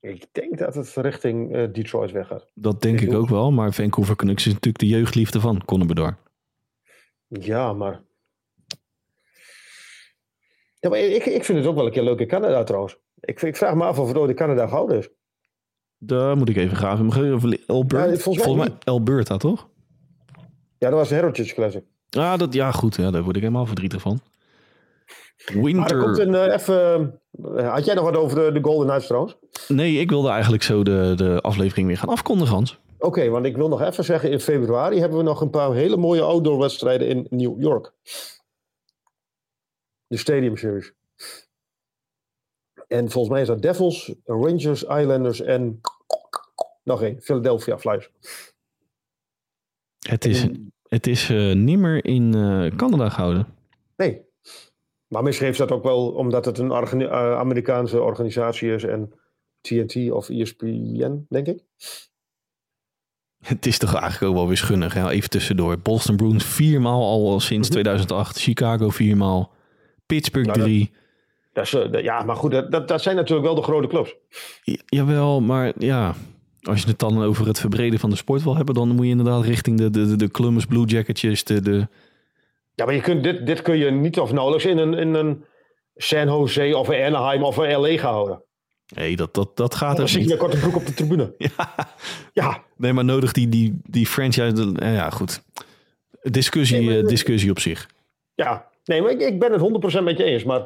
Ik 0.01 0.25
denk 0.31 0.57
dat 0.57 0.75
het 0.75 0.93
richting 0.95 1.55
eh, 1.55 1.73
Detroit 1.73 2.11
weggaat. 2.11 2.47
Dat 2.53 2.81
denk 2.81 3.01
Ik 3.01 3.07
ik 3.09 3.13
ook. 3.15 3.29
wel, 3.29 3.51
maar 3.51 3.73
Vancouver 3.73 4.15
Canucks 4.15 4.45
is 4.45 4.53
natuurlijk 4.53 4.79
de 4.83 4.87
jeugdliefde 4.87 5.39
van 5.39 5.61
Bedard. 5.87 6.17
Ja, 7.27 7.73
maar. 7.73 8.01
Ja, 10.79 10.89
maar 10.89 10.99
ik, 10.99 11.25
ik 11.25 11.45
vind 11.45 11.57
het 11.57 11.67
ook 11.67 11.75
wel 11.75 11.85
een 11.85 11.91
keer 11.91 12.03
leuk 12.03 12.19
in 12.19 12.27
Canada 12.27 12.63
trouwens. 12.63 12.97
Ik, 13.19 13.41
ik 13.41 13.55
vraag 13.57 13.75
me 13.75 13.83
af 13.83 13.99
of 13.99 14.07
het 14.07 14.17
ooit 14.17 14.29
in 14.29 14.35
Canada 14.35 14.67
gehouden 14.67 14.97
is. 14.97 15.09
Daar 15.97 16.37
moet 16.37 16.49
ik 16.49 16.55
even 16.55 16.77
graven. 16.77 17.11
Alberta, 17.67 18.05
Ja, 18.11 18.17
volgens 18.17 18.55
mij 18.55 18.77
Alberta, 18.83 19.37
toch? 19.37 19.69
Ja, 20.77 20.89
dat 20.89 20.99
was 20.99 21.09
de 21.09 21.15
Heritage 21.15 21.53
Classic. 21.53 21.83
Ah, 22.09 22.37
dat, 22.37 22.53
ja, 22.53 22.71
goed. 22.71 22.95
Ja, 22.95 23.11
daar 23.11 23.23
word 23.23 23.35
ik 23.35 23.41
helemaal 23.41 23.65
verdrietig 23.65 24.01
van. 24.01 24.21
Maar 25.45 25.55
er 25.55 25.61
Winter. 25.63 25.99
komt 25.99 26.17
een 26.17 26.35
eh, 26.35 26.53
even. 26.53 27.19
eh, 27.55 27.73
had 27.73 27.85
jij 27.85 27.93
nog 27.95 28.03
wat 28.03 28.17
over 28.17 28.37
de, 28.45 28.51
de 28.59 28.63
Golden 28.67 28.85
Knights 28.87 29.07
trouwens? 29.07 29.37
Nee, 29.67 29.99
ik 29.99 30.09
wilde 30.09 30.29
eigenlijk 30.29 30.63
zo 30.63 30.83
de, 30.83 31.13
de 31.15 31.41
aflevering 31.41 31.87
weer 31.87 31.97
gaan 31.97 32.09
afkondigen, 32.09 32.53
Hans. 32.55 32.79
Oké, 32.99 33.29
want 33.29 33.45
ik 33.45 33.55
wil 33.55 33.67
nog 33.67 33.81
even 33.81 34.03
zeggen, 34.03 34.31
in 34.31 34.39
februari 34.39 34.99
hebben 34.99 35.17
we 35.17 35.23
nog 35.23 35.41
een 35.41 35.49
paar 35.49 35.73
hele 35.73 35.97
mooie 35.97 36.21
outdoor 36.21 36.57
wedstrijden 36.59 37.07
in 37.07 37.27
New 37.29 37.61
York. 37.61 37.93
De 40.07 40.17
Stadium 40.17 40.57
Series. 40.57 40.93
En 42.87 43.09
volgens 43.11 43.33
mij 43.33 43.41
is 43.41 43.47
dat 43.47 43.61
Devils, 43.61 44.13
Rangers, 44.25 44.83
Islanders 44.83 45.41
en 45.41 45.81
nog 46.83 47.01
één, 47.01 47.21
Philadelphia 47.21 47.77
Flyers. 47.79 48.09
Het 49.99 50.25
is, 50.25 50.47
het 50.87 51.07
is 51.07 51.29
eh, 51.29 51.51
nimmer 51.53 52.05
in 52.05 52.33
eh, 52.33 52.77
Canada 52.77 53.09
gehouden. 53.09 53.47
Nee. 53.95 54.29
Maar 55.11 55.23
misschien 55.23 55.45
heeft 55.45 55.57
dat 55.57 55.71
ook 55.71 55.83
wel 55.83 56.07
omdat 56.11 56.45
het 56.45 56.57
een 56.57 56.71
eh, 56.71 57.37
Amerikaanse 57.37 58.01
organisatie 58.01 58.73
is 58.73 58.83
en 58.83 59.13
TNT 59.61 60.11
of 60.11 60.29
ESPN, 60.29 61.25
denk 61.29 61.47
ik. 61.47 61.63
Het 63.41 63.65
is 63.65 63.77
toch 63.77 63.93
eigenlijk 63.93 64.31
ook 64.31 64.37
wel 64.37 64.47
weer 64.47 64.57
schunnig. 64.57 64.93
Hè? 64.93 65.09
Even 65.09 65.29
tussendoor. 65.29 65.79
Boston 65.79 66.15
Bruins 66.15 66.45
viermaal 66.45 67.01
al 67.01 67.39
sinds 67.39 67.69
2008. 67.69 68.39
Chicago 68.39 68.89
viermaal. 68.89 69.53
Pittsburgh 70.05 70.47
Nou, 70.47 70.59
dat- 70.59 70.67
drie. 70.67 70.91
Dat 71.53 71.63
is, 71.65 71.73
eh, 71.73 71.91
dat- 71.91 72.03
ja, 72.03 72.23
maar 72.23 72.35
goed, 72.35 72.51
dat, 72.51 72.87
dat, 72.87 73.01
zijn 73.01 73.15
natuurlijk 73.15 73.45
wel 73.47 73.55
de 73.55 73.63
grote 73.63 73.87
clubs. 73.87 74.15
Ja, 74.63 74.77
jawel, 74.85 75.41
maar 75.41 75.73
ja... 75.77 76.15
Als 76.61 76.81
je 76.81 76.87
het 76.87 76.99
dan 76.99 77.23
over 77.23 77.47
het 77.47 77.59
verbreden 77.59 77.99
van 77.99 78.09
de 78.09 78.15
sport 78.15 78.43
wil 78.43 78.55
hebben... 78.55 78.75
dan 78.75 78.89
moet 78.89 79.05
je 79.05 79.11
inderdaad 79.11 79.43
richting 79.43 79.77
de, 79.77 79.89
de, 79.89 80.15
de 80.15 80.31
Columbus 80.31 80.65
Blue 80.65 80.85
Jacketjes... 80.85 81.43
De, 81.43 81.61
de, 81.61 81.87
Ja, 82.81 82.87
maar 82.87 82.95
je 82.95 83.01
kunt, 83.01 83.23
dit, 83.23 83.45
dit 83.45 83.61
kun 83.61 83.77
je 83.77 83.91
niet 83.91 84.19
of 84.19 84.31
nauwelijks 84.31 84.65
in 84.65 84.77
een, 84.77 84.93
in 84.93 85.13
een 85.13 85.45
San 85.95 86.27
Jose 86.27 86.77
of 86.77 86.87
een 86.87 87.03
Anaheim 87.03 87.43
of 87.43 87.57
een 87.57 87.71
LA 87.79 87.97
gaan 87.97 88.13
houden. 88.13 88.43
nee, 88.95 89.15
dat, 89.15 89.33
dat, 89.33 89.57
dat 89.57 89.75
gaat 89.75 89.97
Dan 89.97 90.05
er 90.07 90.17
niet. 90.17 90.27
met 90.29 90.37
korte 90.37 90.57
broek 90.57 90.75
op 90.75 90.85
de 90.85 90.93
tribune. 90.93 91.33
Ja, 91.37 91.73
Ja, 92.33 92.63
nee, 92.77 92.93
maar 92.93 93.05
nodig 93.05 93.31
die, 93.31 93.49
die, 93.49 93.79
die 93.83 94.05
franchise... 94.07 94.53
de- 94.53 94.79
eh, 94.79 94.93
Ja, 94.93 95.09
goed. 95.09 95.41
Discussie, 96.21 96.77
Nee, 96.77 96.85
maar- 96.85 96.97
eh, 96.97 97.07
discussie 97.07 97.49
op 97.51 97.59
zich. 97.59 97.87
ja. 98.35 98.69
Nee, 98.85 99.01
maar 99.01 99.11
ik, 99.11 99.19
ik 99.21 99.39
ben 99.39 99.51
het 99.51 99.61
100% 99.99 100.03
met 100.03 100.17
je 100.17 100.23
eens. 100.23 100.43
Maar 100.43 100.61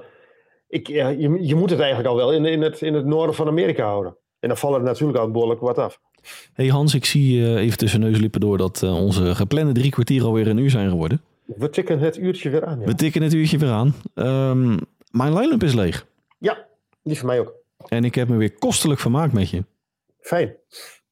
ik, 0.67 0.87
ja, 0.87 1.07
je, 1.07 1.37
je 1.41 1.55
moet 1.55 1.69
het 1.69 1.79
eigenlijk 1.79 2.09
al 2.09 2.15
wel 2.15 2.33
in, 2.33 2.45
in, 2.45 2.61
het, 2.61 2.81
in 2.81 2.93
het 2.93 3.05
noorden 3.05 3.35
van 3.35 3.47
Amerika 3.47 3.85
houden. 3.85 4.17
En 4.39 4.47
dan 4.47 4.57
vallen 4.57 4.79
er 4.79 4.85
natuurlijk 4.85 5.19
al 5.19 5.31
behoorlijk 5.31 5.59
wat 5.61 5.77
af. 5.77 5.99
hey 6.53 6.67
Hans, 6.67 6.93
ik 6.93 7.05
zie 7.05 7.43
eh, 7.45 7.55
even 7.61 7.77
tussen 7.77 7.99
neuslippen 7.99 8.39
door... 8.41 8.57
dat 8.57 8.83
onze 8.83 9.35
geplande 9.35 9.71
drie 9.71 9.91
kwartier 9.91 10.23
alweer 10.23 10.47
een 10.47 10.57
uur 10.57 10.69
zijn 10.69 10.89
geworden. 10.89 11.21
We 11.45 11.69
tikken 11.69 11.99
het 11.99 12.17
uurtje 12.17 12.49
weer 12.49 12.65
aan. 12.65 12.79
Ja, 12.79 12.85
We 12.85 12.95
tikken 12.95 13.21
het 13.21 13.33
uurtje 13.33 13.57
weer 13.57 13.69
aan. 13.71 13.93
Ehm, 14.13 14.77
mijn 15.11 15.33
line-up 15.33 15.63
is 15.63 15.73
leeg. 15.73 16.07
ja 16.37 16.65
die 17.03 17.17
van 17.17 17.27
mij 17.27 17.39
ook. 17.39 17.53
En 17.87 18.03
ik 18.03 18.15
heb 18.15 18.27
me 18.27 18.37
weer 18.37 18.53
kostelijk 18.53 18.99
vermaakt 18.99 19.33
met 19.33 19.49
je. 19.49 19.63
Fijn. 20.19 20.55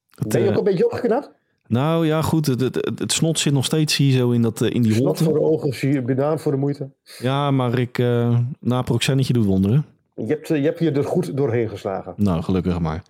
Het, 0.10 0.28
Ben 0.28 0.42
je 0.42 0.46
ook 0.48 0.52
eh, 0.52 0.58
een 0.58 0.64
beetje 0.64 0.86
opgeknapt? 0.86 1.32
nou 1.68 2.06
ja, 2.06 2.22
goed. 2.22 2.46
Het, 2.46 2.60
het, 3.00 3.12
snot 3.12 3.40
zit 3.40 3.54
nog 3.54 3.66
steeds 3.66 3.96
hier 3.98 4.18
zo 4.18 4.32
in, 4.32 4.42
dat, 4.42 4.62
eh, 4.62 4.70
in 4.70 4.82
die 4.82 4.92
Snot 4.94 5.06
holte. 5.06 5.24
voor 5.24 5.34
de 5.34 5.42
ogen, 5.42 5.74
zie 5.74 5.94
je 5.94 6.02
banaan 6.02 6.40
voor 6.40 6.52
de 6.52 6.58
moeite. 6.58 6.90
Ja, 7.20 7.52
maar 7.52 7.80
ik... 7.80 7.98
eh 8.00 8.40
na 8.60 8.82
proxennetje 8.82 9.34
doet 9.34 9.46
wonderen. 9.46 9.86
Je 10.16 10.26
hebt, 10.26 10.48
je 10.48 10.54
hebt 10.56 10.80
je 10.80 10.92
er 10.92 11.04
goed 11.04 11.38
doorheen 11.38 11.70
geslagen. 11.70 12.14
Nou, 12.18 12.42
gelukkig 12.42 12.80
maar. 12.80 13.04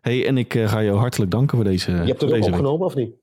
hey, 0.00 0.26
en 0.26 0.38
ik 0.38 0.52
ga 0.52 0.82
jou 0.82 0.98
hartelijk 0.98 1.30
danken 1.30 1.56
voor 1.56 1.66
deze 1.66 1.90
Je 1.90 1.96
hebt 1.96 2.08
het 2.20 2.22
ook 2.24 2.30
week. 2.30 2.44
opgenomen 2.44 2.86
of 2.86 2.94
niet? 2.94 3.14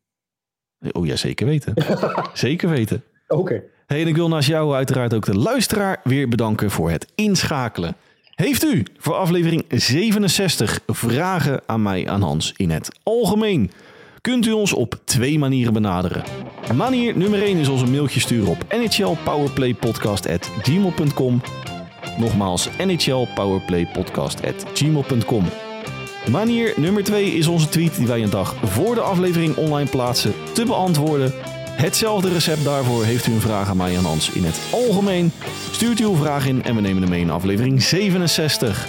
Oh 0.91 1.05
ja, 1.05 1.15
zeker 1.15 1.45
weten. 1.47 1.73
zeker 2.33 2.69
weten. 2.69 3.03
Oké. 3.27 3.63
Hey, 3.87 4.01
en 4.01 4.07
ik 4.07 4.15
wil 4.15 4.27
naast 4.27 4.47
jou 4.47 4.75
uiteraard 4.75 5.13
ook 5.13 5.25
de 5.25 5.37
luisteraar 5.37 5.99
weer 6.03 6.29
bedanken 6.29 6.71
voor 6.71 6.91
het 6.91 7.07
inschakelen. 7.15 7.95
Heeft 8.35 8.63
u 8.63 8.85
voor 8.97 9.13
aflevering 9.13 9.65
67 9.69 10.79
vragen 10.87 11.61
aan 11.65 11.81
mij, 11.81 12.07
aan 12.07 12.21
Hans, 12.21 12.53
in 12.55 12.69
het 12.69 12.99
algemeen? 13.03 13.71
Kunt 14.21 14.45
u 14.45 14.51
ons 14.51 14.73
op 14.73 14.99
twee 15.03 15.39
manieren 15.39 15.73
benaderen. 15.73 16.23
Manier 16.75 17.17
nummer 17.17 17.41
1 17.41 17.57
is 17.57 17.67
ons 17.67 17.81
een 17.81 17.91
mailtje 17.91 18.19
sturen 18.19 18.49
op 18.49 18.65
nhlpowerplaypodcast.gmail.com 18.69 21.41
Nogmaals, 22.17 22.69
nhlpowerplaypodcast.gmail.com 22.77 25.43
Manier 26.31 26.73
nummer 26.75 27.03
2 27.03 27.31
is 27.31 27.47
onze 27.47 27.69
tweet 27.69 27.95
die 27.95 28.07
wij 28.07 28.23
een 28.23 28.29
dag 28.29 28.55
voor 28.63 28.95
de 28.95 29.01
aflevering 29.01 29.55
online 29.55 29.89
plaatsen 29.89 30.33
te 30.53 30.65
beantwoorden. 30.65 31.56
Hetzelfde 31.77 32.29
recept 32.29 32.63
daarvoor 32.63 33.03
heeft 33.03 33.27
u 33.27 33.33
een 33.33 33.41
vraag 33.41 33.69
aan 33.69 33.77
mij 33.77 33.95
en 33.95 34.03
Hans 34.03 34.29
in 34.29 34.43
het 34.43 34.59
algemeen. 34.71 35.31
Stuurt 35.71 35.99
uw 35.99 36.15
vraag 36.15 36.45
in 36.45 36.63
en 36.63 36.75
we 36.75 36.81
nemen 36.81 37.01
hem 37.01 37.11
mee 37.11 37.21
in 37.21 37.29
aflevering 37.29 37.83
67. 37.83 38.87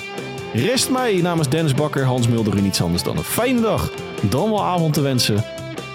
Rest 0.52 0.90
mij 0.90 1.20
namens 1.22 1.48
Dennis 1.48 1.74
Bakker, 1.74 2.04
Hans 2.04 2.28
Mulder 2.28 2.56
u 2.56 2.60
niets 2.60 2.82
anders 2.82 3.02
dan 3.02 3.16
een 3.16 3.24
fijne 3.24 3.60
dag, 3.60 3.92
dan 4.22 4.50
wel 4.50 4.64
avond 4.64 4.94
te 4.94 5.00
wensen. 5.00 5.44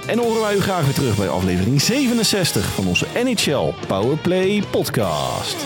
En 0.07 0.19
horen 0.19 0.41
wij 0.41 0.55
u 0.55 0.61
graag 0.61 0.83
weer 0.83 0.93
terug 0.93 1.17
bij 1.17 1.29
aflevering 1.29 1.81
67 1.81 2.65
van 2.65 2.87
onze 2.87 3.05
NHL 3.23 3.73
Powerplay 3.87 4.63
podcast. 4.71 5.65